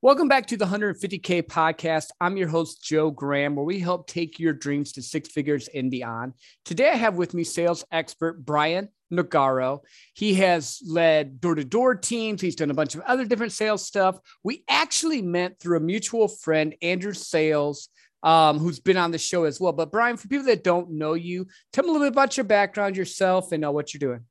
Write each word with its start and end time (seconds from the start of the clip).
Welcome 0.00 0.28
back 0.28 0.46
to 0.46 0.56
the 0.56 0.64
150K 0.64 1.42
podcast. 1.42 2.10
I'm 2.20 2.36
your 2.36 2.46
host, 2.46 2.84
Joe 2.84 3.10
Graham, 3.10 3.56
where 3.56 3.64
we 3.64 3.80
help 3.80 4.06
take 4.06 4.38
your 4.38 4.52
dreams 4.52 4.92
to 4.92 5.02
six 5.02 5.28
figures 5.28 5.68
and 5.74 5.90
beyond. 5.90 6.34
Today, 6.64 6.90
I 6.90 6.94
have 6.94 7.16
with 7.16 7.34
me 7.34 7.42
sales 7.42 7.84
expert 7.90 8.44
Brian 8.44 8.90
Nogaro. 9.12 9.80
He 10.14 10.34
has 10.34 10.80
led 10.86 11.40
door 11.40 11.56
to 11.56 11.64
door 11.64 11.96
teams, 11.96 12.40
he's 12.40 12.54
done 12.54 12.70
a 12.70 12.74
bunch 12.74 12.94
of 12.94 13.00
other 13.00 13.24
different 13.24 13.50
sales 13.50 13.84
stuff. 13.84 14.20
We 14.44 14.62
actually 14.68 15.20
met 15.20 15.58
through 15.58 15.78
a 15.78 15.80
mutual 15.80 16.28
friend, 16.28 16.76
Andrew 16.80 17.12
Sales. 17.12 17.88
Um, 18.24 18.58
who's 18.58 18.80
been 18.80 18.96
on 18.96 19.12
the 19.12 19.18
show 19.18 19.44
as 19.44 19.60
well. 19.60 19.70
But 19.72 19.92
Brian, 19.92 20.16
for 20.16 20.26
people 20.26 20.46
that 20.46 20.64
don't 20.64 20.90
know 20.90 21.14
you, 21.14 21.46
tell 21.72 21.84
me 21.84 21.90
a 21.90 21.92
little 21.92 22.06
bit 22.08 22.14
about 22.14 22.36
your 22.36 22.42
background, 22.42 22.96
yourself, 22.96 23.52
and 23.52 23.64
uh, 23.64 23.70
what 23.70 23.94
you're 23.94 24.00
doing. 24.00 24.24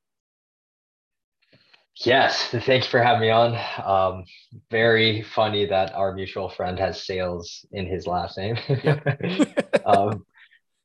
Yes, 2.05 2.47
thank 2.51 2.83
you 2.83 2.89
for 2.89 3.01
having 3.01 3.21
me 3.21 3.29
on. 3.29 3.55
Um, 3.83 4.23
very 4.69 5.23
funny 5.23 5.65
that 5.65 5.93
our 5.93 6.13
mutual 6.13 6.49
friend 6.49 6.77
has 6.79 7.05
sales 7.05 7.65
in 7.71 7.85
his 7.87 8.07
last 8.07 8.37
name. 8.37 8.57
um, 9.85 10.25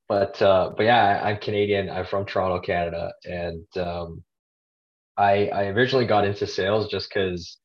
but 0.08 0.40
uh, 0.42 0.72
but 0.76 0.84
yeah, 0.84 1.20
I'm 1.24 1.38
Canadian. 1.38 1.90
I'm 1.90 2.06
from 2.06 2.26
Toronto, 2.26 2.60
Canada, 2.60 3.12
and 3.24 3.66
um, 3.78 4.22
I 5.16 5.48
I 5.48 5.64
originally 5.66 6.06
got 6.06 6.26
into 6.26 6.46
sales 6.46 6.88
just 6.88 7.10
because 7.10 7.58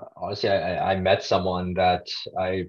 uh, 0.00 0.06
honestly 0.16 0.50
I, 0.50 0.92
I 0.92 0.96
met 0.96 1.24
someone 1.24 1.74
that 1.74 2.06
I 2.38 2.64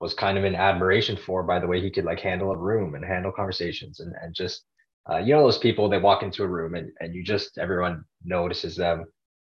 was 0.00 0.14
kind 0.14 0.38
of 0.38 0.44
in 0.44 0.54
admiration 0.54 1.16
for 1.16 1.42
by 1.42 1.58
the 1.60 1.66
way 1.66 1.80
he 1.80 1.90
could 1.90 2.04
like 2.04 2.20
handle 2.20 2.52
a 2.52 2.56
room 2.56 2.94
and 2.94 3.04
handle 3.04 3.32
conversations 3.32 4.00
and 4.00 4.14
and 4.22 4.34
just 4.34 4.64
uh, 5.10 5.18
you 5.18 5.34
know 5.34 5.42
those 5.42 5.58
people 5.58 5.88
they 5.88 5.98
walk 5.98 6.22
into 6.22 6.42
a 6.44 6.48
room 6.48 6.74
and 6.74 6.90
and 7.00 7.14
you 7.14 7.24
just 7.24 7.58
everyone 7.58 8.04
notices 8.24 8.76
them 8.76 9.04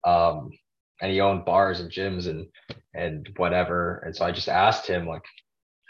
um, 0.05 0.49
and 1.01 1.11
he 1.11 1.21
owned 1.21 1.45
bars 1.45 1.79
and 1.79 1.91
gyms 1.91 2.27
and 2.27 2.47
and 2.93 3.29
whatever. 3.37 4.01
And 4.05 4.15
so 4.15 4.25
I 4.25 4.31
just 4.31 4.49
asked 4.49 4.87
him 4.87 5.07
like, 5.07 5.23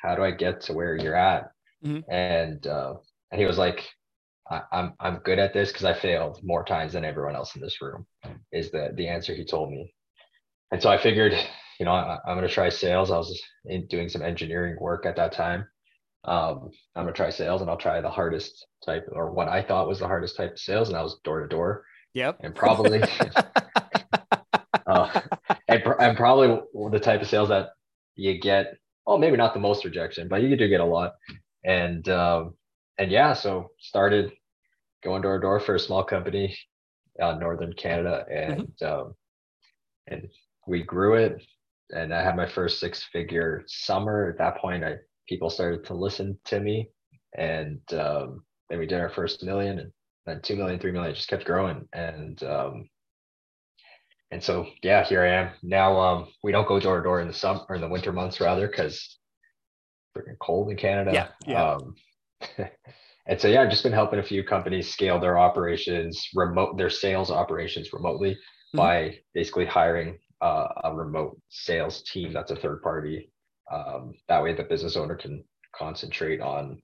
how 0.01 0.15
do 0.15 0.23
I 0.23 0.31
get 0.31 0.61
to 0.61 0.73
where 0.73 0.95
you're 0.95 1.15
at? 1.15 1.51
Mm-hmm. 1.85 2.11
And 2.11 2.65
uh, 2.67 2.95
and 3.31 3.39
he 3.39 3.47
was 3.47 3.57
like, 3.57 3.87
I, 4.49 4.61
I'm 4.71 4.93
I'm 4.99 5.17
good 5.17 5.39
at 5.39 5.53
this 5.53 5.71
because 5.71 5.85
I 5.85 5.93
failed 5.93 6.39
more 6.43 6.63
times 6.63 6.93
than 6.93 7.05
everyone 7.05 7.35
else 7.35 7.55
in 7.55 7.61
this 7.61 7.81
room. 7.81 8.05
Is 8.51 8.71
the 8.71 8.91
the 8.95 9.07
answer 9.07 9.33
he 9.33 9.45
told 9.45 9.71
me. 9.71 9.93
And 10.71 10.81
so 10.81 10.89
I 10.89 11.01
figured, 11.01 11.33
you 11.79 11.85
know, 11.85 11.91
I, 11.91 12.19
am 12.27 12.35
going 12.35 12.47
to 12.47 12.53
try 12.53 12.69
sales. 12.69 13.09
I 13.11 13.17
was 13.17 13.41
doing 13.89 14.07
some 14.07 14.21
engineering 14.21 14.77
work 14.79 15.05
at 15.05 15.15
that 15.15 15.31
time. 15.31 15.65
Um, 16.25 16.69
I'm 16.95 17.05
going 17.05 17.13
to 17.13 17.17
try 17.17 17.29
sales 17.29 17.61
and 17.61 17.69
I'll 17.69 17.77
try 17.77 18.01
the 18.01 18.09
hardest 18.09 18.67
type 18.85 19.07
or 19.13 19.31
what 19.31 19.47
I 19.47 19.63
thought 19.63 19.87
was 19.87 19.99
the 19.99 20.07
hardest 20.07 20.35
type 20.37 20.51
of 20.51 20.59
sales. 20.59 20.89
And 20.89 20.95
that 20.95 21.03
was 21.03 21.19
door 21.23 21.41
to 21.41 21.47
door. 21.47 21.85
Yep. 22.13 22.39
And 22.41 22.53
probably 22.53 23.01
uh, 24.85 25.21
and, 25.67 25.83
and 25.99 26.17
probably 26.17 26.59
the 26.91 26.99
type 26.99 27.21
of 27.21 27.27
sales 27.27 27.49
that 27.49 27.69
you 28.15 28.39
get. 28.39 28.77
Oh, 29.07 29.17
maybe 29.17 29.37
not 29.37 29.53
the 29.53 29.59
most 29.59 29.85
rejection, 29.85 30.27
but 30.27 30.43
you 30.43 30.55
do 30.55 30.67
get 30.67 30.81
a 30.81 30.85
lot. 30.85 31.13
And 31.63 32.07
um, 32.09 32.53
and 32.97 33.11
yeah, 33.11 33.33
so 33.33 33.69
started 33.79 34.31
going 35.03 35.21
door 35.21 35.37
to 35.37 35.41
door 35.41 35.59
for 35.59 35.75
a 35.75 35.79
small 35.79 36.03
company 36.03 36.55
uh, 37.21 37.35
northern 37.35 37.73
Canada, 37.73 38.25
and 38.31 38.67
mm-hmm. 38.81 39.01
um, 39.01 39.13
and 40.07 40.27
we 40.67 40.83
grew 40.83 41.15
it. 41.15 41.41
And 41.91 42.13
I 42.13 42.21
had 42.21 42.35
my 42.35 42.47
first 42.47 42.79
six 42.79 43.03
figure 43.11 43.63
summer. 43.67 44.29
At 44.29 44.37
that 44.37 44.57
point, 44.57 44.83
I 44.83 44.95
people 45.27 45.49
started 45.49 45.85
to 45.85 45.93
listen 45.93 46.37
to 46.45 46.59
me, 46.59 46.89
and 47.37 47.81
um, 47.93 48.43
then 48.69 48.79
we 48.79 48.85
did 48.85 48.99
our 48.99 49.09
first 49.09 49.43
million, 49.43 49.79
and 49.79 49.91
then 50.25 50.41
two 50.41 50.55
million, 50.55 50.79
three 50.79 50.91
million. 50.91 51.11
It 51.11 51.15
just 51.15 51.29
kept 51.29 51.45
growing, 51.45 51.87
and 51.93 52.41
um, 52.43 52.89
and 54.31 54.43
so 54.43 54.67
yeah, 54.83 55.03
here 55.03 55.23
I 55.23 55.29
am 55.29 55.49
now. 55.63 55.99
Um, 55.99 56.27
we 56.43 56.51
don't 56.51 56.67
go 56.67 56.79
door 56.79 56.97
to 56.97 57.03
door 57.03 57.21
in 57.21 57.27
the 57.27 57.33
summer 57.33 57.61
or 57.67 57.75
in 57.75 57.81
the 57.81 57.87
winter 57.87 58.11
months 58.11 58.39
rather 58.39 58.67
because 58.67 59.17
freaking 60.15 60.37
cold 60.39 60.69
in 60.69 60.77
Canada. 60.77 61.11
Yeah, 61.13 61.27
yeah. 61.45 61.73
Um, 61.73 61.95
and 63.27 63.39
so 63.39 63.47
yeah, 63.47 63.61
I've 63.61 63.69
just 63.69 63.83
been 63.83 63.93
helping 63.93 64.19
a 64.19 64.23
few 64.23 64.43
companies 64.43 64.91
scale 64.91 65.19
their 65.19 65.37
operations 65.37 66.29
remote, 66.35 66.77
their 66.77 66.89
sales 66.89 67.31
operations 67.31 67.91
remotely 67.91 68.31
mm-hmm. 68.31 68.77
by 68.77 69.19
basically 69.33 69.65
hiring 69.65 70.17
uh, 70.41 70.67
a 70.83 70.95
remote 70.95 71.39
sales 71.49 72.03
team 72.03 72.31
that's 72.33 72.51
a 72.51 72.55
third 72.55 72.81
party. 72.81 73.31
Um, 73.71 74.13
that 74.27 74.41
way, 74.41 74.53
the 74.53 74.63
business 74.63 74.95
owner 74.95 75.15
can 75.15 75.43
concentrate 75.75 76.41
on 76.41 76.81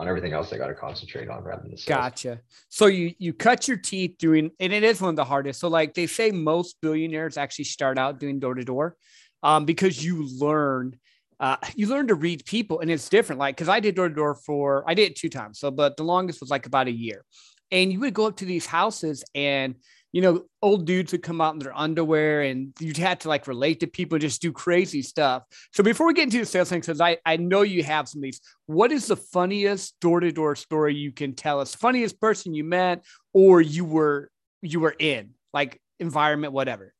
on 0.00 0.08
everything 0.08 0.32
else 0.32 0.48
they 0.48 0.56
got 0.56 0.68
to 0.68 0.74
concentrate 0.74 1.28
on 1.28 1.44
rather 1.44 1.60
than 1.62 1.72
the 1.72 1.76
sales. 1.76 1.98
Gotcha. 1.98 2.40
So 2.70 2.86
you 2.86 3.14
you 3.18 3.34
cut 3.34 3.68
your 3.68 3.76
teeth 3.76 4.16
doing, 4.18 4.50
and 4.58 4.72
it 4.72 4.82
is 4.82 5.00
one 5.00 5.10
of 5.10 5.16
the 5.16 5.24
hardest. 5.24 5.60
So 5.60 5.68
like 5.68 5.92
they 5.92 6.06
say, 6.06 6.30
most 6.30 6.80
billionaires 6.80 7.36
actually 7.36 7.66
start 7.66 7.98
out 7.98 8.18
doing 8.18 8.40
door 8.40 8.54
to 8.54 8.64
door, 8.64 8.96
um, 9.42 9.66
because 9.66 10.02
you 10.04 10.26
learn. 10.38 10.96
Uh, 11.38 11.56
you 11.74 11.86
learn 11.86 12.06
to 12.06 12.14
read 12.14 12.44
people 12.44 12.80
and 12.80 12.90
it's 12.90 13.08
different. 13.08 13.38
Like, 13.38 13.56
cause 13.56 13.66
I 13.66 13.80
did 13.80 13.94
door 13.94 14.10
to 14.10 14.14
door 14.14 14.34
for, 14.34 14.84
I 14.86 14.92
did 14.92 15.12
it 15.12 15.16
two 15.16 15.30
times. 15.30 15.58
So, 15.58 15.70
but 15.70 15.96
the 15.96 16.02
longest 16.02 16.38
was 16.38 16.50
like 16.50 16.66
about 16.66 16.86
a 16.86 16.92
year. 16.92 17.24
And 17.70 17.90
you 17.90 17.98
would 18.00 18.12
go 18.12 18.26
up 18.26 18.36
to 18.36 18.44
these 18.44 18.66
houses 18.66 19.24
and 19.34 19.76
you 20.12 20.20
know, 20.20 20.44
old 20.60 20.86
dudes 20.86 21.12
would 21.12 21.22
come 21.22 21.40
out 21.40 21.54
in 21.54 21.60
their 21.60 21.76
underwear 21.76 22.42
and 22.42 22.72
you'd 22.80 22.96
have 22.96 23.20
to 23.20 23.28
like 23.28 23.46
relate 23.46 23.80
to 23.80 23.86
people, 23.86 24.18
just 24.18 24.42
do 24.42 24.52
crazy 24.52 25.02
stuff. 25.02 25.44
So 25.72 25.82
before 25.82 26.06
we 26.06 26.14
get 26.14 26.24
into 26.24 26.38
the 26.38 26.46
sales 26.46 26.68
thing, 26.68 26.80
because 26.80 27.00
I, 27.00 27.18
I 27.24 27.36
know 27.36 27.62
you 27.62 27.84
have 27.84 28.08
some 28.08 28.18
of 28.18 28.22
these, 28.22 28.40
what 28.66 28.90
is 28.90 29.06
the 29.06 29.16
funniest 29.16 29.98
door-to-door 30.00 30.56
story 30.56 30.94
you 30.94 31.12
can 31.12 31.34
tell 31.34 31.60
us? 31.60 31.74
Funniest 31.74 32.20
person 32.20 32.54
you 32.54 32.64
met 32.64 33.04
or 33.32 33.60
you 33.60 33.84
were 33.84 34.30
you 34.62 34.80
were 34.80 34.94
in, 34.98 35.30
like 35.54 35.80
environment, 36.00 36.52
whatever. 36.52 36.92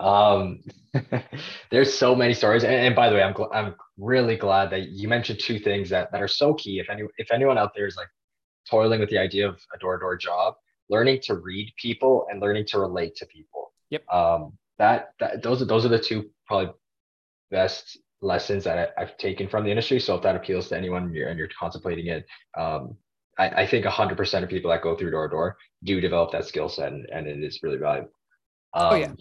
Um 0.00 0.62
there's 1.70 1.92
so 1.92 2.14
many 2.14 2.32
stories. 2.32 2.64
And, 2.64 2.74
and 2.74 2.96
by 2.96 3.10
the 3.10 3.16
way, 3.16 3.22
I'm 3.22 3.34
gl- 3.34 3.54
I'm 3.54 3.74
really 3.98 4.36
glad 4.36 4.70
that 4.70 4.88
you 4.88 5.08
mentioned 5.08 5.40
two 5.40 5.58
things 5.58 5.90
that, 5.90 6.10
that 6.12 6.22
are 6.22 6.28
so 6.28 6.54
key. 6.54 6.78
If 6.78 6.88
any 6.88 7.02
if 7.18 7.30
anyone 7.30 7.58
out 7.58 7.72
there 7.74 7.86
is 7.86 7.96
like 7.96 8.08
toiling 8.68 8.98
with 8.98 9.10
the 9.10 9.18
idea 9.18 9.46
of 9.46 9.60
a 9.74 9.78
door-to-door 9.78 10.16
job, 10.16 10.54
learning 10.88 11.20
to 11.22 11.34
read 11.34 11.72
people 11.76 12.26
and 12.30 12.40
learning 12.40 12.66
to 12.66 12.78
relate 12.78 13.16
to 13.16 13.26
people. 13.26 13.72
Yep. 13.90 14.08
Um, 14.12 14.52
that, 14.78 15.10
that 15.20 15.42
those 15.42 15.62
are 15.62 15.64
those 15.64 15.84
are 15.84 15.88
the 15.88 15.98
two 15.98 16.30
probably 16.46 16.72
best 17.50 17.98
lessons 18.20 18.64
that 18.64 18.94
I, 18.96 19.00
have 19.00 19.16
taken 19.16 19.48
from 19.48 19.64
the 19.64 19.70
industry. 19.70 20.00
So 20.00 20.14
if 20.16 20.22
that 20.22 20.36
appeals 20.36 20.68
to 20.68 20.76
anyone 20.76 21.04
and 21.04 21.14
you're, 21.14 21.28
and 21.28 21.38
you're 21.38 21.48
contemplating 21.58 22.06
it, 22.06 22.26
um, 22.56 22.96
I, 23.38 23.62
I 23.62 23.66
think 23.66 23.84
100% 23.84 24.42
of 24.42 24.48
people 24.48 24.70
that 24.70 24.82
go 24.82 24.96
through 24.96 25.10
door 25.10 25.28
to 25.28 25.32
door 25.32 25.56
do 25.84 26.00
develop 26.00 26.32
that 26.32 26.46
skill 26.46 26.68
set, 26.68 26.92
and, 26.92 27.06
and 27.10 27.26
it 27.26 27.42
is 27.42 27.60
really 27.62 27.78
valuable. 27.78 28.10
Um, 28.74 28.92
oh 28.92 28.94
yeah. 28.96 29.12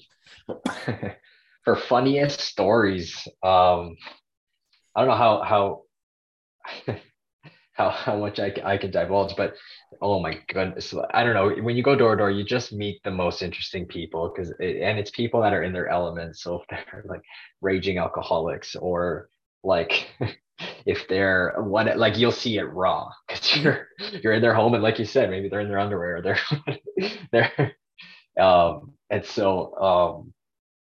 Um, 0.49 1.11
for 1.63 1.75
funniest 1.75 2.39
stories, 2.41 3.15
um, 3.43 3.95
I 4.95 5.01
don't 5.01 5.09
know 5.09 5.15
how 5.15 5.43
how 5.43 5.81
how, 7.73 7.89
how 7.89 8.17
much 8.17 8.39
I, 8.39 8.53
I 8.63 8.77
can 8.77 8.91
divulge, 8.91 9.35
but 9.35 9.55
oh 10.01 10.19
my 10.19 10.39
goodness, 10.47 10.93
I 11.11 11.23
don't 11.23 11.33
know. 11.33 11.63
When 11.63 11.75
you 11.75 11.83
go 11.83 11.95
door 11.95 12.15
to 12.15 12.19
door, 12.19 12.31
you 12.31 12.43
just 12.43 12.73
meet 12.73 13.01
the 13.03 13.11
most 13.11 13.41
interesting 13.41 13.85
people 13.85 14.31
because, 14.33 14.51
it, 14.59 14.81
and 14.81 14.99
it's 14.99 15.11
people 15.11 15.41
that 15.41 15.53
are 15.53 15.63
in 15.63 15.73
their 15.73 15.87
elements. 15.87 16.41
So 16.43 16.61
if 16.61 16.67
they're 16.69 17.05
like 17.07 17.21
raging 17.61 17.97
alcoholics 17.97 18.75
or 18.75 19.29
like 19.63 20.07
if 20.85 21.07
they're 21.07 21.55
what 21.57 21.97
like 21.97 22.17
you'll 22.17 22.31
see 22.31 22.57
it 22.57 22.63
raw 22.63 23.09
because 23.27 23.43
mm-hmm. 23.43 23.63
you're 23.63 23.87
you're 24.21 24.33
in 24.33 24.41
their 24.41 24.53
home 24.53 24.73
and 24.73 24.83
like 24.83 24.99
you 24.99 25.05
said, 25.05 25.29
maybe 25.29 25.49
they're 25.49 25.61
in 25.61 25.69
their 25.69 25.79
underwear 25.79 26.17
or 26.17 26.21
they're 26.21 27.09
they're 27.31 27.75
um 28.39 28.93
and 29.09 29.25
so 29.25 29.75
um 29.77 30.33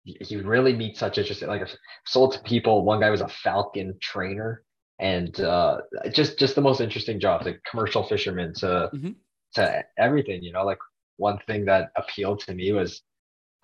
you 0.05 0.43
really 0.43 0.75
meet 0.75 0.97
such 0.97 1.19
interesting 1.19 1.49
like 1.49 1.63
I've 1.63 1.77
sold 2.07 2.33
to 2.33 2.41
people. 2.41 2.85
One 2.85 3.01
guy 3.01 3.11
was 3.11 3.21
a 3.21 3.29
falcon 3.29 3.97
trainer 4.01 4.65
and 5.03 5.41
uh, 5.41 5.79
just 6.13 6.39
just 6.39 6.55
the 6.55 6.61
most 6.61 6.81
interesting 6.81 7.19
jobs, 7.19 7.45
like 7.45 7.61
commercial 7.69 8.05
fishermen 8.05 8.55
to 8.55 8.89
mm-hmm. 8.95 9.11
to 9.55 9.85
everything. 9.99 10.43
You 10.43 10.53
know, 10.53 10.65
like 10.65 10.79
one 11.17 11.39
thing 11.47 11.65
that 11.65 11.91
appealed 11.97 12.41
to 12.41 12.55
me 12.55 12.71
was 12.73 13.03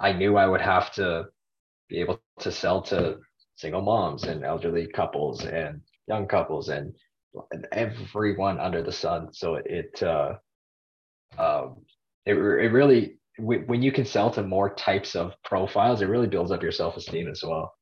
I 0.00 0.12
knew 0.12 0.37
I 0.37 0.47
would 0.47 0.61
have 0.61 0.93
to 0.94 1.26
be 1.88 2.00
able 2.00 2.20
to 2.40 2.50
sell 2.50 2.82
to 2.82 3.19
single 3.55 3.82
moms 3.82 4.25
and 4.25 4.44
elderly 4.44 4.88
couples 4.88 5.44
and 5.44 5.81
young 6.08 6.26
couples 6.26 6.70
and 6.70 6.93
everyone 7.70 8.58
under 8.58 8.82
the 8.82 8.93
sun. 8.93 9.32
So 9.32 9.61
it 9.64 10.02
uh, 10.02 10.34
um, 11.38 11.76
it 12.26 12.34
it 12.34 12.73
really 12.73 13.19
when 13.38 13.81
you 13.81 13.93
can 13.93 14.05
sell 14.05 14.29
to 14.32 14.43
more 14.43 14.75
types 14.75 15.14
of 15.14 15.34
profiles, 15.44 16.02
it 16.02 16.08
really 16.08 16.26
builds 16.26 16.50
up 16.50 16.64
your 16.64 16.73
self 16.73 16.96
esteem 16.96 17.29
as 17.29 17.44
well. 17.44 17.77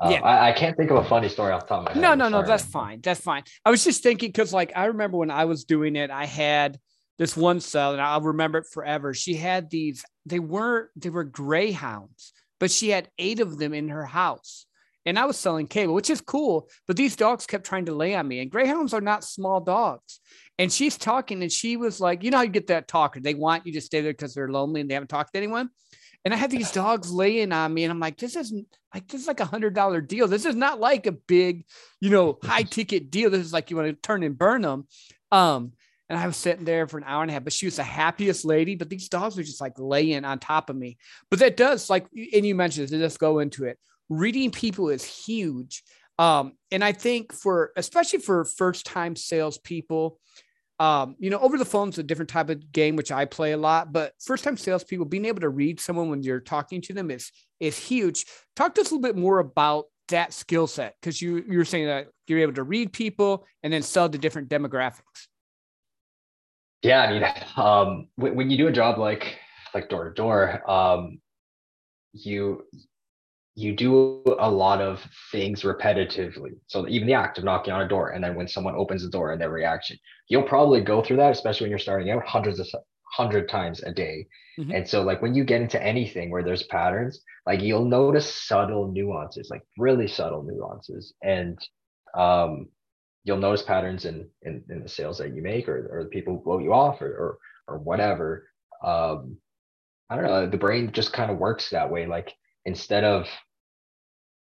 Um, 0.00 0.12
yeah, 0.12 0.20
I, 0.20 0.50
I, 0.50 0.52
can't 0.52 0.76
think 0.76 0.90
of 0.90 0.96
a 0.98 1.08
funny 1.08 1.28
story 1.28 1.52
off 1.52 1.62
the 1.62 1.68
top 1.68 1.78
of 1.80 1.84
my 1.86 1.92
head. 1.92 2.00
No, 2.00 2.14
no, 2.14 2.28
no, 2.28 2.46
that's 2.46 2.64
fine. 2.64 3.00
That's 3.00 3.20
fine. 3.20 3.42
I 3.64 3.70
was 3.70 3.82
just 3.82 4.02
thinking 4.02 4.28
because, 4.28 4.52
like, 4.52 4.72
I 4.76 4.86
remember 4.86 5.16
when 5.16 5.30
I 5.30 5.46
was 5.46 5.64
doing 5.64 5.96
it, 5.96 6.10
I 6.10 6.24
had 6.24 6.78
this 7.18 7.36
one 7.36 7.58
cell, 7.58 7.92
and 7.92 8.00
I'll 8.00 8.20
remember 8.20 8.58
it 8.58 8.66
forever. 8.72 9.12
She 9.12 9.34
had 9.34 9.70
these; 9.70 10.04
they 10.24 10.38
weren't. 10.38 10.90
they 10.94 11.10
were 11.10 11.24
greyhounds, 11.24 12.32
but 12.60 12.70
she 12.70 12.90
had 12.90 13.10
eight 13.18 13.40
of 13.40 13.58
them 13.58 13.74
in 13.74 13.88
her 13.88 14.06
house, 14.06 14.66
and 15.04 15.18
I 15.18 15.24
was 15.24 15.36
selling 15.36 15.66
cable, 15.66 15.94
which 15.94 16.10
is 16.10 16.20
cool. 16.20 16.68
But 16.86 16.96
these 16.96 17.16
dogs 17.16 17.46
kept 17.46 17.66
trying 17.66 17.86
to 17.86 17.94
lay 17.94 18.14
on 18.14 18.28
me, 18.28 18.38
and 18.38 18.52
greyhounds 18.52 18.94
are 18.94 19.00
not 19.00 19.24
small 19.24 19.60
dogs. 19.60 20.20
And 20.60 20.72
she's 20.72 20.96
talking, 20.96 21.42
and 21.42 21.50
she 21.50 21.76
was 21.76 21.98
like, 22.00 22.22
"You 22.22 22.30
know 22.30 22.36
how 22.36 22.44
you 22.44 22.50
get 22.50 22.68
that 22.68 22.86
talker? 22.86 23.18
They 23.18 23.34
want 23.34 23.66
you 23.66 23.72
to 23.72 23.80
stay 23.80 24.00
there 24.00 24.12
because 24.12 24.32
they're 24.32 24.48
lonely 24.48 24.80
and 24.80 24.88
they 24.88 24.94
haven't 24.94 25.08
talked 25.08 25.32
to 25.32 25.38
anyone." 25.38 25.70
And 26.24 26.34
I 26.34 26.36
had 26.36 26.50
these 26.50 26.72
dogs 26.72 27.12
laying 27.12 27.52
on 27.52 27.72
me, 27.72 27.84
and 27.84 27.92
I'm 27.92 28.00
like, 28.00 28.18
this 28.18 28.36
isn't 28.36 28.66
like 28.92 29.08
this 29.08 29.22
is 29.22 29.26
like 29.26 29.40
a 29.40 29.44
hundred 29.44 29.74
dollar 29.74 30.00
deal. 30.00 30.28
This 30.28 30.44
is 30.44 30.56
not 30.56 30.80
like 30.80 31.06
a 31.06 31.12
big, 31.12 31.64
you 32.00 32.10
know, 32.10 32.38
high 32.42 32.62
ticket 32.62 33.10
deal. 33.10 33.30
This 33.30 33.44
is 33.46 33.52
like 33.52 33.70
you 33.70 33.76
want 33.76 33.88
to 33.88 33.94
turn 33.94 34.22
and 34.22 34.36
burn 34.36 34.62
them. 34.62 34.86
Um, 35.30 35.72
and 36.08 36.18
I 36.18 36.26
was 36.26 36.36
sitting 36.36 36.64
there 36.64 36.86
for 36.86 36.96
an 36.98 37.04
hour 37.06 37.22
and 37.22 37.30
a 37.30 37.34
half, 37.34 37.44
but 37.44 37.52
she 37.52 37.66
was 37.66 37.76
the 37.76 37.82
happiest 37.82 38.44
lady. 38.44 38.76
But 38.76 38.88
these 38.88 39.08
dogs 39.08 39.36
were 39.36 39.42
just 39.42 39.60
like 39.60 39.74
laying 39.78 40.24
on 40.24 40.38
top 40.38 40.70
of 40.70 40.76
me. 40.76 40.96
But 41.30 41.40
that 41.40 41.56
does 41.56 41.90
like, 41.90 42.06
and 42.12 42.46
you 42.46 42.54
mentioned 42.54 42.88
to 42.88 42.98
just 42.98 43.18
go 43.18 43.40
into 43.40 43.64
it. 43.64 43.78
Reading 44.08 44.50
people 44.50 44.88
is 44.88 45.04
huge. 45.04 45.82
Um, 46.18 46.54
and 46.72 46.82
I 46.82 46.92
think 46.92 47.32
for 47.32 47.72
especially 47.76 48.18
for 48.18 48.44
first 48.44 48.86
time 48.86 49.16
salespeople, 49.16 50.18
um, 50.80 51.16
you 51.18 51.30
know, 51.30 51.38
over 51.40 51.58
the 51.58 51.64
phone 51.64 51.88
is 51.88 51.98
a 51.98 52.02
different 52.02 52.30
type 52.30 52.50
of 52.50 52.72
game, 52.72 52.94
which 52.94 53.10
I 53.10 53.24
play 53.24 53.52
a 53.52 53.56
lot, 53.56 53.92
but 53.92 54.14
first 54.20 54.44
time 54.44 54.56
salespeople 54.56 55.06
being 55.06 55.24
able 55.24 55.40
to 55.40 55.48
read 55.48 55.80
someone 55.80 56.08
when 56.08 56.22
you're 56.22 56.40
talking 56.40 56.80
to 56.82 56.92
them 56.92 57.10
is 57.10 57.32
is 57.58 57.76
huge. 57.76 58.26
Talk 58.54 58.74
to 58.76 58.82
us 58.82 58.90
a 58.90 58.94
little 58.94 59.02
bit 59.02 59.16
more 59.16 59.40
about 59.40 59.86
that 60.08 60.32
skill 60.32 60.66
set 60.66 60.94
because 61.00 61.20
you 61.20 61.44
you're 61.48 61.64
saying 61.64 61.86
that 61.86 62.08
you're 62.28 62.38
able 62.38 62.54
to 62.54 62.62
read 62.62 62.92
people 62.92 63.44
and 63.62 63.72
then 63.72 63.82
sell 63.82 64.08
to 64.08 64.18
different 64.18 64.48
demographics. 64.48 65.26
Yeah, 66.82 67.02
I 67.02 67.12
mean, 67.12 67.24
um, 67.56 68.08
when, 68.14 68.36
when 68.36 68.50
you 68.50 68.56
do 68.56 68.68
a 68.68 68.72
job 68.72 68.98
like 68.98 69.36
like 69.74 69.88
door 69.88 70.04
to 70.04 70.14
door, 70.14 70.68
um, 70.70 71.20
you 72.12 72.64
you 73.58 73.74
do 73.74 74.22
a 74.38 74.48
lot 74.48 74.80
of 74.80 75.04
things 75.32 75.62
repetitively. 75.62 76.52
So 76.68 76.86
even 76.86 77.08
the 77.08 77.14
act 77.14 77.38
of 77.38 77.44
knocking 77.44 77.72
on 77.72 77.82
a 77.82 77.88
door, 77.88 78.10
and 78.10 78.22
then 78.22 78.36
when 78.36 78.46
someone 78.46 78.76
opens 78.76 79.02
the 79.02 79.10
door 79.10 79.32
and 79.32 79.40
their 79.40 79.50
reaction, 79.50 79.98
you'll 80.28 80.44
probably 80.44 80.80
go 80.80 81.02
through 81.02 81.16
that, 81.16 81.32
especially 81.32 81.64
when 81.64 81.70
you're 81.70 81.80
starting 81.80 82.08
out, 82.12 82.24
hundreds 82.24 82.60
of 82.60 82.68
hundred 83.12 83.48
times 83.48 83.82
a 83.82 83.92
day. 83.92 84.28
Mm-hmm. 84.60 84.70
And 84.70 84.88
so 84.88 85.02
like 85.02 85.20
when 85.22 85.34
you 85.34 85.42
get 85.42 85.60
into 85.60 85.82
anything 85.82 86.30
where 86.30 86.44
there's 86.44 86.62
patterns, 86.64 87.20
like 87.46 87.60
you'll 87.60 87.84
notice 87.84 88.32
subtle 88.32 88.92
nuances, 88.92 89.48
like 89.50 89.62
really 89.76 90.06
subtle 90.06 90.44
nuances. 90.44 91.14
And 91.24 91.58
um, 92.16 92.68
you'll 93.24 93.38
notice 93.38 93.62
patterns 93.62 94.04
in, 94.04 94.28
in, 94.42 94.62
in 94.70 94.84
the 94.84 94.88
sales 94.88 95.18
that 95.18 95.34
you 95.34 95.42
make 95.42 95.68
or, 95.68 95.88
or 95.90 96.04
the 96.04 96.10
people 96.10 96.34
who 96.34 96.44
blow 96.44 96.60
you 96.60 96.72
off 96.72 97.02
or, 97.02 97.08
or, 97.08 97.38
or 97.66 97.78
whatever. 97.78 98.46
Um, 98.84 99.36
I 100.08 100.14
don't 100.14 100.26
know, 100.26 100.48
the 100.48 100.56
brain 100.56 100.92
just 100.92 101.12
kind 101.12 101.32
of 101.32 101.38
works 101.38 101.70
that 101.70 101.90
way. 101.90 102.06
Like 102.06 102.32
instead 102.64 103.02
of 103.02 103.26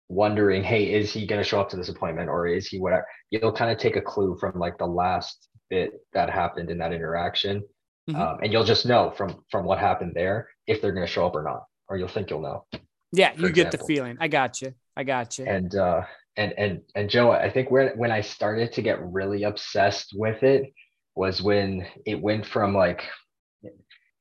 wondering, 0.08 0.62
hey, 0.62 0.92
is 0.92 1.12
he 1.12 1.26
going 1.26 1.40
to 1.40 1.48
show 1.48 1.60
up 1.60 1.68
to 1.70 1.76
this 1.76 1.88
appointment 1.88 2.28
or 2.28 2.46
is 2.46 2.66
he 2.66 2.78
whatever? 2.78 3.06
You'll 3.30 3.52
kind 3.52 3.70
of 3.70 3.78
take 3.78 3.96
a 3.96 4.00
clue 4.00 4.36
from 4.38 4.58
like 4.58 4.78
the 4.78 4.86
last 4.86 5.48
bit 5.70 5.92
that 6.14 6.30
happened 6.30 6.70
in 6.70 6.78
that 6.78 6.92
interaction, 6.92 7.62
mm-hmm. 8.08 8.20
um, 8.20 8.38
and 8.42 8.52
you'll 8.52 8.64
just 8.64 8.86
know 8.86 9.12
from 9.16 9.44
from 9.50 9.64
what 9.64 9.78
happened 9.78 10.12
there 10.14 10.48
if 10.66 10.80
they're 10.80 10.92
going 10.92 11.06
to 11.06 11.12
show 11.12 11.26
up 11.26 11.34
or 11.34 11.42
not, 11.42 11.64
or 11.88 11.96
you'll 11.96 12.08
think 12.08 12.30
you'll 12.30 12.42
know. 12.42 12.64
Yeah, 13.12 13.32
you 13.36 13.50
get 13.50 13.70
the 13.70 13.78
feeling. 13.78 14.16
I 14.20 14.28
got 14.28 14.60
you. 14.60 14.74
I 14.96 15.04
got 15.04 15.38
you. 15.38 15.46
And 15.46 15.74
uh, 15.74 16.02
and 16.36 16.52
and 16.56 16.80
and 16.94 17.10
Joe, 17.10 17.30
I 17.30 17.50
think 17.50 17.70
where 17.70 17.94
when 17.96 18.10
I 18.10 18.20
started 18.20 18.72
to 18.74 18.82
get 18.82 19.02
really 19.02 19.44
obsessed 19.44 20.12
with 20.14 20.42
it 20.42 20.72
was 21.14 21.42
when 21.42 21.86
it 22.06 22.20
went 22.20 22.46
from 22.46 22.74
like 22.74 23.02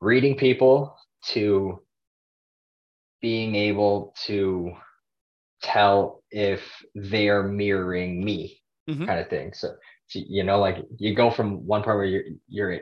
reading 0.02 0.36
people 0.36 0.96
to 1.28 1.82
being 3.22 3.56
able 3.56 4.14
to 4.26 4.72
tell 5.62 6.24
if 6.32 6.62
they're 6.96 7.44
mirroring 7.44 8.24
me 8.24 8.60
mm-hmm. 8.90 9.06
kind 9.06 9.20
of 9.20 9.30
thing 9.30 9.54
so, 9.54 9.74
you 10.14 10.44
know 10.44 10.60
like 10.60 10.78
you 10.98 11.14
go 11.16 11.30
from 11.30 11.66
one 11.66 11.84
part 11.84 11.98
where 11.98 12.06
you're 12.06 12.24
you're 12.48 12.80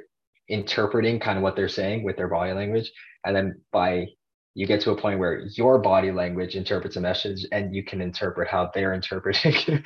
interpreting 0.47 1.19
kind 1.19 1.37
of 1.37 1.43
what 1.43 1.55
they're 1.55 1.67
saying 1.67 2.03
with 2.03 2.15
their 2.17 2.27
body 2.27 2.53
language 2.53 2.91
and 3.25 3.35
then 3.35 3.59
by 3.71 4.05
you 4.53 4.65
get 4.65 4.79
to 4.79 4.91
a 4.91 4.97
point 4.97 5.19
where 5.19 5.41
your 5.57 5.79
body 5.79 6.11
language 6.11 6.55
interprets 6.55 6.95
a 6.95 7.01
message 7.01 7.45
and 7.51 7.75
you 7.75 7.83
can 7.83 7.99
interpret 8.01 8.47
how 8.47 8.69
they're 8.73 8.93
interpreting 8.99 9.83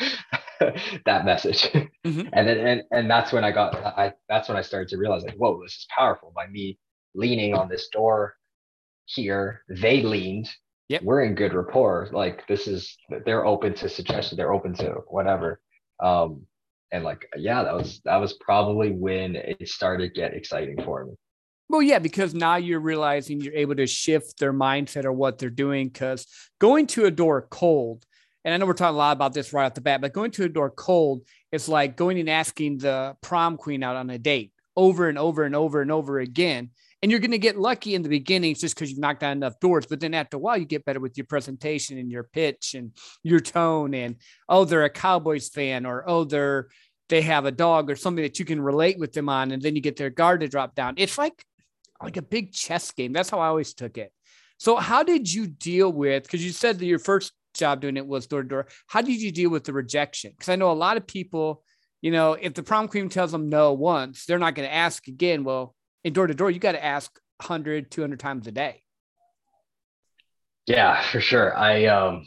that 1.06 1.26
message 1.26 1.64
mm-hmm. 1.72 2.28
and 2.34 2.48
then 2.48 2.58
and, 2.58 2.84
and 2.92 3.10
that's 3.10 3.32
when 3.32 3.44
i 3.44 3.52
got 3.52 3.76
i 3.76 4.12
that's 4.28 4.50
when 4.50 4.58
i 4.58 4.62
started 4.62 4.90
to 4.90 4.98
realize 4.98 5.24
like 5.24 5.36
whoa 5.36 5.62
this 5.64 5.74
is 5.74 5.88
powerful 5.96 6.32
by 6.36 6.48
me 6.48 6.78
leaning 7.16 7.54
on 7.54 7.70
this 7.70 7.88
door 7.92 8.36
here 9.06 9.62
they 9.70 10.02
leaned 10.02 10.50
yep. 10.90 11.04
we're 11.04 11.24
in 11.24 11.36
good 11.36 11.54
rapport. 11.54 12.10
Like 12.12 12.46
this 12.48 12.68
is 12.68 12.98
they're 13.26 13.46
open 13.46 13.74
to 13.76 13.88
suggestions, 13.88 14.38
they're 14.38 14.54
open 14.54 14.74
to 14.76 14.96
whatever. 15.08 15.62
Um, 16.02 16.46
and 16.92 17.04
like 17.04 17.30
yeah, 17.38 17.64
that 17.64 17.74
was 17.74 18.02
that 18.06 18.18
was 18.18 18.34
probably 18.34 18.92
when 18.92 19.36
it 19.36 19.70
started 19.70 20.14
to 20.14 20.20
get 20.20 20.34
exciting 20.34 20.84
for 20.84 21.06
me. 21.06 21.14
Well, 21.70 21.84
yeah, 21.84 22.00
because 22.00 22.34
now 22.34 22.56
you're 22.56 22.80
realizing 22.80 23.42
you're 23.42 23.54
able 23.54 23.76
to 23.76 23.86
shift 23.86 24.40
their 24.40 24.54
mindset 24.54 25.06
or 25.06 25.14
what 25.14 25.38
they're 25.38 25.52
doing. 25.52 25.88
Because 25.88 26.26
going 26.60 26.88
to 26.88 27.06
a 27.06 27.12
door 27.12 27.48
cold, 27.50 28.06
and 28.44 28.54
I 28.54 28.58
know 28.58 28.66
we're 28.66 28.74
talking 28.74 28.96
a 28.96 28.98
lot 28.98 29.16
about 29.16 29.34
this 29.34 29.54
right 29.54 29.66
off 29.66 29.76
the 29.76 29.82
bat, 29.82 30.02
but 30.02 30.12
going 30.12 30.32
to 30.32 30.46
a 30.46 30.50
door 30.50 30.72
cold 30.72 31.22
is 31.52 31.70
like 31.70 31.96
going 31.96 32.20
and 32.20 32.30
asking 32.30 32.80
the 32.80 33.16
prom 33.22 33.56
queen 33.56 33.84
out 33.84 33.96
on 33.96 34.10
a 34.10 34.18
date 34.18 34.52
over 34.76 35.10
and 35.10 35.20
over 35.20 35.44
and 35.44 35.56
over 35.56 35.82
and 35.82 35.92
over 35.92 36.20
again. 36.20 36.72
And 37.02 37.10
you're 37.10 37.22
going 37.22 37.32
to 37.32 37.38
get 37.38 37.58
lucky 37.58 37.96
in 37.96 38.02
the 38.02 38.10
beginning 38.10 38.56
just 38.56 38.76
because 38.76 38.90
you've 38.90 39.00
knocked 39.00 39.22
down 39.22 39.38
enough 39.38 39.60
doors. 39.60 39.86
But 39.86 40.02
then 40.02 40.14
after 40.14 40.36
a 40.36 40.40
while, 40.40 40.58
you 40.58 40.66
get 40.66 40.84
better 40.84 41.00
with 41.00 41.18
your 41.18 41.26
presentation 41.26 41.98
and 41.98 42.12
your 42.12 42.24
pitch 42.24 42.74
and 42.74 42.92
your 43.24 43.40
tone. 43.40 43.94
And 43.94 44.18
oh, 44.50 44.66
they're 44.66 44.84
a 44.84 44.90
Cowboys 44.90 45.50
fan, 45.50 45.86
or 45.86 46.04
oh, 46.08 46.26
they're 46.26 46.68
they 47.08 47.22
have 47.22 47.46
a 47.46 47.52
dog 47.52 47.90
or 47.90 47.96
something 47.96 48.24
that 48.24 48.38
you 48.38 48.46
can 48.46 48.62
relate 48.62 49.00
with 49.00 49.14
them 49.14 49.30
on. 49.30 49.52
And 49.52 49.62
then 49.62 49.76
you 49.76 49.82
get 49.82 49.96
their 49.98 50.10
guard 50.10 50.42
to 50.42 50.48
drop 50.48 50.76
down. 50.76 50.96
It's 50.98 51.18
like 51.18 51.46
like 52.02 52.18
a 52.18 52.22
big 52.22 52.54
chess 52.54 52.92
game. 52.92 53.14
That's 53.14 53.30
how 53.30 53.40
I 53.40 53.48
always 53.48 53.74
took 53.74 53.98
it. 53.98 54.12
So 54.58 54.76
how 54.76 55.04
did 55.04 55.32
you 55.32 55.48
deal 55.48 55.92
with? 55.92 56.24
Because 56.24 56.44
you 56.44 56.52
said 56.52 56.80
that 56.80 56.86
your 56.86 57.00
first 57.00 57.34
job 57.54 57.82
doing 57.82 57.98
it 57.98 58.06
was 58.06 58.28
door 58.28 58.44
to 58.44 58.48
door. 58.48 58.68
How 58.88 59.02
did 59.02 59.22
you 59.22 59.32
deal 59.32 59.50
with 59.50 59.64
the 59.64 59.74
rejection? 59.74 60.32
Because 60.32 60.50
I 60.50 60.56
know 60.56 60.72
a 60.72 60.74
lot 60.74 60.98
of 60.98 61.08
people, 61.08 61.64
you 62.02 62.12
know, 62.12 62.34
if 62.34 62.54
the 62.54 62.64
prom 62.64 62.88
queen 62.88 63.10
tells 63.10 63.32
them 63.32 63.50
no 63.50 63.74
once, 63.74 64.26
they're 64.26 64.40
not 64.40 64.56
going 64.56 64.68
to 64.68 64.74
ask 64.74 65.08
again. 65.08 65.44
Well, 65.44 65.76
in 66.04 66.14
door 66.14 66.28
to 66.28 66.34
door, 66.34 66.52
you 66.52 66.60
got 66.60 66.74
to 66.74 66.84
ask 66.84 67.20
100, 67.46 67.92
200 67.92 68.20
times 68.20 68.48
a 68.48 68.52
day. 68.52 68.84
Yeah, 70.66 71.02
for 71.02 71.20
sure. 71.20 71.58
I, 71.58 71.86
um, 71.86 72.26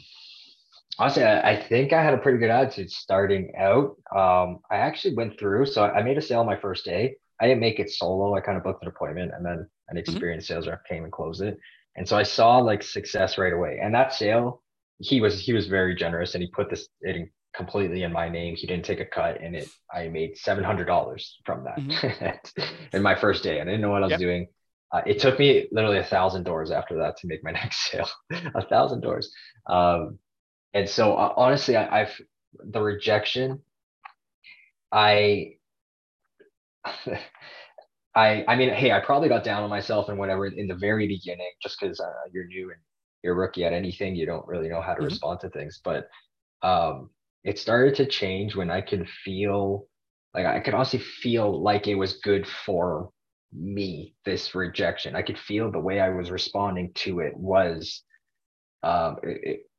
honestly, 0.99 1.23
I, 1.23 1.51
I 1.51 1.63
think 1.63 1.93
I 1.93 2.03
had 2.03 2.13
a 2.13 2.17
pretty 2.17 2.39
good 2.39 2.49
attitude 2.49 2.91
starting 2.91 3.53
out. 3.57 3.95
Um, 4.15 4.59
I 4.69 4.77
actually 4.77 5.15
went 5.15 5.39
through, 5.39 5.67
so 5.67 5.83
I 5.83 6.03
made 6.03 6.17
a 6.17 6.21
sale 6.21 6.43
my 6.43 6.57
first 6.57 6.83
day. 6.83 7.15
I 7.39 7.47
didn't 7.47 7.61
make 7.61 7.79
it 7.79 7.89
solo. 7.89 8.35
I 8.35 8.41
kind 8.41 8.57
of 8.57 8.63
booked 8.63 8.83
an 8.83 8.89
appointment 8.89 9.31
and 9.35 9.45
then 9.45 9.53
an 9.53 9.67
mm-hmm. 9.89 9.97
experienced 9.97 10.49
mm-hmm. 10.49 10.55
sales 10.55 10.67
rep 10.67 10.85
came 10.85 11.03
and 11.03 11.11
closed 11.11 11.41
it. 11.41 11.57
And 11.95 12.07
so 12.07 12.17
I 12.17 12.23
saw 12.23 12.57
like 12.57 12.83
success 12.83 13.37
right 13.37 13.53
away. 13.53 13.79
And 13.81 13.93
that 13.93 14.13
sale, 14.13 14.61
he 14.99 15.21
was 15.21 15.39
he 15.39 15.53
was 15.53 15.67
very 15.67 15.95
generous 15.95 16.33
and 16.33 16.43
he 16.43 16.49
put 16.49 16.69
this 16.69 16.87
it 17.01 17.15
in 17.15 17.29
completely 17.55 18.03
in 18.03 18.11
my 18.11 18.29
name. 18.29 18.55
He 18.55 18.67
didn't 18.67 18.85
take 18.85 18.99
a 18.99 19.05
cut, 19.05 19.41
and 19.41 19.55
it 19.55 19.69
I 19.93 20.07
made 20.07 20.37
seven 20.37 20.63
hundred 20.63 20.85
dollars 20.85 21.39
from 21.45 21.63
that 21.65 21.77
mm-hmm. 21.77 22.61
in 22.93 23.01
my 23.01 23.15
first 23.15 23.43
day. 23.43 23.61
I 23.61 23.65
didn't 23.65 23.81
know 23.81 23.91
what 23.91 24.03
I 24.03 24.07
was 24.07 24.11
yep. 24.11 24.19
doing. 24.19 24.47
Uh, 24.91 25.01
it 25.05 25.19
took 25.19 25.39
me 25.39 25.67
literally 25.71 25.97
a 25.97 26.03
thousand 26.03 26.43
doors 26.43 26.69
after 26.69 26.97
that 26.97 27.17
to 27.17 27.27
make 27.27 27.43
my 27.43 27.51
next 27.61 27.89
sale. 27.89 28.09
a 28.31 28.65
thousand 28.67 29.01
doors. 29.01 29.31
Um, 29.67 30.19
and 30.73 30.87
so 30.87 31.15
uh, 31.15 31.33
honestly, 31.35 31.75
I, 31.75 32.01
I've 32.01 32.21
the 32.63 32.81
rejection. 32.81 33.61
I. 34.91 35.53
I 38.15 38.45
I 38.47 38.55
mean, 38.55 38.69
hey, 38.69 38.91
I 38.91 38.99
probably 38.99 39.27
got 39.27 39.43
down 39.43 39.63
on 39.63 39.71
myself 39.71 40.07
and 40.07 40.19
whatever 40.19 40.45
in 40.45 40.67
the 40.67 40.75
very 40.75 41.07
beginning, 41.07 41.49
just 41.63 41.79
because 41.79 41.99
uh, 41.99 42.11
you're 42.31 42.45
new 42.45 42.69
and 42.69 42.79
you're 43.23 43.33
rookie 43.33 43.65
at 43.65 43.73
anything, 43.73 44.15
you 44.15 44.27
don't 44.27 44.47
really 44.47 44.69
know 44.69 44.81
how 44.81 44.93
to 44.93 44.99
mm-hmm. 44.99 45.05
respond 45.05 45.39
to 45.39 45.49
things. 45.49 45.81
But 45.83 46.09
um, 46.61 47.09
it 47.43 47.59
started 47.59 47.95
to 47.95 48.05
change 48.05 48.55
when 48.55 48.69
I 48.69 48.81
could 48.81 49.07
feel 49.23 49.87
like 50.33 50.45
I 50.45 50.59
could 50.59 50.73
also 50.73 50.97
feel 50.97 51.61
like 51.61 51.87
it 51.87 51.95
was 51.95 52.13
good 52.23 52.47
for 52.47 53.09
me, 53.51 54.15
this 54.25 54.55
rejection. 54.55 55.15
I 55.15 55.21
could 55.21 55.37
feel 55.37 55.71
the 55.71 55.79
way 55.79 55.99
I 55.99 56.09
was 56.09 56.31
responding 56.31 56.91
to 56.95 57.19
it 57.19 57.35
was 57.35 58.01
um 58.81 59.17
it, 59.23 59.69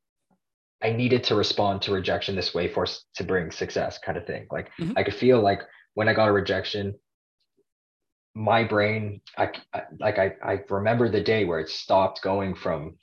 I 0.81 0.91
needed 0.91 1.23
to 1.25 1.35
respond 1.35 1.81
to 1.83 1.91
rejection 1.91 2.35
this 2.35 2.53
way 2.53 2.67
for 2.67 2.85
to 3.15 3.23
bring 3.23 3.51
success 3.51 3.97
kind 3.97 4.17
of 4.17 4.27
thing. 4.27 4.47
Like 4.51 4.69
mm-hmm. 4.79 4.93
I 4.95 5.03
could 5.03 5.15
feel 5.15 5.41
like 5.41 5.61
when 5.95 6.07
I 6.07 6.13
got 6.13 6.29
a 6.29 6.33
rejection, 6.33 6.93
my 8.35 8.63
brain, 8.63 9.21
I, 9.37 9.51
I 9.73 9.81
like 9.99 10.19
I, 10.19 10.33
I 10.43 10.59
remember 10.69 11.09
the 11.09 11.21
day 11.21 11.45
where 11.45 11.59
it 11.59 11.69
stopped 11.69 12.21
going 12.21 12.53
from 12.55 12.97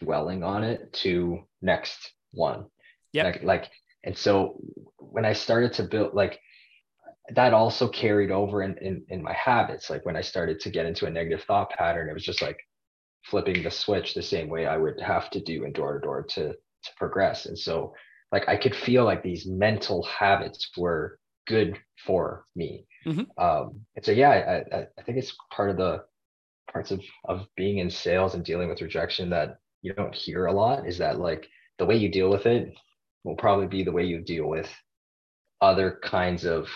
dwelling 0.00 0.42
on 0.42 0.64
it 0.64 0.92
to 0.94 1.40
next 1.62 2.12
one. 2.32 2.66
Yeah. 3.12 3.24
Like, 3.24 3.42
like 3.42 3.70
and 4.04 4.16
so 4.16 4.60
when 4.98 5.24
I 5.24 5.32
started 5.32 5.72
to 5.74 5.82
build 5.82 6.14
like 6.14 6.40
that 7.34 7.54
also 7.54 7.88
carried 7.88 8.30
over 8.30 8.62
in, 8.62 8.76
in 8.78 9.04
in 9.08 9.22
my 9.22 9.32
habits. 9.32 9.90
Like 9.90 10.04
when 10.04 10.16
I 10.16 10.20
started 10.20 10.60
to 10.60 10.70
get 10.70 10.86
into 10.86 11.06
a 11.06 11.10
negative 11.10 11.44
thought 11.44 11.70
pattern, 11.70 12.08
it 12.08 12.14
was 12.14 12.24
just 12.24 12.42
like 12.42 12.58
flipping 13.24 13.62
the 13.62 13.70
switch 13.70 14.14
the 14.14 14.22
same 14.22 14.48
way 14.48 14.66
I 14.66 14.76
would 14.76 15.00
have 15.00 15.30
to 15.30 15.40
do 15.40 15.64
in 15.64 15.72
door 15.72 15.94
to 15.94 16.00
door 16.00 16.22
to 16.30 16.52
to 16.52 16.90
progress. 16.96 17.46
And 17.46 17.58
so 17.58 17.94
like 18.32 18.48
I 18.48 18.56
could 18.56 18.74
feel 18.74 19.04
like 19.04 19.22
these 19.22 19.46
mental 19.46 20.02
habits 20.04 20.70
were 20.76 21.18
good 21.46 21.78
for 22.06 22.46
me. 22.56 22.86
Mm-hmm. 23.06 23.42
Um, 23.42 23.80
and 23.96 24.04
so 24.04 24.12
yeah, 24.12 24.30
I, 24.30 24.76
I, 24.76 24.86
I 24.98 25.02
think 25.02 25.18
it's 25.18 25.36
part 25.52 25.70
of 25.70 25.76
the 25.76 26.04
parts 26.72 26.90
of 26.90 27.00
of 27.24 27.46
being 27.56 27.78
in 27.78 27.90
sales 27.90 28.34
and 28.34 28.44
dealing 28.44 28.68
with 28.68 28.82
rejection 28.82 29.30
that 29.30 29.58
you 29.82 29.92
don't 29.94 30.14
hear 30.14 30.46
a 30.46 30.52
lot 30.52 30.86
is 30.86 30.98
that 30.98 31.18
like 31.18 31.48
the 31.78 31.86
way 31.86 31.96
you 31.96 32.08
deal 32.08 32.30
with 32.30 32.46
it 32.46 32.74
will 33.24 33.36
probably 33.36 33.66
be 33.66 33.82
the 33.82 33.92
way 33.92 34.04
you 34.04 34.20
deal 34.20 34.46
with 34.46 34.70
other 35.60 35.98
kinds 36.02 36.44
of 36.44 36.68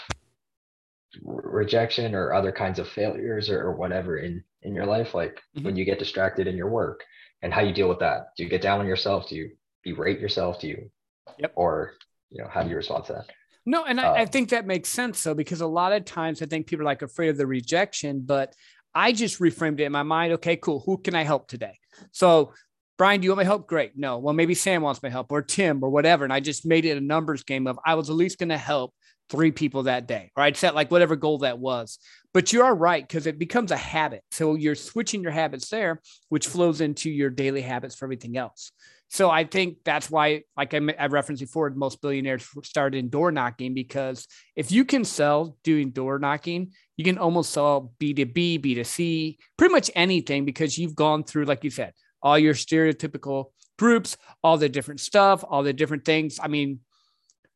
rejection 1.22 2.14
or 2.14 2.32
other 2.32 2.52
kinds 2.52 2.78
of 2.78 2.88
failures 2.88 3.48
or, 3.48 3.60
or 3.60 3.76
whatever 3.76 4.18
in 4.18 4.42
in 4.62 4.74
your 4.74 4.86
life 4.86 5.14
like 5.14 5.40
mm-hmm. 5.56 5.64
when 5.64 5.76
you 5.76 5.84
get 5.84 5.98
distracted 5.98 6.46
in 6.46 6.56
your 6.56 6.68
work 6.68 7.04
and 7.42 7.52
how 7.52 7.60
you 7.60 7.72
deal 7.72 7.88
with 7.88 7.98
that. 7.98 8.28
Do 8.36 8.42
you 8.42 8.48
get 8.48 8.62
down 8.62 8.80
on 8.80 8.86
yourself? 8.86 9.28
Do 9.28 9.36
you 9.36 9.50
berate 9.84 10.18
yourself? 10.18 10.60
Do 10.60 10.68
you 10.68 10.90
yep. 11.38 11.52
or 11.54 11.94
you 12.30 12.42
know 12.42 12.48
how 12.50 12.62
do 12.62 12.70
you 12.70 12.76
respond 12.76 13.04
to 13.06 13.12
that? 13.14 13.26
No 13.66 13.84
and 13.84 14.00
I, 14.00 14.04
I 14.04 14.22
um, 14.22 14.28
think 14.28 14.50
that 14.50 14.66
makes 14.66 14.88
sense 14.88 15.22
though 15.22 15.34
because 15.34 15.60
a 15.60 15.66
lot 15.66 15.92
of 15.92 16.04
times 16.04 16.42
i 16.42 16.46
think 16.46 16.66
people 16.66 16.82
are 16.82 16.86
like 16.86 17.02
afraid 17.02 17.30
of 17.30 17.38
the 17.38 17.46
rejection 17.46 18.22
but 18.24 18.54
i 18.94 19.12
just 19.12 19.40
reframed 19.40 19.80
it 19.80 19.84
in 19.84 19.92
my 19.92 20.02
mind 20.02 20.34
okay 20.34 20.56
cool. 20.56 20.82
Who 20.84 20.98
can 20.98 21.14
i 21.14 21.22
help 21.22 21.48
today? 21.48 21.78
So 22.12 22.52
Brian, 22.96 23.20
do 23.20 23.24
you 23.24 23.30
want 23.30 23.38
my 23.38 23.44
help? 23.44 23.66
Great. 23.66 23.92
No. 23.96 24.18
Well, 24.18 24.34
maybe 24.34 24.54
Sam 24.54 24.82
wants 24.82 25.02
my 25.02 25.08
help 25.08 25.32
or 25.32 25.42
Tim 25.42 25.82
or 25.82 25.90
whatever. 25.90 26.22
And 26.24 26.32
I 26.32 26.40
just 26.40 26.64
made 26.64 26.84
it 26.84 26.96
a 26.96 27.00
numbers 27.00 27.42
game 27.42 27.66
of 27.66 27.78
I 27.84 27.94
was 27.94 28.08
at 28.08 28.16
least 28.16 28.38
going 28.38 28.50
to 28.50 28.58
help 28.58 28.94
three 29.30 29.50
people 29.50 29.84
that 29.84 30.06
day, 30.06 30.30
or 30.36 30.42
I'd 30.42 30.56
set 30.56 30.74
like 30.74 30.90
whatever 30.90 31.16
goal 31.16 31.38
that 31.38 31.58
was. 31.58 31.98
But 32.32 32.52
you 32.52 32.62
are 32.62 32.74
right 32.74 33.06
because 33.06 33.26
it 33.26 33.38
becomes 33.38 33.70
a 33.70 33.76
habit. 33.76 34.22
So 34.30 34.54
you're 34.54 34.74
switching 34.74 35.22
your 35.22 35.32
habits 35.32 35.68
there, 35.70 36.00
which 36.28 36.46
flows 36.46 36.80
into 36.80 37.10
your 37.10 37.30
daily 37.30 37.62
habits 37.62 37.94
for 37.94 38.04
everything 38.04 38.36
else. 38.36 38.70
So 39.08 39.30
I 39.30 39.44
think 39.44 39.78
that's 39.84 40.10
why, 40.10 40.42
like 40.56 40.74
I, 40.74 40.80
I 40.98 41.06
referenced 41.06 41.40
before, 41.40 41.70
most 41.70 42.02
billionaires 42.02 42.48
started 42.64 42.98
in 42.98 43.10
door 43.10 43.30
knocking 43.30 43.72
because 43.72 44.26
if 44.56 44.72
you 44.72 44.84
can 44.84 45.04
sell 45.04 45.56
doing 45.62 45.90
door 45.90 46.18
knocking, 46.18 46.72
you 46.96 47.04
can 47.04 47.18
almost 47.18 47.52
sell 47.52 47.92
B2B, 48.00 48.60
B2C, 48.60 49.36
pretty 49.56 49.72
much 49.72 49.90
anything 49.94 50.44
because 50.44 50.76
you've 50.76 50.96
gone 50.96 51.22
through, 51.22 51.44
like 51.44 51.62
you 51.62 51.70
said, 51.70 51.92
all 52.24 52.38
your 52.38 52.54
stereotypical 52.54 53.52
groups, 53.78 54.16
all 54.42 54.56
the 54.56 54.68
different 54.68 55.00
stuff, 55.00 55.44
all 55.46 55.62
the 55.62 55.72
different 55.72 56.04
things. 56.04 56.40
I 56.42 56.48
mean, 56.48 56.80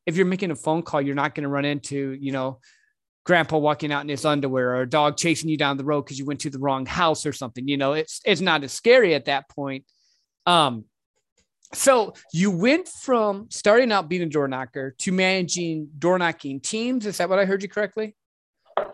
if 0.06 0.16
you're 0.16 0.26
making 0.26 0.50
a 0.50 0.56
phone 0.56 0.82
call, 0.82 1.02
you're 1.02 1.14
not 1.14 1.34
going 1.34 1.42
to 1.42 1.48
run 1.48 1.64
into, 1.64 2.16
you 2.20 2.30
know, 2.32 2.60
grandpa 3.24 3.58
walking 3.58 3.92
out 3.92 4.02
in 4.02 4.08
his 4.08 4.24
underwear 4.24 4.76
or 4.76 4.82
a 4.82 4.88
dog 4.88 5.16
chasing 5.16 5.50
you 5.50 5.56
down 5.56 5.76
the 5.76 5.84
road 5.84 6.02
because 6.02 6.18
you 6.18 6.24
went 6.24 6.40
to 6.40 6.50
the 6.50 6.58
wrong 6.58 6.86
house 6.86 7.26
or 7.26 7.32
something. 7.32 7.66
You 7.66 7.76
know, 7.76 7.94
it's 7.94 8.20
it's 8.24 8.40
not 8.40 8.62
as 8.62 8.72
scary 8.72 9.14
at 9.14 9.24
that 9.24 9.48
point. 9.48 9.84
Um, 10.46 10.84
so 11.74 12.14
you 12.32 12.50
went 12.50 12.88
from 12.88 13.48
starting 13.50 13.92
out 13.92 14.08
being 14.08 14.22
a 14.22 14.26
door 14.26 14.48
knocker 14.48 14.94
to 14.98 15.12
managing 15.12 15.88
door 15.98 16.18
knocking 16.18 16.60
teams. 16.60 17.04
Is 17.04 17.18
that 17.18 17.28
what 17.28 17.38
I 17.38 17.44
heard 17.44 17.62
you 17.62 17.68
correctly? 17.68 18.16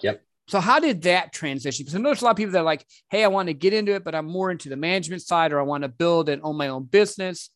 Yep. 0.00 0.22
So 0.48 0.60
how 0.60 0.78
did 0.78 1.02
that 1.02 1.32
transition? 1.32 1.84
Because 1.84 1.94
I 1.94 1.98
know 1.98 2.10
there's 2.10 2.22
a 2.22 2.24
lot 2.24 2.32
of 2.32 2.36
people 2.36 2.52
that 2.52 2.60
are 2.60 2.64
like, 2.64 2.84
hey, 3.10 3.24
I 3.24 3.28
want 3.28 3.48
to 3.48 3.54
get 3.54 3.72
into 3.72 3.94
it, 3.94 4.04
but 4.04 4.14
I'm 4.14 4.26
more 4.26 4.50
into 4.50 4.68
the 4.68 4.76
management 4.76 5.22
side 5.22 5.52
or 5.52 5.58
I 5.58 5.62
want 5.62 5.82
to 5.82 5.88
build 5.88 6.28
and 6.28 6.42
own 6.44 6.56
my 6.56 6.68
own 6.68 6.84
business. 6.84 7.50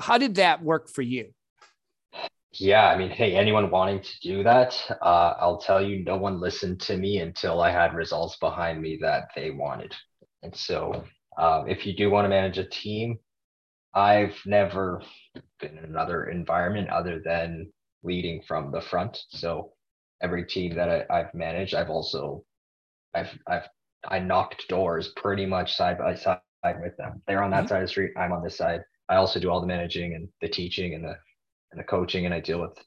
How 0.00 0.16
did 0.16 0.36
that 0.36 0.62
work 0.62 0.88
for 0.88 1.02
you? 1.02 1.34
Yeah, 2.52 2.88
I 2.88 2.96
mean, 2.96 3.10
hey, 3.10 3.36
anyone 3.36 3.70
wanting 3.70 4.00
to 4.00 4.20
do 4.22 4.42
that, 4.42 4.74
uh, 5.02 5.34
I'll 5.38 5.58
tell 5.58 5.82
you, 5.82 6.02
no 6.02 6.16
one 6.16 6.40
listened 6.40 6.80
to 6.82 6.96
me 6.96 7.18
until 7.18 7.60
I 7.60 7.70
had 7.70 7.94
results 7.94 8.36
behind 8.38 8.80
me 8.80 8.98
that 9.02 9.28
they 9.36 9.50
wanted. 9.50 9.94
And 10.42 10.56
so, 10.56 11.04
um, 11.36 11.68
if 11.68 11.86
you 11.86 11.94
do 11.94 12.10
want 12.10 12.24
to 12.24 12.30
manage 12.30 12.56
a 12.56 12.64
team, 12.64 13.18
I've 13.94 14.34
never 14.46 15.02
been 15.60 15.76
in 15.76 15.84
another 15.84 16.24
environment 16.24 16.88
other 16.88 17.20
than 17.22 17.70
leading 18.02 18.42
from 18.48 18.72
the 18.72 18.80
front. 18.80 19.18
So, 19.28 19.72
every 20.22 20.44
team 20.44 20.74
that 20.74 21.06
I, 21.10 21.18
have 21.18 21.34
managed, 21.34 21.74
I've 21.74 21.90
also, 21.90 22.44
I've, 23.14 23.30
I've, 23.46 23.68
I 24.08 24.18
knocked 24.18 24.68
doors 24.68 25.12
pretty 25.16 25.46
much 25.46 25.76
side 25.76 25.98
by 25.98 26.14
side 26.14 26.40
with 26.80 26.96
them. 26.96 27.22
They're 27.26 27.42
on 27.42 27.50
that 27.50 27.64
mm-hmm. 27.64 27.68
side 27.68 27.82
of 27.82 27.84
the 27.84 27.88
street. 27.88 28.12
I'm 28.16 28.32
on 28.32 28.42
this 28.42 28.56
side. 28.56 28.82
I 29.08 29.16
also 29.16 29.40
do 29.40 29.50
all 29.50 29.60
the 29.60 29.66
managing 29.66 30.14
and 30.14 30.28
the 30.40 30.48
teaching 30.48 30.94
and 30.94 31.04
the 31.04 31.16
and 31.70 31.80
the 31.80 31.84
coaching 31.84 32.24
and 32.24 32.34
I 32.34 32.40
deal 32.40 32.60
with, 32.60 32.78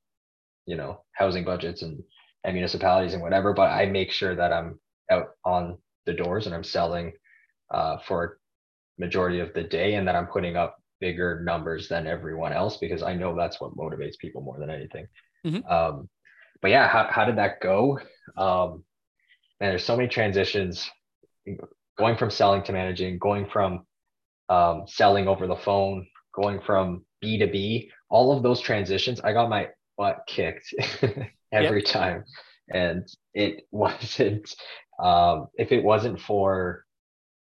you 0.65 0.75
know, 0.75 1.03
housing 1.13 1.43
budgets 1.43 1.81
and, 1.81 2.01
and 2.43 2.53
municipalities 2.53 3.13
and 3.13 3.21
whatever, 3.21 3.53
but 3.53 3.69
I 3.69 3.85
make 3.85 4.11
sure 4.11 4.35
that 4.35 4.51
I'm 4.51 4.79
out 5.11 5.27
on 5.45 5.77
the 6.05 6.13
doors 6.13 6.45
and 6.45 6.55
I'm 6.55 6.63
selling 6.63 7.13
uh, 7.71 7.97
for 8.07 8.39
majority 8.97 9.39
of 9.39 9.53
the 9.53 9.63
day 9.63 9.95
and 9.95 10.07
that 10.07 10.15
I'm 10.15 10.27
putting 10.27 10.55
up 10.55 10.77
bigger 10.99 11.41
numbers 11.43 11.87
than 11.87 12.07
everyone 12.07 12.53
else 12.53 12.77
because 12.77 13.03
I 13.03 13.13
know 13.13 13.35
that's 13.35 13.59
what 13.61 13.75
motivates 13.75 14.17
people 14.19 14.41
more 14.41 14.59
than 14.59 14.69
anything. 14.69 15.07
Mm-hmm. 15.45 15.71
Um, 15.71 16.09
but 16.61 16.71
yeah, 16.71 16.87
how, 16.87 17.07
how 17.09 17.25
did 17.25 17.37
that 17.37 17.61
go? 17.61 17.99
Um, 18.37 18.83
man, 19.59 19.71
there's 19.71 19.85
so 19.85 19.95
many 19.95 20.07
transitions 20.07 20.89
going 21.97 22.17
from 22.17 22.29
selling 22.29 22.63
to 22.63 22.73
managing, 22.73 23.17
going 23.19 23.47
from 23.51 23.85
um, 24.49 24.83
selling 24.87 25.27
over 25.27 25.47
the 25.47 25.55
phone, 25.55 26.07
going 26.33 26.59
from 26.61 27.05
B2B, 27.23 27.89
all 28.09 28.35
of 28.35 28.43
those 28.43 28.59
transitions, 28.59 29.21
I 29.21 29.33
got 29.33 29.49
my 29.49 29.69
butt 29.97 30.23
kicked 30.27 30.73
every 31.51 31.81
yep. 31.81 31.85
time. 31.85 32.25
And 32.69 33.07
it 33.33 33.67
wasn't, 33.71 34.53
um, 35.01 35.47
if 35.55 35.71
it 35.71 35.83
wasn't 35.83 36.19
for, 36.19 36.85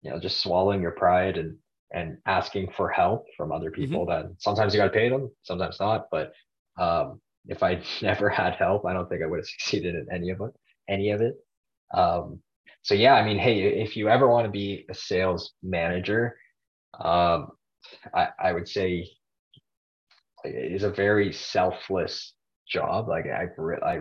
you 0.01 0.11
know, 0.11 0.19
just 0.19 0.41
swallowing 0.41 0.81
your 0.81 0.91
pride 0.91 1.37
and, 1.37 1.57
and 1.91 2.17
asking 2.25 2.71
for 2.75 2.89
help 2.89 3.25
from 3.37 3.51
other 3.51 3.71
mm-hmm. 3.71 3.81
people 3.81 4.05
mm-hmm. 4.05 4.27
that 4.27 4.41
sometimes 4.41 4.73
you 4.73 4.79
got 4.79 4.85
to 4.85 4.91
pay 4.91 5.09
them, 5.09 5.31
sometimes 5.43 5.79
not. 5.79 6.07
But 6.11 6.33
um, 6.79 7.21
if 7.47 7.63
I 7.63 7.81
never 8.01 8.29
had 8.29 8.55
help, 8.55 8.85
I 8.85 8.93
don't 8.93 9.09
think 9.09 9.23
I 9.23 9.27
would 9.27 9.39
have 9.39 9.47
succeeded 9.59 9.95
in 9.95 10.07
any 10.11 10.29
of 10.29 10.41
it, 10.41 10.51
any 10.89 11.11
of 11.11 11.21
it. 11.21 11.35
Um, 11.93 12.41
so 12.83 12.93
yeah, 12.93 13.15
I 13.15 13.25
mean, 13.25 13.37
hey, 13.37 13.81
if 13.81 13.97
you 13.97 14.07
ever 14.09 14.27
want 14.27 14.45
to 14.45 14.51
be 14.51 14.85
a 14.89 14.93
sales 14.93 15.53
manager, 15.61 16.37
um, 16.99 17.49
I, 18.13 18.29
I 18.39 18.53
would 18.53 18.67
say 18.67 19.09
it 20.43 20.71
is 20.71 20.83
a 20.83 20.89
very 20.89 21.33
selfless 21.33 22.33
job. 22.69 23.07
Like 23.07 23.25
I've 23.25 23.49
I 23.83 23.99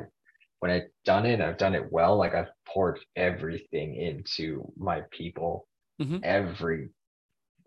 when 0.61 0.71
I've 0.71 0.88
done 1.05 1.26
it, 1.26 1.41
I've 1.41 1.59
done 1.59 1.75
it 1.75 1.91
well. 1.91 2.17
Like 2.17 2.35
I've 2.35 2.50
poured 2.67 2.99
everything 3.17 3.97
into 3.97 4.71
my 4.76 5.03
people, 5.11 5.69
mm-hmm. 6.00 6.19
every 6.23 6.91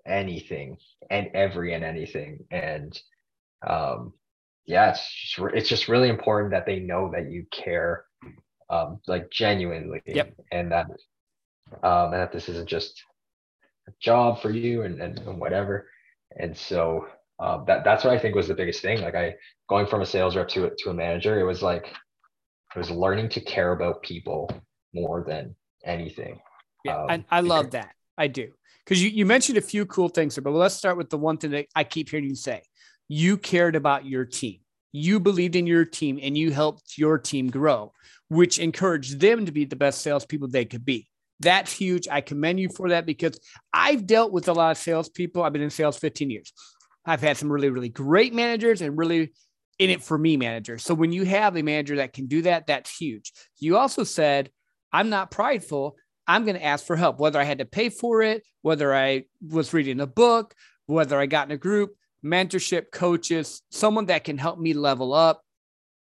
anything 0.05 0.77
and 1.09 1.27
every 1.33 1.74
and 1.74 1.83
anything. 1.83 2.45
And 2.51 3.00
um 3.67 4.13
yeah, 4.65 4.91
it's 4.91 5.13
just, 5.13 5.53
it's 5.53 5.69
just 5.69 5.87
really 5.87 6.09
important 6.09 6.51
that 6.51 6.65
they 6.65 6.79
know 6.79 7.11
that 7.13 7.31
you 7.31 7.45
care 7.51 8.05
um 8.69 8.99
like 9.07 9.31
genuinely 9.31 9.99
yep. 10.05 10.31
and 10.51 10.71
that 10.71 10.85
um 11.81 12.13
and 12.13 12.21
that 12.21 12.31
this 12.31 12.47
isn't 12.49 12.69
just 12.69 13.01
a 13.89 13.91
job 13.99 14.41
for 14.41 14.51
you 14.51 14.83
and, 14.83 15.01
and, 15.01 15.19
and 15.19 15.39
whatever. 15.39 15.89
And 16.37 16.55
so 16.55 17.07
um, 17.39 17.63
that 17.67 17.83
that's 17.83 18.03
what 18.03 18.13
I 18.13 18.19
think 18.19 18.35
was 18.35 18.47
the 18.47 18.53
biggest 18.53 18.81
thing. 18.81 19.01
Like 19.01 19.15
I 19.15 19.35
going 19.67 19.87
from 19.87 20.01
a 20.01 20.05
sales 20.05 20.35
rep 20.35 20.47
to 20.49 20.71
to 20.77 20.89
a 20.89 20.93
manager, 20.93 21.39
it 21.39 21.43
was 21.43 21.61
like 21.61 21.87
it 22.75 22.77
was 22.77 22.91
learning 22.91 23.29
to 23.29 23.41
care 23.41 23.71
about 23.71 24.03
people 24.03 24.49
more 24.93 25.23
than 25.27 25.55
anything. 25.83 26.39
Yeah, 26.85 26.97
um, 26.97 27.09
I, 27.09 27.37
I 27.37 27.39
love 27.41 27.71
that. 27.71 27.89
I 28.17 28.27
do 28.27 28.51
because 28.85 29.01
you 29.01 29.09
you 29.09 29.25
mentioned 29.25 29.57
a 29.57 29.61
few 29.61 29.85
cool 29.85 30.09
things 30.09 30.37
but 30.37 30.51
let's 30.51 30.75
start 30.75 30.97
with 30.97 31.09
the 31.09 31.17
one 31.17 31.37
thing 31.37 31.51
that 31.51 31.67
I 31.75 31.83
keep 31.83 32.09
hearing 32.09 32.25
you 32.25 32.35
say. 32.35 32.61
You 33.09 33.37
cared 33.37 33.75
about 33.75 34.05
your 34.05 34.23
team. 34.23 34.59
You 34.93 35.19
believed 35.19 35.55
in 35.55 35.67
your 35.67 35.83
team, 35.83 36.19
and 36.21 36.37
you 36.37 36.51
helped 36.51 36.97
your 36.97 37.17
team 37.17 37.49
grow, 37.49 37.91
which 38.29 38.57
encouraged 38.57 39.19
them 39.19 39.45
to 39.45 39.51
be 39.51 39.65
the 39.65 39.75
best 39.75 40.01
salespeople 40.01 40.47
they 40.47 40.65
could 40.65 40.85
be. 40.85 41.07
That's 41.41 41.73
huge. 41.73 42.07
I 42.09 42.21
commend 42.21 42.59
you 42.59 42.69
for 42.69 42.89
that 42.89 43.05
because 43.05 43.39
I've 43.73 44.07
dealt 44.07 44.31
with 44.31 44.47
a 44.47 44.53
lot 44.53 44.71
of 44.71 44.77
salespeople. 44.77 45.43
I've 45.43 45.53
been 45.53 45.61
in 45.61 45.69
sales 45.69 45.97
15 45.97 46.29
years. 46.29 46.53
I've 47.05 47.21
had 47.21 47.37
some 47.37 47.51
really, 47.51 47.69
really 47.69 47.89
great 47.89 48.33
managers 48.33 48.81
and 48.81 48.97
really 48.97 49.33
in 49.79 49.89
it 49.89 50.03
for 50.03 50.17
me 50.17 50.37
managers. 50.37 50.83
So 50.83 50.93
when 50.93 51.11
you 51.11 51.23
have 51.23 51.55
a 51.55 51.63
manager 51.63 51.95
that 51.97 52.13
can 52.13 52.27
do 52.27 52.41
that, 52.43 52.67
that's 52.67 52.95
huge. 52.95 53.31
You 53.57 53.77
also 53.77 54.03
said, 54.03 54.49
I'm 54.91 55.09
not 55.09 55.31
prideful. 55.31 55.95
I'm 56.27 56.43
going 56.43 56.57
to 56.57 56.63
ask 56.63 56.85
for 56.85 56.95
help, 56.95 57.19
whether 57.19 57.39
I 57.39 57.45
had 57.45 57.59
to 57.59 57.65
pay 57.65 57.89
for 57.89 58.21
it, 58.21 58.43
whether 58.61 58.93
I 58.93 59.23
was 59.41 59.73
reading 59.73 60.01
a 60.01 60.07
book, 60.07 60.53
whether 60.85 61.19
I 61.19 61.25
got 61.25 61.47
in 61.47 61.53
a 61.53 61.57
group, 61.57 61.95
mentorship, 62.23 62.91
coaches, 62.91 63.61
someone 63.71 64.07
that 64.07 64.23
can 64.23 64.38
help 64.38 64.59
me 64.59 64.73
level 64.73 65.13
up. 65.13 65.41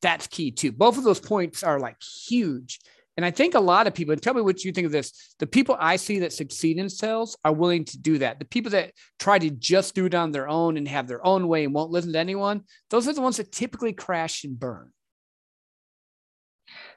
That's 0.02 0.26
key 0.26 0.50
too. 0.50 0.73
Both 0.73 0.99
of 0.99 1.05
those 1.05 1.21
points 1.21 1.62
are 1.62 1.79
like 1.79 1.97
huge. 2.02 2.81
And 3.17 3.26
I 3.26 3.31
think 3.31 3.55
a 3.55 3.61
lot 3.61 3.87
of 3.87 3.93
people, 3.93 4.12
and 4.12 4.23
tell 4.23 4.33
me 4.33 4.40
what 4.40 4.64
you 4.64 4.73
think 4.73 4.87
of 4.87 4.93
this, 4.93 5.35
the 5.38 5.47
people 5.47 5.76
I 5.79 5.97
see 5.97 6.21
that 6.21 6.33
succeed 6.33 6.79
in 6.79 6.88
sales 6.88 7.37
are 7.45 7.52
willing 7.52 7.85
to 7.87 7.99
do 7.99 8.19
that. 8.19 8.38
The 8.38 8.47
people 8.47 8.71
that 8.71 8.93
try 9.19 9.38
to 9.38 9.50
just 9.50 9.95
do 9.95 10.07
it 10.07 10.14
on 10.14 10.33
their 10.33 10.49
own 10.49 10.76
and 10.76 10.88
have 10.88 11.07
their 11.07 11.25
own 11.26 11.47
way 11.49 11.64
and 11.64 11.75
won't 11.75 11.90
listen 11.90 12.12
to 12.14 12.19
anyone, 12.19 12.62
those 12.88 13.07
are 13.09 13.12
the 13.12 13.21
ones 13.21 13.37
that 13.37 13.52
typically 13.52 13.93
crash 13.93 14.45
and 14.45 14.59
burn. 14.59 14.93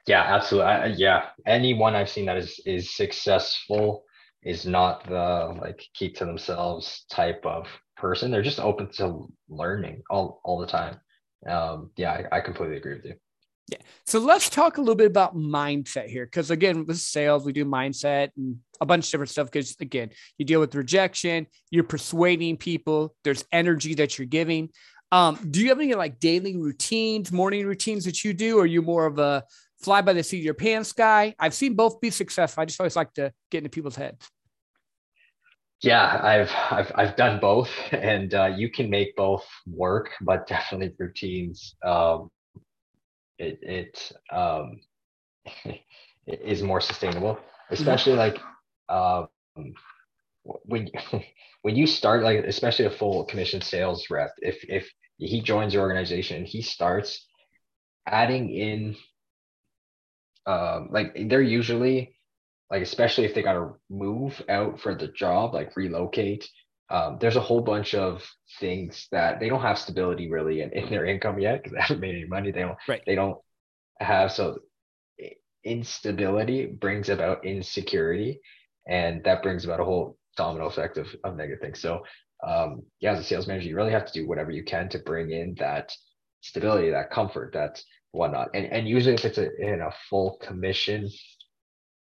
Yeah, 0.06 0.22
absolutely. 0.22 0.70
I, 0.70 0.86
yeah, 0.86 1.26
anyone 1.46 1.94
I've 1.94 2.10
seen 2.10 2.26
that 2.26 2.36
is 2.36 2.60
is 2.64 2.94
successful 2.94 4.04
is 4.42 4.66
not 4.66 5.06
the 5.06 5.58
like 5.60 5.82
keep 5.94 6.16
to 6.16 6.26
themselves 6.26 7.04
type 7.10 7.44
of 7.44 7.66
person. 7.96 8.30
They're 8.30 8.42
just 8.42 8.60
open 8.60 8.90
to 8.92 9.26
learning 9.48 10.02
all 10.10 10.40
all 10.44 10.58
the 10.58 10.66
time. 10.66 11.00
Um, 11.46 11.90
yeah, 11.96 12.24
I, 12.32 12.38
I 12.38 12.40
completely 12.40 12.76
agree 12.76 12.94
with 12.94 13.04
you. 13.04 13.14
Yeah. 13.68 13.78
So 14.04 14.18
let's 14.18 14.50
talk 14.50 14.76
a 14.76 14.80
little 14.80 14.94
bit 14.94 15.06
about 15.06 15.34
mindset 15.34 16.08
here. 16.08 16.26
Because 16.26 16.50
again, 16.50 16.84
with 16.84 16.98
sales, 16.98 17.44
we 17.44 17.52
do 17.52 17.64
mindset 17.64 18.30
and 18.36 18.58
a 18.80 18.86
bunch 18.86 19.06
of 19.06 19.10
different 19.12 19.30
stuff. 19.30 19.50
Because 19.50 19.76
again, 19.80 20.10
you 20.36 20.44
deal 20.44 20.60
with 20.60 20.74
rejection, 20.74 21.46
you're 21.70 21.84
persuading 21.84 22.58
people, 22.58 23.14
there's 23.24 23.44
energy 23.52 23.94
that 23.94 24.18
you're 24.18 24.26
giving. 24.26 24.68
Um, 25.12 25.38
do 25.50 25.60
you 25.60 25.68
have 25.68 25.80
any 25.80 25.94
like 25.94 26.20
daily 26.20 26.56
routines, 26.56 27.32
morning 27.32 27.66
routines 27.66 28.04
that 28.04 28.24
you 28.24 28.34
do? 28.34 28.58
Or 28.58 28.62
are 28.62 28.66
you 28.66 28.82
more 28.82 29.06
of 29.06 29.18
a 29.18 29.44
fly 29.80 30.02
by 30.02 30.12
the 30.12 30.22
seat 30.22 30.38
of 30.38 30.44
your 30.44 30.54
pants 30.54 30.92
guy? 30.92 31.34
I've 31.38 31.54
seen 31.54 31.74
both 31.74 32.00
be 32.00 32.10
successful. 32.10 32.62
I 32.62 32.64
just 32.66 32.80
always 32.80 32.96
like 32.96 33.14
to 33.14 33.32
get 33.50 33.58
into 33.58 33.70
people's 33.70 33.96
heads. 33.96 34.28
Yeah, 35.84 36.20
I've 36.22 36.50
I've 36.70 36.92
I've 36.94 37.16
done 37.16 37.40
both, 37.40 37.70
and 37.92 38.32
uh, 38.34 38.46
you 38.56 38.70
can 38.70 38.88
make 38.88 39.14
both 39.16 39.44
work, 39.66 40.10
but 40.22 40.46
definitely 40.46 40.94
routines. 40.98 41.76
Um, 41.84 42.30
it 43.38 43.58
it 43.62 44.12
um, 44.32 44.80
it 45.64 46.40
is 46.42 46.62
more 46.62 46.80
sustainable, 46.80 47.38
especially 47.70 48.14
like 48.14 48.38
um, 48.88 49.28
when 50.44 50.90
when 51.62 51.76
you 51.76 51.86
start 51.86 52.22
like 52.22 52.44
especially 52.44 52.86
a 52.86 52.90
full 52.90 53.24
commission 53.24 53.60
sales 53.60 54.06
rep. 54.10 54.32
If 54.38 54.64
if 54.68 54.88
he 55.18 55.40
joins 55.42 55.74
your 55.74 55.82
organization, 55.82 56.38
and 56.38 56.46
he 56.46 56.62
starts 56.62 57.26
adding 58.06 58.50
in 58.50 58.96
um, 60.46 60.88
like 60.90 61.16
they're 61.28 61.42
usually 61.42 62.13
like 62.70 62.82
especially 62.82 63.24
if 63.24 63.34
they 63.34 63.42
got 63.42 63.54
to 63.54 63.74
move 63.90 64.40
out 64.48 64.80
for 64.80 64.94
the 64.94 65.08
job, 65.08 65.54
like 65.54 65.76
relocate. 65.76 66.48
Um, 66.90 67.18
there's 67.20 67.36
a 67.36 67.40
whole 67.40 67.62
bunch 67.62 67.94
of 67.94 68.22
things 68.60 69.08
that 69.10 69.40
they 69.40 69.48
don't 69.48 69.62
have 69.62 69.78
stability 69.78 70.30
really 70.30 70.60
in, 70.60 70.70
in 70.72 70.90
their 70.90 71.06
income 71.06 71.38
yet 71.38 71.62
because 71.62 71.72
they 71.72 71.80
haven't 71.80 72.00
made 72.00 72.14
any 72.14 72.26
money. 72.26 72.50
They 72.50 72.60
don't. 72.60 72.78
Right. 72.88 73.02
They 73.06 73.14
don't 73.14 73.38
have 74.00 74.32
so 74.32 74.58
instability 75.64 76.66
brings 76.66 77.08
about 77.08 77.44
insecurity, 77.44 78.40
and 78.86 79.24
that 79.24 79.42
brings 79.42 79.64
about 79.64 79.80
a 79.80 79.84
whole 79.84 80.18
domino 80.36 80.66
effect 80.66 80.98
of, 80.98 81.08
of 81.24 81.36
negative 81.36 81.60
things. 81.60 81.80
So 81.80 82.02
um, 82.46 82.82
yeah, 83.00 83.12
as 83.12 83.20
a 83.20 83.24
sales 83.24 83.46
manager, 83.46 83.68
you 83.68 83.76
really 83.76 83.92
have 83.92 84.06
to 84.06 84.12
do 84.12 84.28
whatever 84.28 84.50
you 84.50 84.64
can 84.64 84.88
to 84.90 84.98
bring 84.98 85.30
in 85.30 85.54
that 85.58 85.92
stability, 86.42 86.90
that 86.90 87.10
comfort, 87.10 87.52
that 87.54 87.82
whatnot. 88.12 88.50
And 88.54 88.66
and 88.66 88.88
usually 88.88 89.14
if 89.14 89.24
it's 89.24 89.38
a 89.38 89.54
in 89.56 89.80
a 89.80 89.92
full 90.10 90.38
commission 90.42 91.08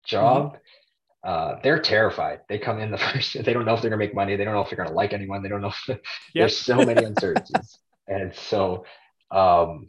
job, 0.05 0.55
mm-hmm. 0.55 1.29
uh, 1.29 1.61
they're 1.63 1.81
terrified. 1.81 2.41
They 2.49 2.59
come 2.59 2.79
in 2.79 2.91
the 2.91 2.99
first, 3.13 3.35
they 3.45 3.53
don't 3.53 3.65
know 3.65 3.75
if 3.75 3.83
they're 3.83 3.91
gonna 3.91 3.99
make 3.99 4.15
money. 4.15 4.37
They 4.37 4.45
don't 4.45 4.55
know 4.55 4.63
if 4.63 4.71
they're 4.71 4.83
gonna 4.83 4.97
like 4.97 5.13
anyone. 5.13 5.43
They 5.43 5.49
don't 5.49 5.63
know. 5.63 5.69
If, 5.69 5.89
yep. 5.89 5.99
There's 6.35 6.59
so 6.59 6.77
many 6.77 7.05
uncertainties, 7.05 7.79
and 8.09 8.35
so 8.35 8.85
um, 9.31 9.87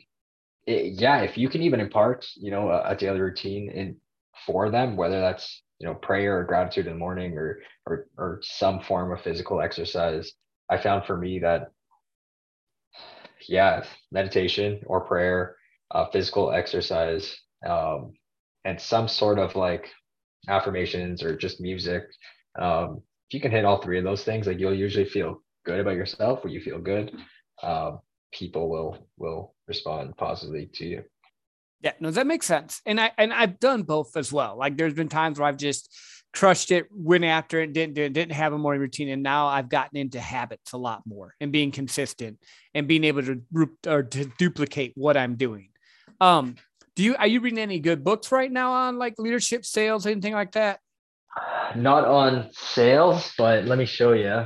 it, 0.65 0.93
yeah, 0.99 1.21
if 1.21 1.37
you 1.37 1.49
can 1.49 1.61
even 1.61 1.79
impart, 1.79 2.25
you 2.35 2.51
know, 2.51 2.69
a, 2.69 2.91
a, 2.91 2.95
daily 2.95 3.19
routine 3.19 3.69
in 3.69 3.97
for 4.45 4.69
them, 4.69 4.95
whether 4.95 5.19
that's 5.19 5.61
you 5.79 5.87
know 5.87 5.95
prayer 5.95 6.39
or 6.39 6.43
gratitude 6.43 6.87
in 6.87 6.93
the 6.93 6.99
morning 6.99 7.37
or 7.37 7.59
or 7.85 8.07
or 8.17 8.39
some 8.41 8.79
form 8.81 9.11
of 9.11 9.21
physical 9.21 9.61
exercise, 9.61 10.33
I 10.69 10.77
found 10.77 11.05
for 11.05 11.17
me 11.17 11.39
that 11.39 11.71
yeah, 13.47 13.83
meditation 14.11 14.81
or 14.85 15.01
prayer, 15.01 15.55
uh, 15.91 16.05
physical 16.11 16.51
exercise, 16.51 17.37
um, 17.67 18.13
and 18.65 18.79
some 18.79 19.07
sort 19.07 19.39
of 19.39 19.55
like 19.55 19.89
affirmations 20.47 21.23
or 21.23 21.35
just 21.35 21.61
music. 21.61 22.03
Um, 22.59 23.01
if 23.29 23.33
you 23.33 23.39
can 23.39 23.51
hit 23.51 23.65
all 23.65 23.81
three 23.81 23.97
of 23.97 24.03
those 24.03 24.23
things, 24.23 24.47
like 24.47 24.59
you'll 24.59 24.73
usually 24.73 25.05
feel 25.05 25.41
good 25.65 25.79
about 25.79 25.95
yourself, 25.95 26.43
or 26.43 26.49
you 26.49 26.61
feel 26.61 26.79
good, 26.79 27.15
um, 27.61 27.99
people 28.31 28.69
will 28.69 29.07
will 29.17 29.55
respond 29.67 30.15
positively 30.17 30.69
to 30.73 30.85
you. 30.85 31.03
Yeah, 31.81 31.93
no, 31.99 32.11
that 32.11 32.27
makes 32.27 32.45
sense. 32.45 32.81
And 32.85 32.99
I 32.99 33.11
and 33.17 33.33
I've 33.33 33.59
done 33.59 33.83
both 33.83 34.15
as 34.15 34.31
well. 34.31 34.57
Like 34.57 34.77
there's 34.77 34.93
been 34.93 35.09
times 35.09 35.39
where 35.39 35.47
I've 35.47 35.57
just 35.57 35.93
crushed 36.33 36.71
it, 36.71 36.87
went 36.91 37.23
after 37.23 37.61
it, 37.61 37.73
didn't 37.73 37.93
do 37.93 38.03
it, 38.03 38.13
didn't 38.13 38.31
have 38.31 38.53
a 38.53 38.57
morning 38.57 38.81
routine, 38.81 39.09
and 39.09 39.21
now 39.21 39.47
I've 39.47 39.69
gotten 39.69 39.97
into 39.97 40.19
habits 40.19 40.73
a 40.73 40.77
lot 40.77 41.03
more 41.05 41.35
and 41.39 41.51
being 41.51 41.71
consistent 41.71 42.39
and 42.73 42.87
being 42.87 43.03
able 43.03 43.21
to 43.23 43.41
or 43.87 44.03
to 44.03 44.25
duplicate 44.37 44.93
what 44.95 45.17
I'm 45.17 45.35
doing. 45.35 45.69
Um, 46.19 46.55
do 46.95 47.03
you 47.03 47.15
are 47.15 47.27
you 47.27 47.39
reading 47.39 47.59
any 47.59 47.79
good 47.79 48.03
books 48.03 48.31
right 48.31 48.51
now 48.51 48.71
on 48.71 48.97
like 48.97 49.15
leadership, 49.17 49.65
sales, 49.65 50.05
anything 50.05 50.33
like 50.33 50.51
that? 50.53 50.79
Not 51.75 52.05
on 52.05 52.49
sales, 52.51 53.33
but 53.37 53.65
let 53.65 53.77
me 53.77 53.85
show 53.85 54.13
you. 54.13 54.45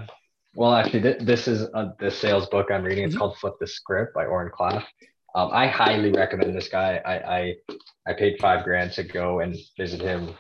Well, 0.56 0.74
actually, 0.74 1.02
th- 1.02 1.20
this 1.22 1.48
is 1.48 1.64
a, 1.74 1.94
the 2.00 2.10
sales 2.10 2.48
book 2.48 2.68
I'm 2.72 2.84
reading. 2.84 3.04
It's 3.04 3.14
mm-hmm. 3.14 3.20
called 3.20 3.38
Flip 3.38 3.54
the 3.60 3.68
Script 3.68 4.14
by 4.14 4.26
Oren 4.26 4.52
Klaff. 4.58 4.84
Um, 5.36 5.50
I 5.52 5.68
highly 5.68 6.12
recommend 6.12 6.56
this 6.56 6.70
guy. 6.70 7.02
I, 7.06 7.38
I, 7.38 7.56
I 8.08 8.14
paid 8.14 8.38
five 8.40 8.64
grand 8.64 8.92
to 8.94 9.04
go 9.04 9.42
and 9.42 9.56
visit 9.78 10.02
him 10.02 10.34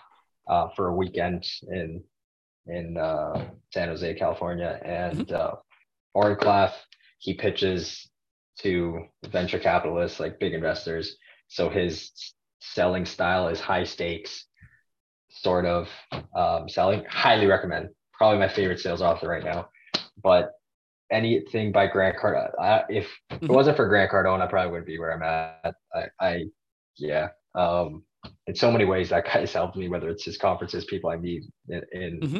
uh, 0.49 0.69
for 0.75 0.87
a 0.87 0.95
weekend 0.95 1.45
in 1.69 2.03
in 2.67 2.97
uh, 2.97 3.49
San 3.73 3.89
Jose, 3.89 4.13
California, 4.15 4.79
and 4.83 5.27
mm-hmm. 5.27 5.35
uh, 5.35 5.59
Oren 6.13 6.37
Klaff 6.37 6.73
he 7.19 7.33
pitches 7.33 8.09
to 8.59 9.05
venture 9.29 9.59
capitalists 9.59 10.19
like 10.19 10.39
big 10.39 10.53
investors. 10.53 11.17
So 11.47 11.69
his 11.69 12.11
selling 12.59 13.05
style 13.05 13.47
is 13.47 13.59
high 13.59 13.83
stakes, 13.83 14.45
sort 15.29 15.65
of 15.65 15.89
um, 16.35 16.69
selling. 16.69 17.03
Highly 17.09 17.47
recommend. 17.47 17.89
Probably 18.13 18.39
my 18.39 18.49
favorite 18.49 18.79
sales 18.79 19.01
author 19.01 19.27
right 19.27 19.43
now. 19.43 19.69
But 20.21 20.51
anything 21.11 21.71
by 21.71 21.87
Grant 21.87 22.17
Cardone. 22.17 22.85
if 22.89 23.07
mm-hmm. 23.31 23.45
it 23.45 23.51
wasn't 23.51 23.77
for 23.77 23.87
Grant 23.87 24.11
Cardone, 24.11 24.41
I 24.41 24.47
probably 24.47 24.71
wouldn't 24.71 24.87
be 24.87 24.99
where 24.99 25.13
I'm 25.13 25.23
at. 25.23 25.75
I, 25.93 26.25
I 26.25 26.43
yeah. 26.97 27.29
Um, 27.55 28.03
in 28.47 28.55
so 28.55 28.71
many 28.71 28.85
ways, 28.85 29.09
that 29.09 29.25
guy's 29.25 29.53
helped 29.53 29.77
me. 29.77 29.87
Whether 29.87 30.09
it's 30.09 30.25
his 30.25 30.37
conferences, 30.37 30.85
people 30.85 31.09
I 31.09 31.17
meet 31.17 31.43
in, 31.69 31.81
in 31.91 32.19
mm-hmm. 32.19 32.39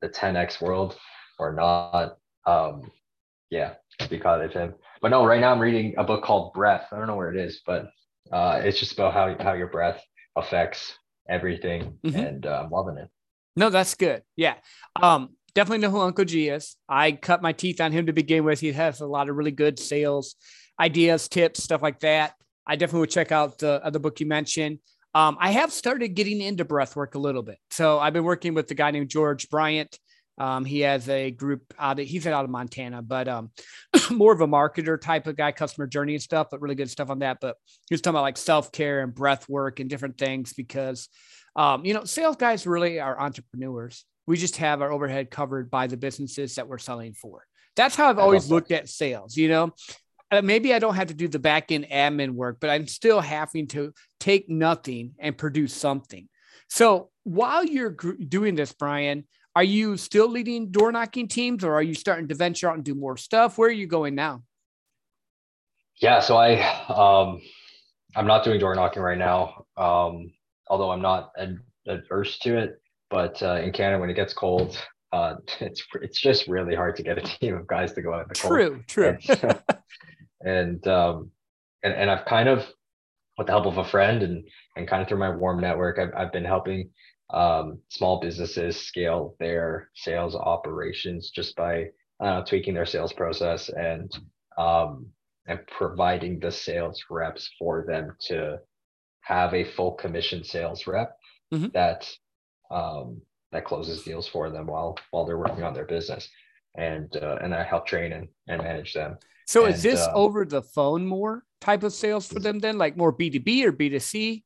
the 0.00 0.08
10x 0.08 0.60
world 0.60 0.96
or 1.38 1.52
not. 1.52 2.16
Um, 2.46 2.90
yeah, 3.50 3.74
because 4.10 4.44
of 4.44 4.52
him. 4.52 4.74
But 5.00 5.10
no, 5.10 5.24
right 5.24 5.40
now 5.40 5.52
I'm 5.52 5.60
reading 5.60 5.94
a 5.96 6.04
book 6.04 6.24
called 6.24 6.52
Breath. 6.52 6.88
I 6.92 6.96
don't 6.96 7.06
know 7.06 7.16
where 7.16 7.32
it 7.32 7.38
is, 7.38 7.62
but 7.64 7.86
uh, 8.32 8.60
it's 8.64 8.78
just 8.78 8.92
about 8.92 9.12
how 9.12 9.36
how 9.42 9.52
your 9.54 9.68
breath 9.68 10.02
affects 10.36 10.94
everything, 11.28 11.98
mm-hmm. 12.04 12.16
and 12.16 12.46
uh, 12.46 12.62
I'm 12.64 12.70
loving 12.70 12.98
it. 12.98 13.08
No, 13.56 13.70
that's 13.70 13.94
good. 13.94 14.22
Yeah. 14.36 14.54
Um, 15.00 15.30
definitely 15.54 15.78
know 15.78 15.90
who 15.90 16.00
Uncle 16.00 16.24
G 16.24 16.48
is. 16.48 16.76
I 16.88 17.12
cut 17.12 17.42
my 17.42 17.52
teeth 17.52 17.80
on 17.80 17.90
him 17.90 18.06
to 18.06 18.12
begin 18.12 18.44
with. 18.44 18.60
He 18.60 18.72
has 18.72 19.00
a 19.00 19.06
lot 19.06 19.28
of 19.28 19.36
really 19.36 19.50
good 19.50 19.78
sales 19.78 20.36
ideas, 20.80 21.28
tips, 21.28 21.62
stuff 21.62 21.82
like 21.82 22.00
that. 22.00 22.34
I 22.66 22.76
definitely 22.76 23.00
would 23.00 23.10
check 23.10 23.32
out 23.32 23.58
the 23.58 23.84
other 23.84 23.98
book 23.98 24.20
you 24.20 24.26
mentioned. 24.26 24.78
Um, 25.14 25.36
I 25.40 25.50
have 25.52 25.72
started 25.72 26.08
getting 26.08 26.40
into 26.40 26.64
breath 26.64 26.94
work 26.94 27.14
a 27.14 27.18
little 27.18 27.42
bit. 27.42 27.58
So 27.70 27.98
I've 27.98 28.12
been 28.12 28.24
working 28.24 28.54
with 28.54 28.68
the 28.68 28.74
guy 28.74 28.90
named 28.90 29.08
George 29.08 29.48
Bryant. 29.48 29.98
Um, 30.38 30.64
he 30.64 30.80
has 30.80 31.08
a 31.08 31.30
group 31.30 31.74
out 31.78 31.98
of, 31.98 32.06
he's 32.06 32.26
out 32.26 32.44
of 32.44 32.50
Montana, 32.50 33.02
but 33.02 33.28
um, 33.28 33.50
more 34.10 34.32
of 34.32 34.40
a 34.40 34.46
marketer 34.46 35.00
type 35.00 35.26
of 35.26 35.36
guy, 35.36 35.52
customer 35.52 35.86
journey 35.86 36.14
and 36.14 36.22
stuff, 36.22 36.48
but 36.50 36.60
really 36.60 36.74
good 36.74 36.90
stuff 36.90 37.10
on 37.10 37.18
that. 37.20 37.38
But 37.40 37.56
he 37.88 37.94
was 37.94 38.00
talking 38.00 38.14
about 38.14 38.22
like 38.22 38.36
self 38.36 38.70
care 38.70 39.00
and 39.00 39.14
breath 39.14 39.48
work 39.48 39.80
and 39.80 39.90
different 39.90 40.18
things 40.18 40.52
because, 40.52 41.08
um, 41.56 41.84
you 41.84 41.94
know, 41.94 42.04
sales 42.04 42.36
guys 42.36 42.66
really 42.66 43.00
are 43.00 43.20
entrepreneurs. 43.20 44.04
We 44.26 44.36
just 44.36 44.58
have 44.58 44.82
our 44.82 44.92
overhead 44.92 45.30
covered 45.30 45.70
by 45.70 45.86
the 45.86 45.96
businesses 45.96 46.54
that 46.54 46.68
we're 46.68 46.78
selling 46.78 47.14
for. 47.14 47.44
That's 47.76 47.96
how 47.96 48.10
I've 48.10 48.18
always 48.18 48.50
looked 48.50 48.72
at 48.72 48.88
sales. 48.88 49.36
You 49.36 49.48
know, 49.48 49.74
uh, 50.30 50.42
maybe 50.42 50.74
I 50.74 50.78
don't 50.78 50.94
have 50.94 51.08
to 51.08 51.14
do 51.14 51.28
the 51.28 51.38
back 51.38 51.72
end 51.72 51.86
admin 51.90 52.32
work, 52.32 52.58
but 52.60 52.70
I'm 52.70 52.86
still 52.86 53.20
having 53.20 53.66
to 53.68 53.92
take 54.20 54.48
nothing 54.48 55.12
and 55.18 55.36
produce 55.36 55.74
something. 55.74 56.28
So 56.68 57.10
while 57.24 57.64
you're 57.64 57.90
doing 57.90 58.54
this, 58.54 58.72
Brian, 58.72 59.24
are 59.56 59.64
you 59.64 59.96
still 59.96 60.28
leading 60.28 60.70
door 60.70 60.92
knocking 60.92 61.28
teams 61.28 61.64
or 61.64 61.74
are 61.74 61.82
you 61.82 61.94
starting 61.94 62.28
to 62.28 62.34
venture 62.34 62.68
out 62.68 62.76
and 62.76 62.84
do 62.84 62.94
more 62.94 63.16
stuff? 63.16 63.58
Where 63.58 63.68
are 63.68 63.72
you 63.72 63.86
going 63.86 64.14
now? 64.14 64.42
Yeah, 66.00 66.20
so 66.20 66.36
I 66.36 66.60
um 66.88 67.40
I'm 68.16 68.26
not 68.26 68.44
doing 68.44 68.60
door 68.60 68.74
knocking 68.74 69.02
right 69.02 69.18
now. 69.18 69.66
Um, 69.76 70.32
although 70.68 70.90
I'm 70.90 71.02
not 71.02 71.32
ad- 71.38 71.60
adverse 71.86 72.38
to 72.40 72.56
it. 72.56 72.80
But 73.10 73.42
uh, 73.42 73.56
in 73.56 73.72
Canada, 73.72 74.00
when 74.00 74.10
it 74.10 74.14
gets 74.14 74.34
cold, 74.34 74.76
uh, 75.12 75.36
it's 75.60 75.82
it's 76.02 76.20
just 76.20 76.46
really 76.46 76.74
hard 76.74 76.96
to 76.96 77.02
get 77.02 77.18
a 77.18 77.20
team 77.40 77.56
of 77.56 77.66
guys 77.66 77.92
to 77.94 78.02
go 78.02 78.14
out 78.14 78.22
in 78.22 78.28
the 78.28 78.34
cold. 78.34 78.86
True, 78.86 79.18
true. 79.18 79.18
And 79.28 79.62
and, 80.40 80.88
um, 80.88 81.30
and 81.82 81.94
and 81.94 82.10
I've 82.10 82.26
kind 82.26 82.48
of, 82.48 82.66
with 83.36 83.46
the 83.46 83.52
help 83.52 83.66
of 83.66 83.78
a 83.78 83.84
friend 83.84 84.22
and 84.22 84.44
and 84.76 84.88
kind 84.88 85.02
of 85.02 85.08
through 85.08 85.18
my 85.18 85.34
warm 85.34 85.60
network, 85.60 85.98
I've 85.98 86.14
I've 86.16 86.32
been 86.32 86.44
helping 86.44 86.90
um, 87.30 87.78
small 87.88 88.20
businesses 88.20 88.76
scale 88.76 89.34
their 89.38 89.90
sales 89.94 90.34
operations 90.34 91.30
just 91.30 91.54
by 91.56 91.86
uh, 92.20 92.42
tweaking 92.42 92.74
their 92.74 92.86
sales 92.86 93.12
process 93.12 93.68
and 93.68 94.10
um, 94.56 95.06
and 95.46 95.60
providing 95.66 96.38
the 96.40 96.50
sales 96.50 97.02
reps 97.10 97.50
for 97.58 97.84
them 97.86 98.14
to 98.20 98.58
have 99.20 99.54
a 99.54 99.64
full 99.64 99.92
commission 99.92 100.42
sales 100.42 100.86
rep 100.86 101.16
mm-hmm. 101.52 101.68
that 101.74 102.10
um, 102.70 103.20
that 103.52 103.64
closes 103.64 104.02
deals 104.02 104.26
for 104.26 104.50
them 104.50 104.66
while 104.66 104.96
while 105.10 105.24
they're 105.24 105.38
working 105.38 105.62
on 105.62 105.74
their 105.74 105.86
business 105.86 106.28
and 106.76 107.14
uh, 107.16 107.38
and 107.42 107.54
I 107.54 107.62
help 107.62 107.86
train 107.86 108.12
and, 108.12 108.28
and 108.46 108.62
manage 108.62 108.94
them. 108.94 109.18
So 109.46 109.64
and, 109.64 109.74
is 109.74 109.82
this 109.82 110.00
uh, 110.00 110.12
over 110.14 110.44
the 110.44 110.62
phone 110.62 111.06
more 111.06 111.44
type 111.60 111.82
of 111.82 111.92
sales 111.92 112.26
for 112.26 112.40
them 112.40 112.58
then, 112.58 112.78
like 112.78 112.96
more 112.96 113.12
B2B 113.12 113.64
or 113.64 113.72
B2C? 113.72 114.42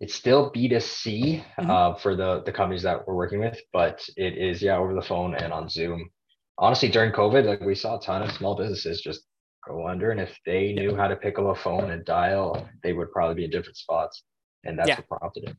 It's 0.00 0.14
still 0.14 0.52
B2C 0.52 1.42
mm-hmm. 1.42 1.70
uh, 1.70 1.94
for 1.94 2.14
the, 2.14 2.42
the 2.44 2.52
companies 2.52 2.82
that 2.82 3.06
we're 3.06 3.14
working 3.14 3.40
with, 3.40 3.58
but 3.72 4.06
it 4.16 4.36
is, 4.36 4.60
yeah, 4.60 4.76
over 4.76 4.94
the 4.94 5.02
phone 5.02 5.34
and 5.34 5.52
on 5.52 5.68
Zoom. 5.68 6.10
Honestly, 6.58 6.88
during 6.88 7.12
COVID, 7.12 7.44
like 7.44 7.60
we 7.60 7.74
saw 7.74 7.98
a 7.98 8.00
ton 8.00 8.22
of 8.22 8.32
small 8.32 8.56
businesses 8.56 9.00
just 9.00 9.22
go 9.66 9.86
under. 9.86 10.10
And 10.10 10.20
if 10.20 10.38
they 10.46 10.72
knew 10.72 10.94
how 10.94 11.08
to 11.08 11.16
pick 11.16 11.38
up 11.38 11.46
a 11.46 11.54
phone 11.54 11.90
and 11.90 12.04
dial, 12.04 12.68
they 12.82 12.92
would 12.92 13.10
probably 13.10 13.34
be 13.34 13.44
in 13.44 13.50
different 13.50 13.76
spots. 13.76 14.22
And 14.64 14.78
that's 14.78 14.88
yeah. 14.88 15.00
what 15.06 15.20
prompted 15.20 15.44
it. 15.50 15.56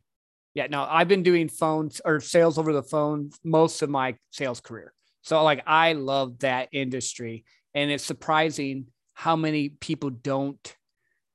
Yeah, 0.54 0.68
no, 0.68 0.88
I've 0.90 1.08
been 1.08 1.24
doing 1.24 1.50
phones 1.50 2.02
or 2.04 2.20
sales 2.20 2.58
over 2.58 2.74
the 2.74 2.84
phone 2.84 3.30
most 3.44 3.82
of 3.82 3.90
my 3.90 4.16
sales 4.32 4.60
career. 4.60 4.94
So 5.22 5.44
like 5.44 5.62
I 5.68 5.94
love 5.94 6.40
that 6.40 6.70
industry. 6.72 7.44
And 7.76 7.92
it's 7.92 8.04
surprising 8.04 8.88
how 9.14 9.36
many 9.36 9.70
people 9.70 10.10
don't, 10.10 10.76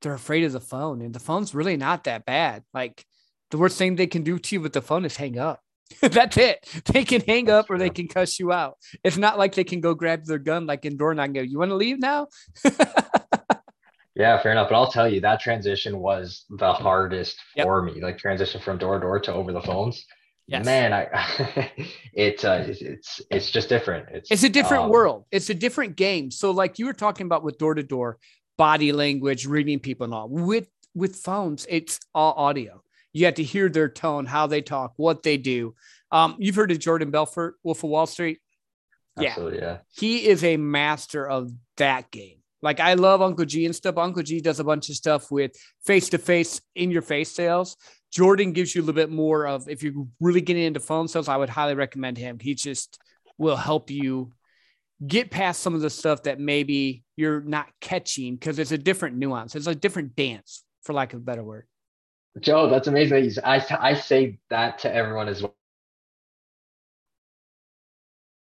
they're 0.03 0.15
afraid 0.15 0.45
of 0.45 0.53
the 0.53 0.61
phone. 0.61 1.01
And 1.01 1.15
the 1.15 1.21
phone's 1.21 1.55
really 1.55 1.77
not 1.77 2.05
that 2.05 2.27
bad. 2.27 2.65
Like 2.75 3.05
the 3.51 3.59
worst 3.59 3.79
thing 3.79 3.97
they 3.97 4.07
can 4.07 4.23
do 4.23 4.39
to 4.39 4.55
you 4.55 4.61
with 4.61 4.73
the 4.73 4.83
phone 4.83 5.05
is 5.05 5.17
hang 5.17 5.39
up. 5.39 5.61
That's 6.01 6.37
it. 6.37 6.67
They 6.87 7.05
can 7.05 7.21
hang 7.23 7.51
up 7.51 7.71
or 7.71 7.79
they 7.79 7.91
can 7.91 8.09
cuss 8.09 8.39
you 8.39 8.53
out. 8.53 8.79
It's 9.05 9.17
not 9.17 9.39
like 9.39 9.55
they 9.55 9.65
can 9.65 9.81
go 9.81 9.95
grab 9.95 10.25
their 10.25 10.39
gun 10.39 10.67
like 10.67 10.85
in 10.85 10.97
door 10.97 11.13
and 11.13 11.35
go, 11.35 11.41
You 11.41 11.59
want 11.59 11.71
to 11.71 11.77
leave 11.77 11.99
now? 12.01 12.29
yeah, 14.15 14.41
fair 14.43 14.53
enough. 14.53 14.69
But 14.71 14.77
I'll 14.77 14.91
tell 14.91 15.09
you 15.09 15.21
that 15.21 15.41
transition 15.41 15.99
was 15.99 16.45
the 16.51 16.73
hardest 16.73 17.37
yep. 17.57 17.67
for 17.67 17.83
me. 17.83 18.01
Like 18.01 18.19
transition 18.19 18.61
from 18.61 18.79
door 18.79 18.95
to 18.95 19.01
door 19.01 19.21
to 19.21 19.33
over 19.33 19.53
the 19.53 19.63
phones. 19.63 20.05
Yes. 20.49 20.65
Man, 20.65 20.93
I 20.93 21.71
it 22.13 22.45
uh, 22.45 22.65
it's 22.67 23.21
it's 23.31 23.51
just 23.51 23.69
different. 23.69 24.09
It's 24.13 24.31
it's 24.31 24.43
a 24.43 24.49
different 24.49 24.85
um, 24.85 24.91
world. 24.91 25.25
It's 25.31 25.51
a 25.51 25.55
different 25.55 25.97
game. 25.97 26.31
So 26.31 26.51
like 26.51 26.79
you 26.79 26.87
were 26.87 26.93
talking 26.93 27.27
about 27.27 27.45
with 27.45 27.59
door 27.59 27.75
to 27.75 27.83
door, 27.83 28.19
body 28.63 28.93
language, 28.93 29.45
reading 29.45 29.81
people 29.81 30.05
and 30.05 30.15
all. 30.15 30.29
With 30.29 30.69
with 30.95 31.17
phones, 31.17 31.67
it's 31.69 31.99
all 32.15 32.33
audio. 32.37 32.81
You 33.13 33.25
have 33.25 33.35
to 33.35 33.43
hear 33.43 33.69
their 33.69 33.89
tone, 33.89 34.25
how 34.25 34.47
they 34.47 34.63
talk, 34.63 34.93
what 34.95 35.25
they 35.25 35.37
do. 35.37 35.75
Um, 36.13 36.37
you've 36.39 36.55
heard 36.55 36.71
of 36.71 36.79
Jordan 36.79 37.11
Belfort, 37.11 37.57
Wolf 37.65 37.83
of 37.83 37.91
Wall 37.91 38.07
Street. 38.07 38.39
Yeah. 39.19 39.35
yeah. 39.49 39.79
He 39.93 40.29
is 40.29 40.45
a 40.45 40.57
master 40.59 41.29
of 41.29 41.51
that 41.79 42.13
game. 42.13 42.37
Like 42.63 42.79
I 42.79 42.95
love 42.95 43.21
Uncle 43.21 43.47
G 43.47 43.67
and 43.67 43.75
stuff. 43.75 43.99
Uncle 43.99 44.23
G 44.23 44.41
does 44.41 44.61
a 44.61 44.65
bunch 44.65 44.89
of 44.91 44.95
stuff 44.95 45.33
with 45.33 45.57
face 45.85 46.09
to 46.11 46.19
face 46.19 46.61
in 46.77 46.93
your 46.93 47.03
face 47.03 47.33
sales. 47.33 47.77
Jordan 48.13 48.53
gives 48.53 48.77
you 48.77 48.83
a 48.83 48.85
little 48.85 48.95
bit 48.95 49.11
more 49.11 49.45
of 49.45 49.69
if 49.69 49.83
you're 49.83 50.07
really 50.21 50.41
getting 50.41 50.63
into 50.63 50.79
phone 50.79 51.09
sales, 51.09 51.27
I 51.27 51.37
would 51.37 51.49
highly 51.49 51.75
recommend 51.75 52.17
him. 52.17 52.39
He 52.39 52.55
just 52.55 53.01
will 53.39 53.57
help 53.57 53.91
you 53.91 54.33
get 55.07 55.31
past 55.31 55.61
some 55.61 55.75
of 55.75 55.81
the 55.81 55.91
stuff 55.91 56.23
that 56.25 56.39
maybe 56.39 57.03
you're 57.17 57.41
not 57.41 57.69
catching 57.81 58.35
because 58.35 58.59
it's 58.59 58.73
a 58.73 58.79
different 58.79 59.17
nuance. 59.17 59.55
It's 59.55 59.67
a 59.67 59.75
different 59.75 60.15
dance, 60.17 60.65
for 60.83 60.93
lack 60.93 61.13
of 61.13 61.21
a 61.21 61.23
better 61.23 61.43
word. 61.43 61.67
Joe, 62.41 62.69
that's 62.69 62.89
amazing. 62.89 63.43
I, 63.45 63.65
I 63.79 63.95
say 63.95 64.39
that 64.51 64.79
to 64.81 64.95
everyone 64.95 65.29
as 65.29 65.43
well. 65.43 65.55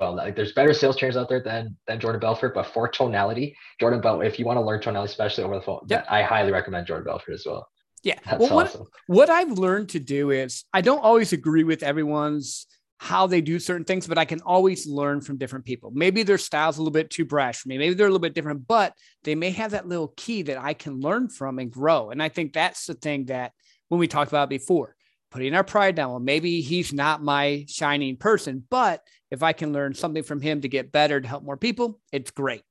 Well, 0.01 0.15
like 0.15 0.37
there's 0.37 0.53
better 0.53 0.73
sales 0.73 0.97
trainers 0.97 1.17
out 1.17 1.29
there 1.29 1.43
than 1.43 1.77
than 1.89 1.99
Jordan 1.99 2.21
Belfort, 2.21 2.55
but 2.55 2.67
for 2.67 2.87
tonality, 2.87 3.57
Jordan 3.81 4.01
Belfort, 4.01 4.27
if 4.27 4.39
you 4.39 4.45
want 4.45 4.57
to 4.57 4.61
learn 4.61 4.81
tonality, 4.81 5.11
especially 5.11 5.43
over 5.43 5.57
the 5.57 5.61
phone, 5.61 5.81
yeah. 5.89 6.05
I 6.09 6.23
highly 6.23 6.53
recommend 6.53 6.87
Jordan 6.87 7.05
Belfort 7.05 7.35
as 7.35 7.45
well. 7.45 7.69
Yeah. 8.05 8.15
That's 8.25 8.41
well, 8.41 8.61
awesome. 8.61 8.81
what, 9.07 9.29
what 9.29 9.31
I've 9.31 9.59
learned 9.59 9.89
to 9.91 9.99
do 9.99 10.31
is 10.31 10.65
I 10.73 10.83
don't 10.83 11.01
always 11.01 11.33
agree 11.33 11.65
with 11.65 11.83
everyone's 11.83 12.67
how 12.99 13.29
they 13.29 13.41
do 13.41 13.59
certain 13.59 13.85
things, 13.85 14.07
but 14.07 14.19
I 14.19 14.25
can 14.25 14.41
always 14.41 14.87
learn 14.87 15.21
from 15.21 15.39
different 15.39 15.65
people. 15.65 15.93
Maybe 15.95 16.25
their 16.25 16.39
style's 16.39 16.79
a 16.79 16.81
little 16.81 16.93
bit 16.93 17.11
too 17.11 17.25
brash 17.25 17.59
for 17.61 17.69
me. 17.69 17.79
Maybe 17.79 17.95
they're 17.95 18.07
a 18.07 18.11
little 18.11 18.19
bit 18.19 18.35
different, 18.35 18.67
but 18.67 18.93
they 19.23 19.37
may 19.37 19.51
have 19.51 19.71
that 19.71 19.87
little 19.87 20.13
key 20.17 20.43
that 20.43 20.59
I 20.59 20.75
can 20.75 21.01
learn 21.01 21.29
from 21.29 21.61
and 21.61 21.71
grow. 21.71 22.11
And 22.11 22.21
I 22.23 22.29
think 22.29 22.53
that's 22.53 22.87
the 22.87 22.95
thing 22.95 23.27
that 23.27 23.53
when 23.89 24.01
we 24.01 24.09
talked 24.09 24.33
about 24.33 24.51
before, 24.51 24.97
putting 25.31 25.55
our 25.55 25.63
pride 25.63 25.95
down. 25.95 26.11
Well, 26.11 26.21
maybe 26.21 26.61
he's 26.61 26.93
not 26.93 27.23
my 27.23 27.67
shining 27.69 28.17
person, 28.17 28.65
but 28.69 29.03
if 29.31 29.43
I 29.45 29.53
can 29.53 29.73
learn 29.73 29.95
something 29.95 30.25
from 30.25 30.41
him 30.41 30.63
to 30.63 30.69
get 30.69 30.91
better 30.91 31.21
to 31.21 31.29
help 31.29 31.45
more 31.45 31.57
people, 31.57 32.01
it's 32.13 32.33
great. 32.33 32.63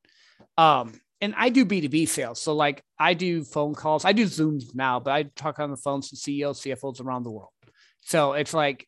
Um, 0.58 1.00
and 1.22 1.34
I 1.38 1.50
do 1.50 1.66
B2B 1.66 2.08
sales. 2.10 2.42
So 2.42 2.54
like 2.54 2.84
I 3.00 3.14
do 3.14 3.44
phone 3.44 3.76
calls, 3.76 4.06
I 4.06 4.12
do 4.12 4.26
Zooms 4.26 4.76
now, 4.76 5.00
but 5.00 5.14
I 5.14 5.24
talk 5.24 5.60
on 5.60 5.72
the 5.72 5.78
phones 5.78 6.10
to 6.10 6.18
CEOs, 6.18 6.62
CFOs 6.62 7.02
around 7.02 7.24
the 7.24 7.32
world. 7.32 7.50
So 8.02 8.34
it's 8.34 8.54
like 8.54 8.88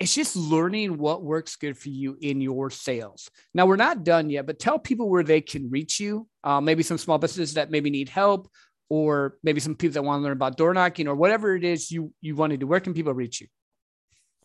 it's 0.00 0.14
just 0.14 0.34
learning 0.34 0.96
what 0.96 1.22
works 1.22 1.56
good 1.56 1.76
for 1.76 1.90
you 1.90 2.16
in 2.22 2.40
your 2.40 2.70
sales. 2.70 3.30
Now 3.52 3.66
we're 3.66 3.76
not 3.76 4.02
done 4.02 4.30
yet, 4.30 4.46
but 4.46 4.58
tell 4.58 4.78
people 4.78 5.10
where 5.10 5.22
they 5.22 5.42
can 5.42 5.70
reach 5.70 6.00
you. 6.00 6.26
Uh, 6.42 6.60
maybe 6.60 6.82
some 6.82 6.96
small 6.96 7.18
businesses 7.18 7.54
that 7.54 7.70
maybe 7.70 7.90
need 7.90 8.08
help, 8.08 8.50
or 8.88 9.36
maybe 9.42 9.60
some 9.60 9.74
people 9.74 9.92
that 9.92 10.02
want 10.02 10.20
to 10.20 10.24
learn 10.24 10.32
about 10.32 10.56
door 10.56 10.72
knocking, 10.72 11.06
or 11.06 11.14
whatever 11.14 11.54
it 11.54 11.64
is 11.64 11.90
you 11.90 12.12
you 12.22 12.34
want 12.34 12.50
to 12.50 12.56
do. 12.56 12.66
Where 12.66 12.80
can 12.80 12.94
people 12.94 13.12
reach 13.12 13.42
you? 13.42 13.46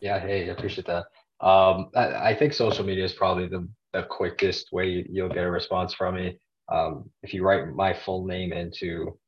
Yeah, 0.00 0.20
hey, 0.20 0.50
I 0.50 0.52
appreciate 0.52 0.86
that. 0.88 1.06
Um, 1.40 1.88
I, 1.96 2.30
I 2.30 2.36
think 2.38 2.52
social 2.52 2.84
media 2.84 3.04
is 3.04 3.14
probably 3.14 3.48
the 3.48 3.66
the 3.94 4.02
quickest 4.02 4.72
way 4.72 5.06
you'll 5.10 5.30
get 5.30 5.44
a 5.44 5.50
response 5.50 5.94
from 5.94 6.16
me. 6.16 6.38
Um, 6.70 7.08
if 7.22 7.32
you 7.32 7.42
write 7.42 7.74
my 7.74 7.94
full 7.94 8.26
name 8.26 8.52
into 8.52 9.18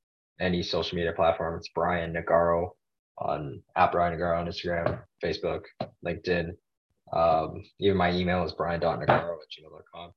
any 0.41 0.63
social 0.63 0.97
media 0.97 1.13
platform, 1.13 1.57
it's 1.57 1.71
Brian 1.75 2.13
Nagaro 2.13 2.73
on 3.21 3.63
at 3.77 3.93
Brian 3.93 4.19
Nagaro 4.19 4.39
on 4.39 4.47
Instagram, 4.47 5.01
Facebook, 5.23 5.63
LinkedIn. 6.05 6.51
Um, 7.13 7.65
even 7.81 7.97
my 7.97 8.13
email 8.13 8.45
is 8.45 8.53
brian.nagaro 8.53 9.07
at 9.09 9.09
gmail.com. 9.09 10.13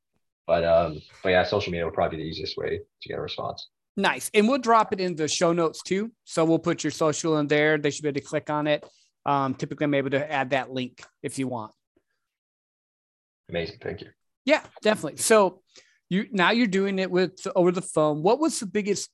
But 0.48 0.66
um, 0.66 1.00
but 1.24 1.30
yeah, 1.30 1.44
social 1.44 1.72
media 1.72 1.86
will 1.86 1.92
probably 1.92 2.18
be 2.18 2.24
the 2.24 2.30
easiest 2.30 2.58
way 2.58 2.80
to 3.02 3.10
get 3.10 3.18
a 3.18 3.22
response. 3.22 3.70
Nice. 3.98 4.32
And 4.34 4.48
we'll 4.48 4.58
drop 4.58 4.94
it 4.94 5.00
in 5.00 5.16
the 5.16 5.28
show 5.28 5.54
notes 5.54 5.82
too. 5.84 6.12
So 6.24 6.46
we'll 6.46 6.60
put 6.60 6.84
your 6.84 6.92
social 6.92 7.38
in 7.38 7.48
there. 7.48 7.78
They 7.78 7.92
should 7.92 8.04
be 8.04 8.10
able 8.10 8.20
to 8.20 8.26
click 8.26 8.50
on 8.50 8.68
it. 8.68 8.86
Um, 9.26 9.54
typically, 9.54 9.86
I'm 9.86 9.94
able 9.94 10.10
to 10.12 10.32
add 10.32 10.52
that 10.52 10.72
link 10.72 11.04
if 11.22 11.38
you 11.38 11.48
want. 11.48 11.72
Amazing. 13.50 13.78
Thank 13.82 14.02
you. 14.02 14.08
Yeah, 14.46 14.64
definitely. 14.82 15.18
So 15.18 15.62
you 16.10 16.28
now 16.32 16.52
you're 16.52 16.68
doing 16.68 17.00
it 17.00 17.12
with 17.12 17.46
over 17.56 17.72
the 17.72 17.82
phone. 17.82 18.24
What 18.24 18.40
was 18.40 18.60
the 18.60 18.66
biggest 18.66 19.10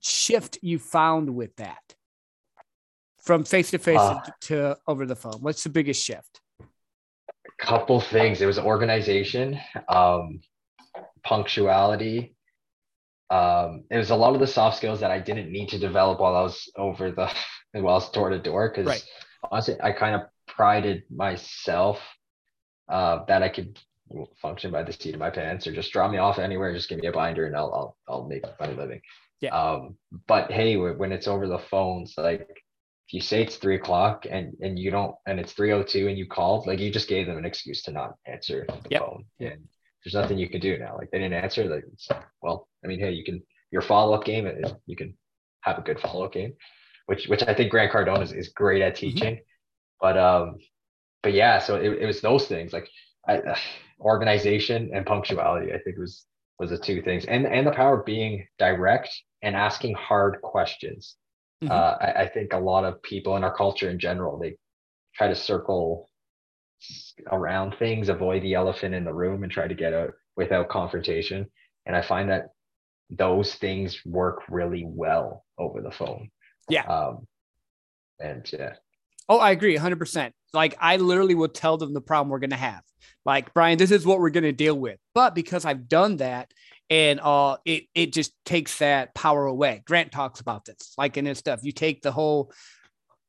shift 0.00 0.58
you 0.62 0.78
found 0.78 1.34
with 1.34 1.56
that? 1.56 1.82
From 3.30 3.44
face 3.44 3.70
to 3.70 3.78
face 3.78 4.00
to 4.40 4.76
over 4.88 5.06
the 5.06 5.14
phone? 5.14 5.38
What's 5.40 5.62
the 5.62 5.68
biggest 5.68 6.04
shift? 6.04 6.40
A 6.60 7.64
couple 7.64 8.00
things. 8.00 8.42
It 8.42 8.46
was 8.46 8.58
organization, 8.58 9.56
um, 9.88 10.40
punctuality. 11.22 12.34
Um, 13.30 13.84
it 13.88 13.98
was 13.98 14.10
a 14.10 14.16
lot 14.16 14.34
of 14.34 14.40
the 14.40 14.48
soft 14.48 14.78
skills 14.78 14.98
that 14.98 15.12
I 15.12 15.20
didn't 15.20 15.52
need 15.52 15.68
to 15.68 15.78
develop 15.78 16.18
while 16.18 16.34
I 16.34 16.42
was 16.42 16.68
over 16.74 17.12
the 17.12 17.32
while 17.72 17.94
I 17.94 17.98
was 17.98 18.10
door 18.10 18.30
to 18.30 18.38
door. 18.40 18.68
Because 18.68 18.86
right. 18.86 19.04
honestly, 19.48 19.76
I 19.80 19.92
kind 19.92 20.16
of 20.16 20.22
prided 20.48 21.04
myself 21.08 22.00
uh, 22.88 23.20
that 23.28 23.44
I 23.44 23.48
could 23.48 23.78
function 24.42 24.72
by 24.72 24.82
the 24.82 24.92
seat 24.92 25.14
of 25.14 25.20
my 25.20 25.30
pants, 25.30 25.68
or 25.68 25.72
just 25.72 25.92
drop 25.92 26.10
me 26.10 26.18
off 26.18 26.40
anywhere, 26.40 26.74
just 26.74 26.88
give 26.88 26.98
me 26.98 27.06
a 27.06 27.12
binder, 27.12 27.46
and 27.46 27.54
I'll 27.54 27.72
I'll, 27.72 27.96
I'll 28.08 28.26
make 28.26 28.42
money 28.58 28.74
living. 28.74 29.00
Yeah. 29.40 29.54
Um, 29.54 29.94
but 30.26 30.50
hey, 30.50 30.76
when 30.76 31.12
it's 31.12 31.28
over 31.28 31.46
the 31.46 31.60
phones, 31.60 32.14
like 32.18 32.48
if 33.10 33.14
you 33.14 33.20
say 33.20 33.42
it's 33.42 33.56
three 33.56 33.74
o'clock 33.74 34.24
and 34.30 34.56
and 34.60 34.78
you 34.78 34.92
don't 34.92 35.16
and 35.26 35.40
it's 35.40 35.52
302 35.52 36.06
and 36.06 36.16
you 36.16 36.26
called 36.26 36.68
like 36.68 36.78
you 36.78 36.92
just 36.92 37.08
gave 37.08 37.26
them 37.26 37.38
an 37.38 37.44
excuse 37.44 37.82
to 37.82 37.90
not 37.90 38.14
answer 38.24 38.64
the 38.68 38.88
yep. 38.88 39.00
phone 39.00 39.24
and 39.40 39.58
there's 40.04 40.14
nothing 40.14 40.38
you 40.38 40.48
can 40.48 40.60
do 40.60 40.78
now 40.78 40.96
like 40.96 41.10
they 41.10 41.18
didn't 41.18 41.42
answer 41.42 41.64
like 41.64 41.84
well 42.40 42.68
i 42.84 42.86
mean 42.86 43.00
hey 43.00 43.10
you 43.10 43.24
can 43.24 43.42
your 43.72 43.82
follow-up 43.82 44.24
game 44.24 44.48
you 44.86 44.94
can 44.94 45.12
have 45.62 45.76
a 45.76 45.82
good 45.82 45.98
follow-up 45.98 46.32
game 46.32 46.52
which 47.06 47.26
which 47.26 47.42
i 47.48 47.52
think 47.52 47.68
grant 47.68 47.90
cardone 47.90 48.22
is, 48.22 48.30
is 48.32 48.50
great 48.50 48.80
at 48.80 48.94
mm-hmm. 48.94 49.00
teaching 49.00 49.34
mm-hmm. 49.34 50.00
but 50.00 50.16
um 50.16 50.58
but 51.24 51.32
yeah 51.32 51.58
so 51.58 51.74
it, 51.74 52.02
it 52.02 52.06
was 52.06 52.20
those 52.20 52.46
things 52.46 52.72
like 52.72 52.88
I, 53.26 53.38
uh, 53.38 53.58
organization 53.98 54.92
and 54.94 55.04
punctuality 55.04 55.72
i 55.72 55.80
think 55.80 55.98
was 55.98 56.26
was 56.60 56.70
the 56.70 56.78
two 56.78 57.02
things 57.02 57.24
and 57.24 57.44
and 57.44 57.66
the 57.66 57.72
power 57.72 57.98
of 57.98 58.06
being 58.06 58.46
direct 58.60 59.10
and 59.42 59.56
asking 59.56 59.96
hard 59.96 60.40
questions 60.42 61.16
Mm-hmm. 61.62 61.72
Uh, 61.72 61.96
I, 62.00 62.22
I, 62.22 62.28
think 62.28 62.52
a 62.52 62.58
lot 62.58 62.84
of 62.84 63.02
people 63.02 63.36
in 63.36 63.44
our 63.44 63.54
culture 63.54 63.90
in 63.90 63.98
general, 63.98 64.38
they 64.38 64.56
try 65.14 65.28
to 65.28 65.34
circle 65.34 66.08
around 67.30 67.74
things, 67.78 68.08
avoid 68.08 68.42
the 68.42 68.54
elephant 68.54 68.94
in 68.94 69.04
the 69.04 69.12
room, 69.12 69.42
and 69.42 69.52
try 69.52 69.68
to 69.68 69.74
get 69.74 69.92
out 69.92 70.12
without 70.36 70.70
confrontation. 70.70 71.46
And 71.84 71.94
I 71.94 72.00
find 72.00 72.30
that 72.30 72.48
those 73.10 73.54
things 73.54 74.00
work 74.06 74.42
really 74.48 74.84
well 74.86 75.44
over 75.58 75.82
the 75.82 75.90
phone. 75.90 76.30
Yeah. 76.68 76.84
Um, 76.84 77.26
and 78.18 78.50
yeah. 78.52 78.74
Oh, 79.28 79.38
I 79.38 79.50
agree 79.50 79.76
100%. 79.76 80.32
Like, 80.52 80.76
I 80.80 80.96
literally 80.96 81.34
will 81.34 81.48
tell 81.48 81.76
them 81.76 81.92
the 81.92 82.00
problem 82.00 82.30
we're 82.30 82.38
going 82.38 82.50
to 82.50 82.56
have. 82.56 82.82
Like, 83.24 83.52
Brian, 83.54 83.78
this 83.78 83.90
is 83.90 84.06
what 84.06 84.18
we're 84.18 84.30
going 84.30 84.44
to 84.44 84.52
deal 84.52 84.78
with. 84.78 84.98
But 85.14 85.34
because 85.34 85.64
I've 85.64 85.88
done 85.88 86.16
that 86.16 86.50
and 86.90 87.20
uh, 87.20 87.56
it 87.64 87.84
it 87.94 88.12
just 88.12 88.32
takes 88.44 88.78
that 88.78 89.14
power 89.14 89.46
away. 89.46 89.82
Grant 89.86 90.12
talks 90.12 90.40
about 90.40 90.64
this, 90.64 90.92
like 90.98 91.16
in 91.16 91.24
his 91.24 91.38
stuff. 91.38 91.60
You 91.62 91.72
take 91.72 92.02
the 92.02 92.12
whole 92.12 92.52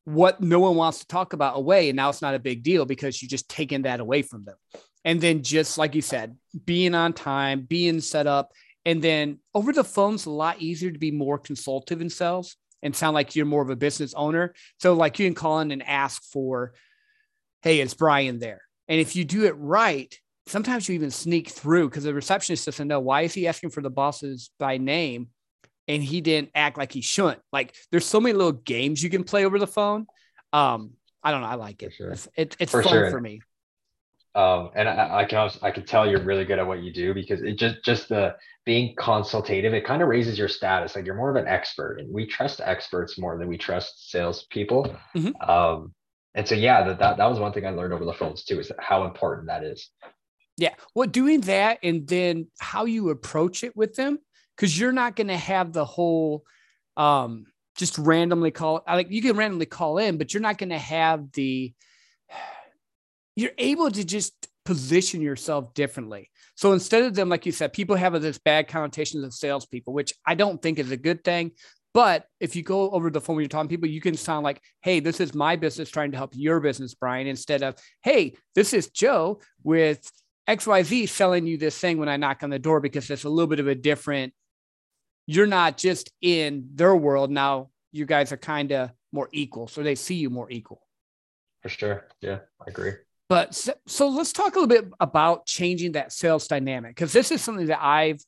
what 0.06 0.42
no 0.42 0.60
one 0.60 0.76
wants 0.76 1.00
to 1.00 1.08
talk 1.08 1.34
about 1.34 1.56
away, 1.56 1.90
and 1.90 1.96
now 1.96 2.10
it's 2.10 2.24
not 2.24 2.34
a 2.34 2.40
big 2.40 2.64
deal 2.64 2.86
because 2.86 3.22
you 3.22 3.30
just 3.30 3.48
taken 3.48 3.84
that 3.84 4.00
away 4.00 4.24
from 4.24 4.44
them. 4.44 4.58
And 5.06 5.22
then 5.22 5.44
just 5.44 5.78
like 5.78 5.94
you 5.94 6.02
said, 6.02 6.36
being 6.66 6.96
on 6.96 7.14
time, 7.14 7.62
being 7.62 8.02
set 8.02 8.28
up, 8.28 8.52
And 8.86 9.02
then 9.02 9.40
over 9.54 9.74
the 9.74 9.84
phone's 9.84 10.26
a 10.26 10.32
lot 10.32 10.62
easier 10.62 10.92
to 10.92 11.00
be 11.00 11.12
more 11.12 11.38
consultative 11.38 12.02
in 12.02 12.10
sales 12.10 12.56
and 12.82 12.96
sound 12.96 13.14
like 13.14 13.36
you're 13.36 13.46
more 13.46 13.62
of 13.62 13.70
a 13.70 13.76
business 13.76 14.14
owner. 14.16 14.54
So 14.80 14.94
like 14.94 15.20
you 15.20 15.28
can 15.28 15.36
call 15.36 15.60
in 15.60 15.72
and 15.72 15.84
ask 15.84 16.24
for, 16.24 16.74
hey, 17.62 17.80
it's 17.80 17.94
Brian 17.94 18.40
there. 18.40 18.62
And 18.88 19.00
if 19.00 19.16
you 19.16 19.24
do 19.24 19.46
it 19.46 19.56
right, 19.58 20.14
sometimes 20.48 20.88
you 20.88 20.96
even 20.96 21.12
sneak 21.12 21.50
through 21.50 21.90
because 21.90 22.04
the 22.04 22.14
receptionist 22.14 22.66
doesn't 22.66 22.88
know 22.88 23.00
why 23.00 23.22
is 23.22 23.34
he 23.34 23.48
asking 23.48 23.70
for 23.70 23.82
the 23.82 23.90
bosses 23.90 24.52
by 24.60 24.78
name 24.78 25.30
and 25.88 26.04
he 26.04 26.22
didn't 26.22 26.50
act 26.56 26.78
like 26.78 26.92
he 26.92 27.02
shouldn't. 27.02 27.42
Like 27.52 27.76
there's 27.92 28.06
so 28.06 28.20
many 28.20 28.34
little 28.34 28.52
games 28.52 29.02
you 29.02 29.10
can 29.10 29.24
play 29.24 29.46
over 29.46 29.60
the 29.60 29.68
phone. 29.68 30.08
Um, 30.54 30.92
I 31.24 31.32
don't 31.32 31.42
know. 31.42 31.48
I 31.48 31.56
like 31.56 31.84
it. 31.84 31.94
Sure. 31.94 32.12
It's, 32.12 32.28
it, 32.36 32.56
it's 32.60 32.72
for 32.72 32.84
fun 32.84 32.92
sure. 32.92 33.12
for 33.12 33.22
me. 33.22 33.42
Um, 34.34 34.70
and 34.76 34.88
I, 34.88 35.20
I 35.20 35.26
can 35.26 35.40
also, 35.40 35.60
I 35.62 35.72
can 35.72 35.86
tell 35.86 36.10
you're 36.10 36.24
really 36.24 36.46
good 36.46 36.58
at 36.58 36.66
what 36.66 36.82
you 36.82 36.94
do 36.94 37.14
because 37.14 37.42
it 37.42 37.58
just 37.58 37.84
just 37.84 38.08
the 38.08 38.36
being 38.66 38.96
consultative, 38.96 39.74
it 39.74 39.86
kind 39.86 40.02
of 40.02 40.08
raises 40.08 40.40
your 40.40 40.48
status. 40.48 40.96
Like 40.96 41.06
you're 41.06 41.16
more 41.16 41.30
of 41.30 41.36
an 41.36 41.48
expert, 41.48 42.00
and 42.00 42.14
we 42.14 42.26
trust 42.26 42.62
experts 42.64 43.20
more 43.20 43.38
than 43.38 43.50
we 43.50 43.58
trust 43.58 44.10
salespeople. 44.10 44.96
Mm-hmm. 45.16 45.50
Um, 45.50 45.94
and 46.34 46.48
so 46.48 46.56
yeah, 46.56 46.84
that, 46.86 47.00
that 47.00 47.18
that 47.18 47.30
was 47.30 47.40
one 47.40 47.52
thing 47.52 47.66
I 47.66 47.72
learned 47.72 47.94
over 47.94 48.06
the 48.06 48.14
phones 48.14 48.46
too, 48.46 48.60
is 48.62 48.72
how 48.80 49.04
important 49.04 49.48
that 49.48 49.66
is. 49.66 49.90
Yeah, 50.62 50.76
well, 50.94 51.08
doing 51.08 51.42
that 51.42 51.80
and 51.82 52.08
then 52.08 52.46
how 52.60 52.86
you 52.86 53.10
approach 53.10 53.64
it 53.64 53.76
with 53.76 53.96
them, 53.96 54.20
because 54.56 54.80
you're 54.80 54.92
not 54.92 55.16
going 55.16 55.30
to 55.30 55.38
have 55.38 55.74
the 55.74 55.86
whole 55.86 56.44
um, 56.96 57.48
just 57.76 57.98
randomly 57.98 58.52
call. 58.52 58.84
Like 58.86 59.10
you 59.10 59.24
can 59.24 59.36
randomly 59.36 59.66
call 59.66 59.98
in, 59.98 60.20
but 60.20 60.36
you're 60.36 60.42
not 60.42 60.60
going 60.60 60.70
to 60.70 60.78
have 60.78 61.32
the 61.32 61.74
you're 63.36 63.54
able 63.58 63.90
to 63.90 64.04
just 64.04 64.34
position 64.64 65.20
yourself 65.20 65.74
differently. 65.74 66.30
So 66.54 66.74
instead 66.74 67.06
of 67.06 67.16
them, 67.16 67.28
like 67.28 67.48
you 67.48 67.52
said, 67.52 67.74
people 67.74 67.96
have 67.96 68.22
this 68.22 68.38
bad 68.38 68.68
connotations 68.68 69.24
of 69.24 69.34
salespeople, 69.34 69.94
which 69.94 70.14
I 70.28 70.36
don't 70.36 70.62
think 70.62 70.78
is 70.78 70.92
a 70.92 70.98
good 70.98 71.24
thing. 71.24 71.54
But 71.96 72.28
if 72.40 72.56
you 72.56 72.62
go 72.62 72.92
over 72.92 73.10
the 73.10 73.20
phone 73.20 73.38
when 73.38 73.44
you're 73.44 73.50
talking 73.50 73.68
people, 73.68 73.90
you 73.90 74.00
can 74.00 74.16
sound 74.16 74.44
like, 74.44 74.62
hey, 74.84 75.00
this 75.00 75.20
is 75.20 75.34
my 75.34 75.56
business 75.56 75.90
trying 75.90 76.12
to 76.12 76.18
help 76.18 76.34
your 76.36 76.60
business, 76.60 76.94
Brian, 76.94 77.26
instead 77.26 77.64
of, 77.64 77.76
hey, 78.04 78.36
this 78.54 78.74
is 78.74 78.92
Joe 78.92 79.42
with 79.64 80.08
XYZ 80.48 81.10
selling 81.10 81.46
you 81.48 81.58
this 81.58 81.78
thing 81.78 81.98
when 81.98 82.10
I 82.10 82.18
knock 82.18 82.44
on 82.44 82.50
the 82.50 82.60
door 82.60 82.80
because 82.80 83.10
it's 83.10 83.24
a 83.24 83.30
little 83.30 83.48
bit 83.48 83.60
of 83.60 83.68
a 83.68 83.76
different, 83.76 84.34
you're 85.28 85.48
not 85.48 85.78
just 85.78 86.12
in 86.22 86.70
their 86.74 86.96
world. 86.96 87.32
Now 87.32 87.70
you 87.92 88.06
guys 88.06 88.32
are 88.32 88.38
kind 88.38 88.72
of 88.72 88.92
more 89.12 89.30
equal. 89.32 89.68
So 89.68 89.84
they 89.84 89.96
see 89.96 90.16
you 90.16 90.30
more 90.30 90.50
equal. 90.50 90.82
For 91.62 91.70
sure. 91.70 92.08
Yeah, 92.22 92.40
I 92.60 92.66
agree. 92.68 92.94
But 93.30 93.56
so, 93.56 93.74
so 93.88 94.10
let's 94.10 94.34
talk 94.34 94.56
a 94.56 94.60
little 94.60 94.68
bit 94.68 94.92
about 95.00 95.46
changing 95.46 95.94
that 95.94 96.12
sales 96.12 96.48
dynamic 96.48 96.96
because 96.96 97.14
this 97.14 97.32
is 97.32 97.42
something 97.42 97.68
that 97.68 97.82
I've 97.82 98.22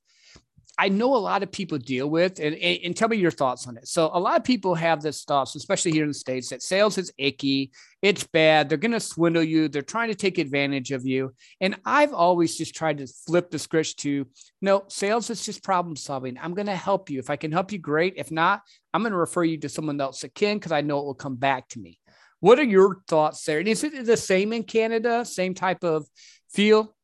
I 0.77 0.89
know 0.89 1.15
a 1.15 1.17
lot 1.17 1.43
of 1.43 1.51
people 1.51 1.77
deal 1.77 2.09
with, 2.09 2.39
and, 2.39 2.55
and, 2.55 2.95
tell 2.95 3.07
me 3.07 3.17
your 3.17 3.29
thoughts 3.29 3.67
on 3.67 3.77
it. 3.77 3.88
So, 3.88 4.09
a 4.12 4.19
lot 4.19 4.38
of 4.38 4.43
people 4.43 4.73
have 4.73 5.03
this 5.03 5.23
thoughts, 5.23 5.55
especially 5.55 5.91
here 5.91 6.01
in 6.01 6.07
the 6.07 6.15
States, 6.15 6.49
that 6.49 6.63
sales 6.63 6.97
is 6.97 7.13
icky, 7.17 7.71
it's 8.01 8.23
bad, 8.23 8.69
they're 8.69 8.77
going 8.79 8.91
to 8.91 8.99
swindle 8.99 9.43
you, 9.43 9.67
they're 9.67 9.83
trying 9.83 10.09
to 10.09 10.15
take 10.15 10.39
advantage 10.39 10.91
of 10.91 11.05
you. 11.05 11.33
And 11.62 11.75
I've 11.86 12.13
always 12.13 12.57
just 12.57 12.73
tried 12.73 12.97
to 12.97 13.07
flip 13.07 13.51
the 13.51 13.59
script 13.59 13.99
to 13.99 14.25
no, 14.62 14.86
sales 14.88 15.29
is 15.29 15.45
just 15.45 15.63
problem 15.63 15.95
solving. 15.95 16.38
I'm 16.41 16.53
going 16.53 16.67
to 16.67 16.75
help 16.75 17.09
you. 17.09 17.19
If 17.19 17.29
I 17.29 17.36
can 17.36 17.51
help 17.51 17.71
you, 17.71 17.77
great. 17.77 18.15
If 18.17 18.31
not, 18.31 18.62
I'm 18.93 19.01
going 19.01 19.12
to 19.12 19.17
refer 19.17 19.43
you 19.43 19.57
to 19.59 19.69
someone 19.69 20.01
else 20.01 20.21
that 20.21 20.33
can 20.33 20.57
because 20.57 20.71
I 20.71 20.81
know 20.81 20.99
it 20.99 21.05
will 21.05 21.13
come 21.13 21.36
back 21.36 21.67
to 21.69 21.79
me. 21.79 21.99
What 22.39 22.59
are 22.59 22.63
your 22.63 23.01
thoughts 23.07 23.45
there? 23.45 23.59
And 23.59 23.67
is 23.67 23.83
it 23.83 24.05
the 24.05 24.17
same 24.17 24.51
in 24.53 24.63
Canada? 24.63 25.23
Same 25.23 25.53
type 25.53 25.83
of 25.83 26.07
feel? 26.51 26.95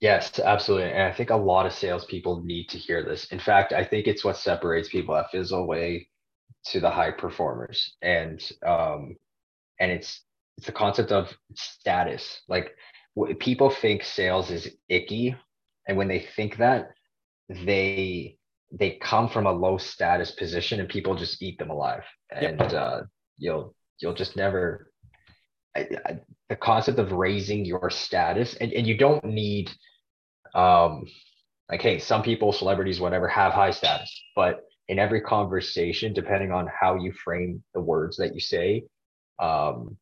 Yes, 0.00 0.38
absolutely. 0.38 0.90
And 0.92 1.02
I 1.02 1.12
think 1.12 1.30
a 1.30 1.36
lot 1.36 1.66
of 1.66 1.72
salespeople 1.72 2.42
need 2.44 2.68
to 2.68 2.78
hear 2.78 3.02
this. 3.02 3.26
In 3.32 3.38
fact, 3.38 3.72
I 3.72 3.84
think 3.84 4.06
it's 4.06 4.24
what 4.24 4.36
separates 4.36 4.88
people 4.88 5.14
that 5.14 5.30
fizzle 5.30 5.60
away 5.60 6.08
to 6.66 6.80
the 6.80 6.90
high 6.90 7.12
performers. 7.12 7.96
And 8.02 8.42
um, 8.64 9.16
and 9.80 9.90
it's 9.90 10.22
it's 10.58 10.66
the 10.66 10.72
concept 10.72 11.12
of 11.12 11.32
status. 11.54 12.42
Like 12.48 12.72
people 13.38 13.70
think 13.70 14.02
sales 14.02 14.50
is 14.50 14.68
icky, 14.88 15.34
and 15.88 15.96
when 15.96 16.08
they 16.08 16.26
think 16.36 16.58
that, 16.58 16.90
they 17.48 18.36
they 18.72 18.98
come 19.02 19.28
from 19.28 19.46
a 19.46 19.52
low 19.52 19.78
status 19.78 20.32
position, 20.32 20.80
and 20.80 20.88
people 20.88 21.14
just 21.14 21.42
eat 21.42 21.58
them 21.58 21.70
alive. 21.70 22.02
And 22.30 22.60
yep. 22.60 22.72
uh, 22.72 23.00
you'll 23.38 23.74
you'll 24.00 24.14
just 24.14 24.36
never 24.36 24.92
I, 25.76 25.88
I, 26.06 26.18
the 26.48 26.56
concept 26.56 26.98
of 26.98 27.12
raising 27.12 27.64
your 27.64 27.90
status 27.90 28.54
and, 28.54 28.72
and 28.72 28.86
you 28.86 28.96
don't 28.96 29.24
need 29.24 29.70
um 30.54 31.04
like 31.70 31.82
hey 31.82 31.98
some 31.98 32.22
people 32.22 32.52
celebrities 32.52 33.00
whatever 33.00 33.28
have 33.28 33.52
high 33.52 33.70
status 33.70 34.10
but 34.34 34.60
in 34.88 34.98
every 34.98 35.20
conversation 35.20 36.12
depending 36.12 36.52
on 36.52 36.68
how 36.80 36.96
you 36.96 37.12
frame 37.12 37.62
the 37.74 37.80
words 37.80 38.16
that 38.16 38.34
you 38.34 38.40
say 38.40 38.84
um 39.40 39.96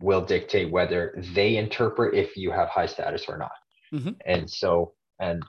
will 0.00 0.24
dictate 0.24 0.70
whether 0.70 1.14
they 1.34 1.56
interpret 1.56 2.14
if 2.14 2.36
you 2.36 2.50
have 2.50 2.68
high 2.68 2.86
status 2.86 3.26
or 3.28 3.38
not 3.38 3.52
mm-hmm. 3.94 4.10
and 4.26 4.50
so 4.50 4.92
and 5.20 5.42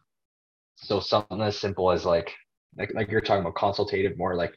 so 0.75 0.99
something 0.99 1.41
as 1.41 1.57
simple 1.57 1.91
as 1.91 2.05
like 2.05 2.31
like 2.77 2.93
like 2.93 3.09
you're 3.09 3.21
talking 3.21 3.41
about 3.41 3.55
consultative 3.55 4.17
more 4.17 4.35
like 4.35 4.53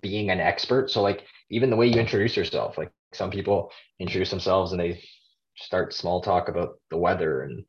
being 0.00 0.30
an 0.30 0.40
expert. 0.40 0.90
So 0.90 1.02
like 1.02 1.24
even 1.50 1.70
the 1.70 1.76
way 1.76 1.86
you 1.86 2.00
introduce 2.00 2.36
yourself, 2.36 2.78
like 2.78 2.90
some 3.12 3.30
people 3.30 3.70
introduce 3.98 4.30
themselves 4.30 4.72
and 4.72 4.80
they 4.80 5.02
start 5.56 5.94
small 5.94 6.20
talk 6.20 6.48
about 6.48 6.80
the 6.90 6.96
weather 6.96 7.42
and 7.42 7.64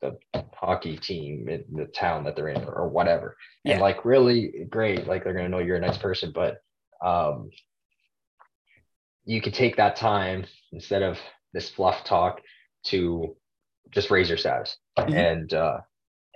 the 0.00 0.18
hockey 0.54 0.96
team 0.96 1.48
in 1.48 1.64
the 1.72 1.86
town 1.86 2.24
that 2.24 2.36
they're 2.36 2.48
in 2.48 2.62
or, 2.64 2.88
whatever. 2.88 3.36
Yeah. 3.64 3.72
And 3.72 3.80
like 3.80 4.04
really 4.04 4.66
great, 4.70 5.06
like 5.06 5.24
they're 5.24 5.34
gonna 5.34 5.48
know 5.48 5.58
you're 5.58 5.76
a 5.76 5.80
nice 5.80 5.98
person, 5.98 6.32
but 6.34 6.58
um 7.04 7.50
you 9.24 9.42
could 9.42 9.54
take 9.54 9.76
that 9.76 9.96
time 9.96 10.46
instead 10.72 11.02
of 11.02 11.18
this 11.52 11.68
fluff 11.68 12.04
talk 12.04 12.40
to 12.84 13.36
just 13.90 14.10
raise 14.10 14.28
your 14.28 14.38
status. 14.38 14.76
Mm-hmm. 14.98 15.14
And 15.14 15.54
uh 15.54 15.78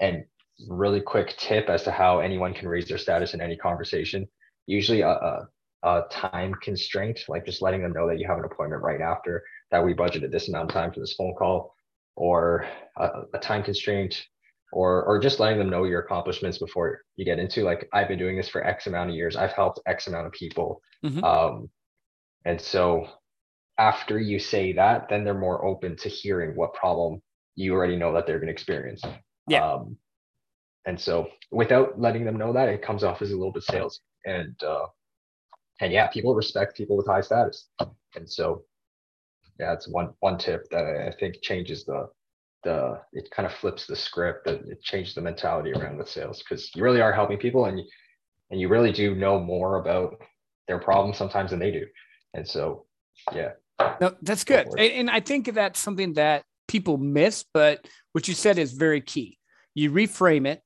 and 0.00 0.24
really 0.68 1.00
quick 1.00 1.36
tip 1.38 1.68
as 1.68 1.84
to 1.84 1.90
how 1.90 2.20
anyone 2.20 2.54
can 2.54 2.68
raise 2.68 2.88
their 2.88 2.98
status 2.98 3.34
in 3.34 3.40
any 3.40 3.56
conversation 3.56 4.26
usually 4.66 5.00
a, 5.00 5.08
a, 5.08 5.48
a 5.82 6.02
time 6.10 6.54
constraint, 6.62 7.20
like 7.28 7.46
just 7.46 7.62
letting 7.62 7.82
them 7.82 7.92
know 7.92 8.08
that 8.08 8.18
you 8.18 8.26
have 8.26 8.38
an 8.38 8.44
appointment 8.44 8.82
right 8.82 9.00
after 9.00 9.42
that 9.70 9.84
we 9.84 9.94
budgeted 9.94 10.30
this 10.30 10.48
amount 10.48 10.70
of 10.70 10.74
time 10.74 10.92
for 10.92 11.00
this 11.00 11.14
phone 11.14 11.34
call, 11.38 11.74
or 12.16 12.66
a, 12.96 13.08
a 13.34 13.38
time 13.38 13.62
constraint, 13.62 14.26
or 14.72 15.04
or 15.04 15.18
just 15.18 15.40
letting 15.40 15.58
them 15.58 15.70
know 15.70 15.84
your 15.84 16.00
accomplishments 16.00 16.58
before 16.58 17.00
you 17.16 17.24
get 17.24 17.38
into 17.38 17.62
like 17.62 17.88
I've 17.92 18.08
been 18.08 18.18
doing 18.18 18.36
this 18.36 18.48
for 18.48 18.64
X 18.64 18.86
amount 18.86 19.10
of 19.10 19.16
years. 19.16 19.36
I've 19.36 19.52
helped 19.52 19.80
X 19.86 20.06
amount 20.06 20.26
of 20.26 20.32
people. 20.32 20.82
Mm-hmm. 21.04 21.24
Um, 21.24 21.70
and 22.44 22.60
so 22.60 23.06
after 23.78 24.18
you 24.18 24.38
say 24.38 24.74
that, 24.74 25.08
then 25.08 25.24
they're 25.24 25.34
more 25.34 25.64
open 25.64 25.96
to 25.96 26.08
hearing 26.08 26.56
what 26.56 26.74
problem 26.74 27.22
you 27.54 27.74
already 27.74 27.96
know 27.96 28.12
that 28.12 28.26
they're 28.26 28.38
going 28.38 28.48
to 28.48 28.52
experience. 28.52 29.02
Yeah. 29.48 29.64
Um, 29.64 29.96
and 30.86 30.98
so 31.00 31.28
without 31.50 32.00
letting 32.00 32.24
them 32.24 32.36
know 32.36 32.52
that, 32.52 32.68
it 32.68 32.82
comes 32.82 33.04
off 33.04 33.22
as 33.22 33.30
a 33.30 33.36
little 33.36 33.52
bit 33.52 33.62
sales 33.62 34.00
and 34.24 34.54
uh, 34.62 34.86
and 35.80 35.92
yeah, 35.92 36.06
people 36.08 36.34
respect 36.34 36.76
people 36.76 36.96
with 36.96 37.06
high 37.06 37.20
status, 37.20 37.68
and 38.16 38.28
so 38.28 38.64
yeah, 39.58 39.72
it's 39.72 39.88
one 39.88 40.10
one 40.20 40.38
tip 40.38 40.68
that 40.70 40.84
I 40.84 41.12
think 41.18 41.42
changes 41.42 41.84
the 41.84 42.08
the 42.64 43.00
it 43.12 43.30
kind 43.30 43.46
of 43.46 43.52
flips 43.54 43.86
the 43.86 43.96
script 43.96 44.44
that 44.44 44.60
it 44.68 44.82
changes 44.82 45.14
the 45.14 45.20
mentality 45.20 45.72
around 45.72 45.96
with 45.96 46.08
sales 46.08 46.42
because 46.42 46.74
you 46.74 46.82
really 46.82 47.00
are 47.00 47.12
helping 47.12 47.38
people 47.38 47.64
and 47.66 47.78
you 47.78 47.84
and 48.50 48.60
you 48.60 48.68
really 48.68 48.92
do 48.92 49.14
know 49.14 49.38
more 49.38 49.76
about 49.76 50.20
their 50.68 50.78
problems 50.78 51.16
sometimes 51.16 51.50
than 51.50 51.58
they 51.58 51.70
do, 51.70 51.86
and 52.34 52.46
so 52.46 52.86
yeah. 53.32 53.50
No, 53.98 54.14
that's 54.20 54.44
good, 54.44 54.66
and, 54.66 54.92
and 54.92 55.10
I 55.10 55.20
think 55.20 55.54
that's 55.54 55.80
something 55.80 56.12
that 56.14 56.44
people 56.68 56.98
miss, 56.98 57.44
but 57.54 57.88
what 58.12 58.28
you 58.28 58.34
said 58.34 58.58
is 58.58 58.72
very 58.72 59.00
key. 59.00 59.38
You 59.74 59.90
reframe 59.90 60.46
it 60.46 60.62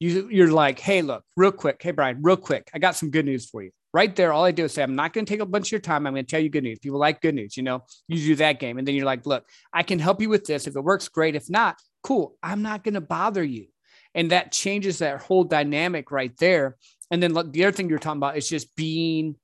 you 0.00 0.28
you're 0.30 0.50
like, 0.50 0.80
hey, 0.80 1.02
look, 1.02 1.22
real 1.36 1.52
quick, 1.52 1.80
hey 1.80 1.92
Brian, 1.92 2.18
real 2.22 2.36
quick, 2.36 2.68
I 2.74 2.78
got 2.78 2.96
some 2.96 3.10
good 3.10 3.26
news 3.26 3.48
for 3.48 3.62
you. 3.62 3.70
Right 3.92 4.14
there, 4.14 4.32
all 4.32 4.44
I 4.44 4.52
do 4.52 4.64
is 4.64 4.72
say, 4.72 4.82
I'm 4.82 4.94
not 4.94 5.12
going 5.12 5.26
to 5.26 5.30
take 5.30 5.40
a 5.40 5.46
bunch 5.46 5.68
of 5.68 5.72
your 5.72 5.80
time. 5.80 6.06
I'm 6.06 6.12
going 6.12 6.24
to 6.24 6.30
tell 6.30 6.40
you 6.40 6.48
good 6.48 6.62
news. 6.62 6.78
People 6.78 7.00
like 7.00 7.20
good 7.20 7.34
news, 7.34 7.56
you 7.56 7.64
know. 7.64 7.82
You 8.06 8.18
do 8.18 8.36
that 8.36 8.60
game, 8.60 8.78
and 8.78 8.86
then 8.86 8.94
you're 8.94 9.04
like, 9.04 9.26
look, 9.26 9.44
I 9.72 9.82
can 9.82 9.98
help 9.98 10.20
you 10.20 10.28
with 10.28 10.44
this. 10.44 10.68
If 10.68 10.76
it 10.76 10.80
works, 10.80 11.08
great. 11.08 11.34
If 11.34 11.50
not, 11.50 11.76
cool. 12.04 12.36
I'm 12.40 12.62
not 12.62 12.84
going 12.84 12.94
to 12.94 13.00
bother 13.00 13.42
you, 13.42 13.66
and 14.14 14.30
that 14.30 14.52
changes 14.52 14.98
that 14.98 15.20
whole 15.20 15.42
dynamic 15.42 16.12
right 16.12 16.36
there. 16.38 16.76
And 17.10 17.20
then 17.20 17.32
the 17.32 17.64
other 17.64 17.72
thing 17.72 17.90
you're 17.90 17.98
talking 17.98 18.18
about 18.18 18.36
is 18.36 18.48
just 18.48 18.74
being 18.76 19.34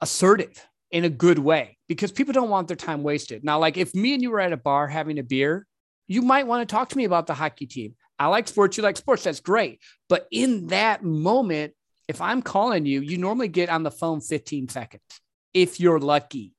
assertive 0.00 0.66
in 0.90 1.04
a 1.04 1.10
good 1.10 1.38
way 1.38 1.76
because 1.86 2.12
people 2.12 2.32
don't 2.32 2.50
want 2.50 2.68
their 2.68 2.76
time 2.76 3.02
wasted. 3.02 3.44
Now, 3.44 3.58
like 3.58 3.76
if 3.76 3.94
me 3.94 4.14
and 4.14 4.22
you 4.22 4.30
were 4.30 4.40
at 4.40 4.52
a 4.52 4.56
bar 4.56 4.88
having 4.88 5.18
a 5.18 5.22
beer, 5.22 5.66
you 6.06 6.22
might 6.22 6.46
want 6.46 6.66
to 6.66 6.72
talk 6.72 6.88
to 6.90 6.96
me 6.96 7.04
about 7.04 7.26
the 7.26 7.34
hockey 7.34 7.66
team. 7.66 7.94
I 8.24 8.28
like 8.28 8.48
sports, 8.48 8.78
you 8.78 8.82
like 8.82 8.96
sports, 8.96 9.24
that's 9.24 9.40
great. 9.40 9.82
But 10.08 10.26
in 10.30 10.68
that 10.68 11.04
moment, 11.04 11.74
if 12.08 12.22
I'm 12.22 12.40
calling 12.40 12.86
you, 12.86 13.02
you 13.02 13.18
normally 13.18 13.48
get 13.48 13.68
on 13.68 13.82
the 13.82 13.90
phone 13.90 14.22
15 14.22 14.70
seconds 14.70 15.02
if 15.52 15.78
you're 15.78 15.98
lucky. 16.00 16.52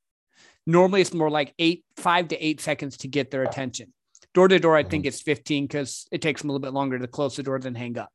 Normally, 0.68 1.02
it's 1.02 1.12
more 1.12 1.32
like 1.32 1.56
eight, 1.58 1.84
five 1.98 2.28
to 2.28 2.38
eight 2.38 2.62
seconds 2.62 2.98
to 2.98 3.08
get 3.08 3.32
their 3.32 3.42
attention. 3.42 3.94
Door 4.36 4.50
to 4.50 4.60
door, 4.60 4.76
I 4.76 4.84
think 4.84 5.06
mm-hmm. 5.06 5.08
it's 5.08 5.24
15 5.24 5.66
because 5.66 6.06
it 6.12 6.22
takes 6.22 6.42
them 6.42 6.52
a 6.52 6.54
little 6.54 6.64
bit 6.64 6.74
longer 6.74 7.00
to 7.00 7.08
close 7.08 7.36
the 7.36 7.42
door 7.42 7.58
than 7.58 7.74
hang 7.74 7.98
up. 7.98 8.12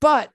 But 0.00 0.30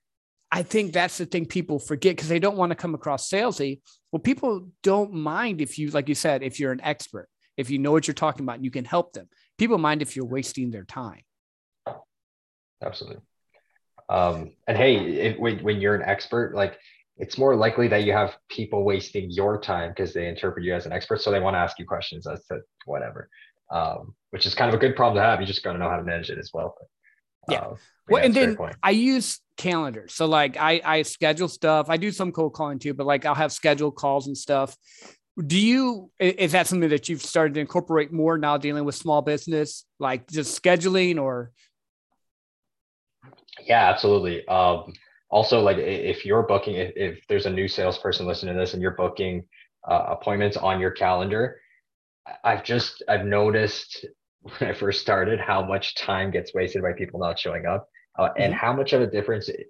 I 0.52 0.62
think 0.62 0.93
that's 0.93 1.17
the 1.17 1.26
thing 1.26 1.47
people 1.47 1.80
forget 1.80 2.15
because 2.15 2.30
they 2.30 2.38
don't 2.38 2.58
want 2.58 2.69
to 2.69 2.76
come 2.76 2.93
across 2.93 3.28
salesy. 3.28 3.82
Well, 4.12 4.19
people 4.19 4.69
don't 4.84 5.13
mind 5.13 5.62
if 5.62 5.80
you, 5.80 5.89
like 5.89 6.10
you 6.10 6.15
said, 6.15 6.43
if 6.43 6.60
you're 6.60 6.74
an 6.74 6.82
expert, 6.82 7.28
if 7.58 7.71
you 7.71 7.80
know 7.80 7.91
what 7.91 8.06
you're 8.06 8.13
talking 8.13 8.45
about 8.45 8.58
and 8.58 8.65
you 8.65 8.71
can 8.71 8.86
help 8.86 9.13
them. 9.13 9.30
People 9.58 9.80
mind 9.80 10.04
if 10.04 10.15
you're 10.15 10.26
wasting 10.26 10.69
their 10.69 10.86
time. 10.86 11.21
Absolutely. 12.84 13.22
Um, 14.10 14.54
and 14.67 14.76
hey, 14.76 15.36
when, 15.38 15.63
when 15.63 15.80
you're 15.80 15.96
an 15.96 16.02
expert, 16.02 16.54
like 16.56 16.78
it's 17.17 17.38
more 17.38 17.56
likely 17.56 17.88
that 17.89 18.04
you 18.04 18.12
have 18.12 18.36
people 18.50 18.84
wasting 18.84 19.30
your 19.30 19.60
time 19.60 19.91
because 19.91 20.13
they 20.13 20.28
interpret 20.28 20.65
you 20.65 20.74
as 20.74 20.86
an 20.86 20.91
expert. 20.91 21.22
So 21.22 21.32
they 21.32 21.39
want 21.39 21.54
to 21.54 21.60
ask 21.60 21.80
you 21.80 21.86
questions 21.86 22.26
as 22.28 22.44
to 22.48 22.62
whatever, 22.86 23.30
um, 23.72 24.15
which 24.32 24.46
is 24.46 24.56
kind 24.56 24.70
of 24.70 24.76
a 24.76 24.80
good 24.80 24.96
problem 24.96 25.22
to 25.22 25.22
have. 25.22 25.39
You 25.39 25.46
just 25.46 25.63
got 25.63 25.74
to 25.74 25.78
know 25.78 25.89
how 25.89 25.98
to 25.98 26.04
manage 26.04 26.30
it 26.30 26.39
as 26.39 26.50
well. 26.54 26.76
But, 26.78 27.54
yeah. 27.54 27.60
Uh, 27.60 27.76
well, 28.10 28.24
and 28.24 28.34
then 28.34 28.58
I 28.84 28.91
use 28.91 29.39
calendars. 29.56 30.13
So 30.13 30.26
like 30.26 30.58
I, 30.58 30.82
I 30.84 31.02
schedule 31.04 31.48
stuff. 31.48 31.86
I 31.89 31.98
do 31.98 32.12
some 32.12 32.32
cold 32.32 32.54
calling 32.54 32.80
too, 32.80 32.94
but 32.94 33.06
like 33.06 33.26
I'll 33.26 33.36
have 33.36 33.52
scheduled 33.52 33.96
calls 33.96 34.28
and 34.28 34.38
stuff. 34.38 34.76
Do 35.38 35.58
you, 35.58 36.12
is 36.20 36.52
that 36.52 36.67
something 36.67 36.89
that 36.89 37.08
you've 37.08 37.22
started 37.22 37.54
to 37.54 37.60
incorporate 37.62 38.12
more 38.12 38.38
now 38.38 38.58
dealing 38.58 38.84
with 38.84 38.96
small 38.96 39.22
business, 39.22 39.86
like 40.00 40.30
just 40.30 40.62
scheduling 40.62 41.22
or? 41.22 41.52
Yeah, 43.60 43.90
absolutely. 43.90 44.48
Um, 44.48 44.94
also 45.30 45.62
like 45.62 45.78
if 45.78 46.26
you're 46.26 46.44
booking, 46.44 46.76
if, 46.76 46.92
if 46.96 47.20
there's 47.28 47.46
a 47.46 47.52
new 47.52 47.68
salesperson 47.68 48.26
listening 48.26 48.54
to 48.54 48.60
this 48.60 48.74
and 48.74 48.82
you're 48.82 48.92
booking 48.92 49.44
uh, 49.90 50.06
appointments 50.10 50.58
on 50.58 50.80
your 50.80 50.92
calendar, 50.92 51.60
I've 52.44 52.64
just, 52.64 53.04
I've 53.08 53.26
noticed 53.26 54.06
when 54.42 54.72
I 54.72 54.74
first 54.74 55.02
started 55.02 55.40
how 55.40 55.64
much 55.64 55.96
time 55.96 56.32
gets 56.32 56.54
wasted 56.54 56.82
by 56.82 56.94
people 56.94 57.20
not 57.20 57.40
showing 57.40 57.66
up 57.66 57.88
uh, 58.18 58.30
and 58.38 58.54
mm-hmm. 58.54 58.66
how 58.66 58.74
much 58.74 58.94
of 58.94 59.02
a 59.02 59.08
difference 59.08 59.50
it, 59.50 59.68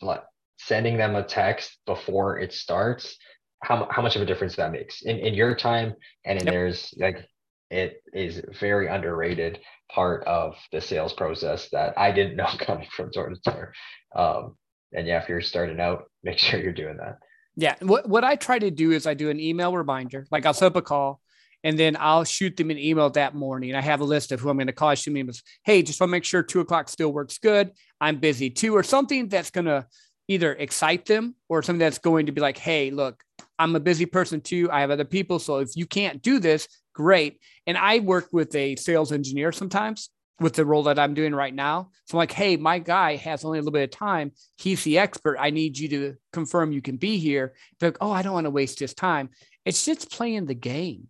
like 0.00 0.22
sending 0.58 0.96
them 0.96 1.14
a 1.14 1.22
text 1.22 1.78
before 1.86 2.38
it 2.38 2.52
starts 2.52 3.16
how, 3.62 3.88
how 3.90 4.02
much 4.02 4.16
of 4.16 4.22
a 4.22 4.26
difference 4.26 4.56
that 4.56 4.72
makes 4.72 5.02
in, 5.02 5.18
in 5.18 5.34
your 5.34 5.54
time 5.54 5.94
and 6.24 6.38
in 6.38 6.46
yep. 6.46 6.52
theirs 6.52 6.94
like 6.98 7.26
it 7.70 8.02
is 8.12 8.42
very 8.60 8.86
underrated 8.88 9.58
part 9.90 10.24
of 10.24 10.54
the 10.72 10.80
sales 10.80 11.12
process 11.12 11.68
that 11.70 11.96
i 11.96 12.10
didn't 12.10 12.36
know 12.36 12.48
coming 12.58 12.88
from 12.90 13.10
door 13.10 13.28
to 13.28 13.50
door 13.50 13.72
um, 14.14 14.56
and 14.92 15.06
yeah 15.06 15.20
if 15.22 15.28
you're 15.28 15.40
starting 15.40 15.80
out 15.80 16.04
make 16.22 16.38
sure 16.38 16.60
you're 16.60 16.72
doing 16.72 16.96
that 16.96 17.18
yeah 17.56 17.74
what, 17.80 18.08
what 18.08 18.24
i 18.24 18.36
try 18.36 18.58
to 18.58 18.70
do 18.70 18.92
is 18.92 19.06
i 19.06 19.14
do 19.14 19.30
an 19.30 19.40
email 19.40 19.74
reminder 19.74 20.26
like 20.30 20.46
i'll 20.46 20.54
set 20.54 20.66
up 20.66 20.76
a 20.76 20.82
call 20.82 21.20
and 21.64 21.76
then 21.76 21.96
I'll 21.98 22.22
shoot 22.22 22.56
them 22.56 22.70
an 22.70 22.78
email 22.78 23.10
that 23.10 23.34
morning. 23.34 23.74
I 23.74 23.80
have 23.80 24.00
a 24.00 24.04
list 24.04 24.30
of 24.30 24.38
who 24.38 24.48
I'm 24.48 24.56
going 24.56 24.68
to 24.68 24.72
call. 24.72 24.90
I 24.90 24.94
shoot 24.94 25.10
me 25.10 25.24
emails. 25.24 25.42
Hey, 25.64 25.82
just 25.82 25.98
want 25.98 26.10
to 26.10 26.12
make 26.12 26.24
sure 26.24 26.40
two 26.40 26.60
o'clock 26.60 26.88
still 26.88 27.12
works 27.12 27.38
good. 27.38 27.72
I'm 28.00 28.18
busy 28.18 28.50
too, 28.50 28.76
or 28.76 28.84
something 28.84 29.28
that's 29.28 29.50
going 29.50 29.64
to 29.64 29.84
either 30.28 30.52
excite 30.52 31.06
them 31.06 31.34
or 31.48 31.62
something 31.62 31.80
that's 31.80 31.98
going 31.98 32.26
to 32.26 32.32
be 32.32 32.40
like, 32.40 32.56
hey, 32.58 32.90
look, 32.92 33.20
I'm 33.58 33.74
a 33.74 33.80
busy 33.80 34.06
person 34.06 34.40
too. 34.40 34.70
I 34.70 34.80
have 34.80 34.90
other 34.90 35.04
people. 35.04 35.38
So 35.38 35.58
if 35.58 35.76
you 35.76 35.86
can't 35.86 36.22
do 36.22 36.38
this, 36.38 36.68
great. 36.96 37.38
And 37.66 37.76
I 37.76 37.98
work 37.98 38.28
with 38.32 38.54
a 38.54 38.74
sales 38.76 39.12
engineer 39.12 39.52
sometimes 39.52 40.08
with 40.40 40.54
the 40.54 40.64
role 40.64 40.84
that 40.84 40.98
I'm 40.98 41.12
doing 41.12 41.34
right 41.34 41.54
now. 41.54 41.90
So 42.06 42.16
I'm 42.16 42.18
like, 42.18 42.32
hey, 42.32 42.56
my 42.56 42.78
guy 42.78 43.16
has 43.16 43.44
only 43.44 43.58
a 43.58 43.60
little 43.60 43.72
bit 43.72 43.84
of 43.84 43.98
time. 43.98 44.32
He's 44.56 44.82
the 44.82 44.98
expert. 44.98 45.36
I 45.38 45.50
need 45.50 45.78
you 45.78 45.88
to 45.90 46.14
confirm 46.32 46.72
you 46.72 46.80
can 46.80 46.96
be 46.96 47.18
here. 47.18 47.54
They're 47.78 47.90
like, 47.90 47.98
oh, 48.00 48.10
I 48.10 48.22
don't 48.22 48.32
want 48.32 48.46
to 48.46 48.50
waste 48.50 48.78
his 48.78 48.94
time. 48.94 49.28
It's 49.66 49.84
just 49.84 50.10
playing 50.10 50.46
the 50.46 50.54
game 50.54 51.08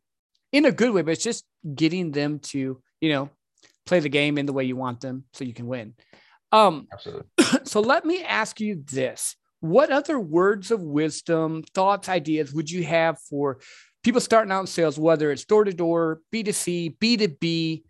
in 0.52 0.64
a 0.64 0.72
good 0.72 0.92
way, 0.92 1.02
but 1.02 1.12
it's 1.12 1.24
just 1.24 1.44
getting 1.72 2.10
them 2.10 2.40
to, 2.40 2.82
you 3.00 3.08
know, 3.12 3.30
play 3.84 4.00
the 4.00 4.08
game 4.08 4.38
in 4.38 4.46
the 4.46 4.52
way 4.52 4.64
you 4.64 4.74
want 4.74 5.00
them 5.00 5.24
so 5.34 5.44
you 5.44 5.54
can 5.54 5.68
win. 5.68 5.94
Um, 6.52 6.88
Absolutely. 6.92 7.26
So 7.64 7.80
let 7.80 8.04
me 8.04 8.24
ask 8.24 8.60
you 8.60 8.82
this. 8.84 9.36
What 9.60 9.90
other 9.90 10.18
words 10.18 10.70
of 10.70 10.82
wisdom, 10.82 11.62
thoughts, 11.74 12.08
ideas 12.08 12.52
would 12.52 12.70
you 12.70 12.84
have 12.84 13.18
for 13.28 13.58
people 14.06 14.20
starting 14.20 14.52
out 14.52 14.60
in 14.60 14.66
sales, 14.68 15.00
whether 15.00 15.32
it's 15.32 15.44
door 15.44 15.64
to 15.64 15.72
door, 15.72 16.20
B2C, 16.32 16.96
B2B, 16.98 17.82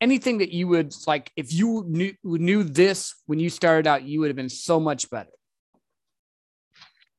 anything 0.00 0.38
that 0.38 0.52
you 0.52 0.68
would 0.68 0.94
like, 1.08 1.32
if 1.34 1.52
you 1.52 1.84
knew, 1.88 2.14
knew 2.22 2.62
this 2.62 3.12
when 3.26 3.40
you 3.40 3.50
started 3.50 3.88
out, 3.88 4.04
you 4.04 4.20
would 4.20 4.28
have 4.28 4.36
been 4.36 4.48
so 4.48 4.78
much 4.78 5.10
better? 5.10 5.30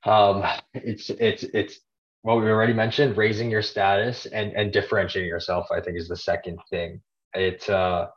Um, 0.06 0.46
it's, 0.74 1.10
it's, 1.10 1.43
it's 1.43 1.80
what 2.22 2.38
we 2.38 2.50
already 2.50 2.72
mentioned, 2.72 3.17
raising 3.17 3.52
your 3.52 3.62
status 3.62 4.26
and 4.26 4.54
and 4.54 4.72
differentiating 4.72 5.30
yourself, 5.30 5.67
I 5.72 5.82
think 5.82 5.98
is 5.98 6.08
the 6.08 6.15
second 6.15 6.60
thing. 6.70 7.02
It 7.34 7.70
uh 7.70 8.08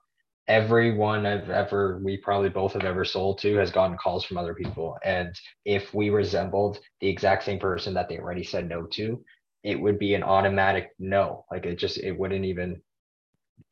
everyone 0.48 1.26
I've 1.26 1.48
ever 1.48 2.00
we 2.02 2.16
probably 2.16 2.48
both 2.48 2.72
have 2.72 2.84
ever 2.84 3.04
sold 3.04 3.38
to 3.40 3.54
has 3.56 3.70
gotten 3.70 3.96
calls 3.96 4.24
from 4.24 4.36
other 4.36 4.54
people. 4.54 4.98
And 5.04 5.32
if 5.64 5.94
we 5.94 6.10
resembled 6.10 6.80
the 7.00 7.08
exact 7.08 7.44
same 7.44 7.60
person 7.60 7.94
that 7.94 8.08
they 8.08 8.18
already 8.18 8.42
said 8.42 8.68
no 8.68 8.86
to, 8.86 9.22
it 9.62 9.80
would 9.80 9.98
be 9.98 10.14
an 10.14 10.22
automatic 10.22 10.90
no. 10.98 11.44
Like 11.50 11.66
it 11.66 11.76
just 11.76 11.98
it 11.98 12.12
wouldn't 12.12 12.44
even 12.44 12.80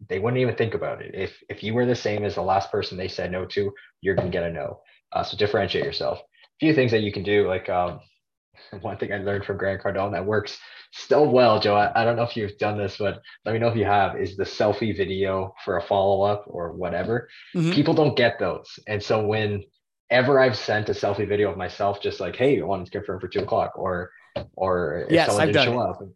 they 0.09 0.19
wouldn't 0.19 0.41
even 0.41 0.57
think 0.57 0.75
about 0.75 1.03
it. 1.03 1.15
If 1.15 1.37
if 1.49 1.63
you 1.63 1.75
were 1.75 1.87
the 1.87 1.95
same 1.95 2.25
as 2.25 2.35
the 2.35 2.43
last 2.43 2.71
person 2.71 2.97
they 2.97 3.09
said 3.09 3.33
no 3.33 3.47
to, 3.47 3.73
you're 4.01 4.15
gonna 4.15 4.31
get 4.31 4.45
a 4.45 4.51
no. 4.51 4.81
Uh, 5.13 5.23
so 5.23 5.37
differentiate 5.37 5.85
yourself. 5.85 6.19
A 6.19 6.59
few 6.61 6.75
things 6.75 6.91
that 6.91 7.01
you 7.01 7.13
can 7.13 7.23
do, 7.23 7.49
like 7.49 7.69
um, 7.69 8.01
one 8.81 8.99
thing 8.99 9.13
I 9.13 9.19
learned 9.19 9.45
from 9.45 9.57
Grant 9.57 9.83
Cardone 9.83 10.13
that 10.13 10.27
works 10.27 10.59
still 10.93 11.31
well, 11.31 11.61
Joe. 11.61 11.75
I, 11.75 12.03
I, 12.03 12.05
don't 12.05 12.17
know 12.17 12.23
if 12.23 12.37
you've 12.37 12.59
done 12.59 12.79
this, 12.79 12.97
but 12.99 13.21
let 13.45 13.53
me 13.53 13.59
know 13.59 13.69
if 13.69 13.77
you 13.77 13.85
have. 13.85 14.17
Is 14.17 14.37
the 14.37 14.45
selfie 14.45 14.97
video 14.97 15.55
for 15.65 15.79
a 15.79 15.83
follow 15.83 16.23
up 16.23 16.45
or 16.47 16.73
whatever? 16.73 17.29
Mm-hmm. 17.55 17.73
People 17.73 17.95
don't 17.95 18.17
get 18.17 18.39
those, 18.39 18.79
and 18.87 19.03
so 19.03 19.27
whenever 19.27 20.39
I've 20.41 20.57
sent 20.57 20.89
a 20.89 20.93
selfie 20.93 21.29
video 21.29 21.51
of 21.51 21.57
myself, 21.57 22.03
just 22.03 22.21
like, 22.21 22.37
"Hey, 22.37 22.61
I 22.61 22.65
wanted 22.65 22.87
to 22.87 22.93
confirm 22.93 23.21
for 23.21 23.29
two 23.29 23.41
o'clock," 23.41 23.73
or 23.77 24.11
or 24.55 25.05
if 25.07 25.13
yes, 25.13 25.29
someone 25.29 25.49
I've 25.49 25.53
didn't 25.55 25.67
show 25.67 25.81
it. 25.81 25.91
up 25.91 26.01
or 26.01 26.13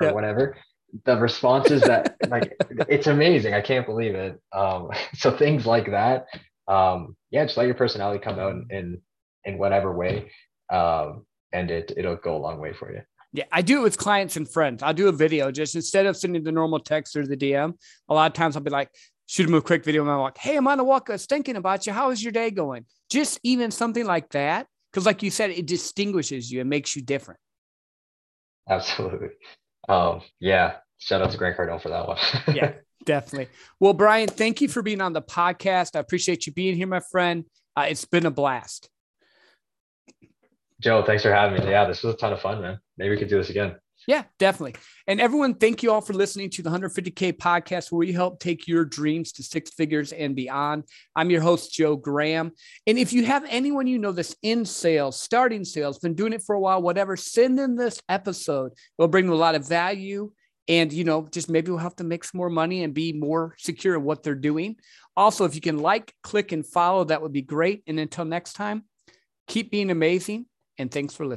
yep. 0.00 0.14
whatever, 0.14 0.56
the 1.04 1.16
responses 1.16 1.82
that 1.82 2.16
like 2.28 2.54
it's 2.88 3.06
amazing. 3.06 3.54
I 3.54 3.60
can't 3.60 3.86
believe 3.86 4.14
it. 4.14 4.40
Um, 4.52 4.90
so 5.14 5.36
things 5.36 5.66
like 5.66 5.90
that. 5.90 6.26
Um, 6.68 7.16
yeah, 7.30 7.44
just 7.44 7.56
let 7.56 7.66
your 7.66 7.74
personality 7.74 8.22
come 8.22 8.38
out 8.38 8.52
in 8.52 8.66
in, 8.70 9.00
in 9.44 9.58
whatever 9.58 9.92
way. 9.92 10.30
Um, 10.70 11.26
and 11.52 11.70
it 11.70 11.92
it'll 11.96 12.16
go 12.16 12.36
a 12.36 12.38
long 12.38 12.58
way 12.58 12.72
for 12.72 12.92
you. 12.92 13.02
Yeah, 13.34 13.44
I 13.50 13.62
do 13.62 13.80
it 13.80 13.82
with 13.82 13.96
clients 13.96 14.36
and 14.36 14.48
friends. 14.48 14.82
I'll 14.82 14.92
do 14.92 15.08
a 15.08 15.12
video 15.12 15.50
just 15.50 15.74
instead 15.74 16.04
of 16.04 16.16
sending 16.16 16.42
the 16.42 16.52
normal 16.52 16.80
text 16.80 17.16
or 17.16 17.26
the 17.26 17.36
DM. 17.36 17.72
A 18.08 18.14
lot 18.14 18.30
of 18.30 18.34
times 18.34 18.56
I'll 18.56 18.62
be 18.62 18.70
like, 18.70 18.90
shoot 19.26 19.44
them 19.44 19.54
a 19.54 19.62
quick 19.62 19.84
video 19.84 20.02
and 20.02 20.10
I'm 20.10 20.20
like, 20.20 20.36
hey, 20.36 20.56
I'm 20.56 20.68
on 20.68 20.78
a 20.78 20.84
walk. 20.84 21.08
I 21.08 21.14
was 21.14 21.24
thinking 21.24 21.56
about 21.56 21.86
you. 21.86 21.92
How 21.94 22.10
is 22.10 22.22
your 22.22 22.32
day 22.32 22.50
going? 22.50 22.84
Just 23.08 23.40
even 23.42 23.70
something 23.70 24.04
like 24.04 24.28
that. 24.30 24.66
Because, 24.92 25.06
like 25.06 25.22
you 25.22 25.30
said, 25.30 25.50
it 25.50 25.64
distinguishes 25.64 26.50
you 26.50 26.60
and 26.60 26.68
makes 26.68 26.94
you 26.94 27.00
different. 27.00 27.40
Absolutely. 28.68 29.28
Um, 29.88 30.22
yeah. 30.40 30.76
Shout 30.98 31.20
out 31.20 31.32
to 31.32 31.36
Grant 31.36 31.56
Cardone 31.56 31.82
for 31.82 31.88
that 31.88 32.06
one. 32.06 32.18
yeah, 32.54 32.74
definitely. 33.04 33.48
Well, 33.80 33.92
Brian, 33.92 34.28
thank 34.28 34.60
you 34.60 34.68
for 34.68 34.82
being 34.82 35.00
on 35.00 35.12
the 35.12 35.22
podcast. 35.22 35.96
I 35.96 35.98
appreciate 35.98 36.46
you 36.46 36.52
being 36.52 36.76
here, 36.76 36.86
my 36.86 37.00
friend. 37.10 37.44
Uh, 37.76 37.86
it's 37.88 38.04
been 38.04 38.24
a 38.24 38.30
blast. 38.30 38.88
Joe, 40.80 41.02
thanks 41.04 41.22
for 41.22 41.32
having 41.32 41.60
me. 41.60 41.70
Yeah, 41.70 41.86
this 41.86 42.04
was 42.04 42.14
a 42.14 42.16
ton 42.16 42.32
of 42.32 42.40
fun, 42.40 42.60
man. 42.60 42.78
Maybe 42.98 43.10
we 43.10 43.16
could 43.16 43.28
do 43.28 43.38
this 43.38 43.50
again. 43.50 43.76
Yeah, 44.06 44.24
definitely. 44.38 44.74
And 45.06 45.20
everyone, 45.20 45.54
thank 45.54 45.82
you 45.82 45.92
all 45.92 46.00
for 46.00 46.12
listening 46.12 46.50
to 46.50 46.62
the 46.62 46.70
150K 46.70 47.34
podcast, 47.34 47.92
where 47.92 48.00
we 48.00 48.12
help 48.12 48.40
take 48.40 48.66
your 48.66 48.84
dreams 48.84 49.32
to 49.32 49.42
six 49.42 49.70
figures 49.70 50.12
and 50.12 50.34
beyond. 50.34 50.84
I'm 51.14 51.30
your 51.30 51.40
host, 51.40 51.72
Joe 51.72 51.96
Graham. 51.96 52.52
And 52.86 52.98
if 52.98 53.12
you 53.12 53.24
have 53.26 53.44
anyone 53.48 53.86
you 53.86 53.98
know 53.98 54.12
that's 54.12 54.34
in 54.42 54.64
sales, 54.64 55.20
starting 55.20 55.64
sales, 55.64 55.98
been 55.98 56.14
doing 56.14 56.32
it 56.32 56.42
for 56.42 56.54
a 56.54 56.60
while, 56.60 56.82
whatever, 56.82 57.16
send 57.16 57.60
in 57.60 57.76
this 57.76 58.00
episode. 58.08 58.72
It'll 58.98 59.08
bring 59.08 59.26
them 59.26 59.34
a 59.34 59.38
lot 59.38 59.54
of 59.54 59.68
value. 59.68 60.32
And, 60.68 60.92
you 60.92 61.04
know, 61.04 61.26
just 61.30 61.50
maybe 61.50 61.70
we'll 61.70 61.78
have 61.78 61.96
to 61.96 62.04
make 62.04 62.24
some 62.24 62.38
more 62.38 62.50
money 62.50 62.84
and 62.84 62.94
be 62.94 63.12
more 63.12 63.54
secure 63.58 63.96
in 63.96 64.04
what 64.04 64.22
they're 64.22 64.34
doing. 64.34 64.76
Also, 65.16 65.44
if 65.44 65.54
you 65.54 65.60
can 65.60 65.78
like, 65.78 66.14
click, 66.22 66.52
and 66.52 66.66
follow, 66.66 67.04
that 67.04 67.20
would 67.20 67.32
be 67.32 67.42
great. 67.42 67.82
And 67.86 67.98
until 67.98 68.24
next 68.24 68.54
time, 68.54 68.84
keep 69.48 69.70
being 69.70 69.90
amazing 69.90 70.46
and 70.78 70.90
thanks 70.90 71.14
for 71.14 71.26
listening. 71.26 71.30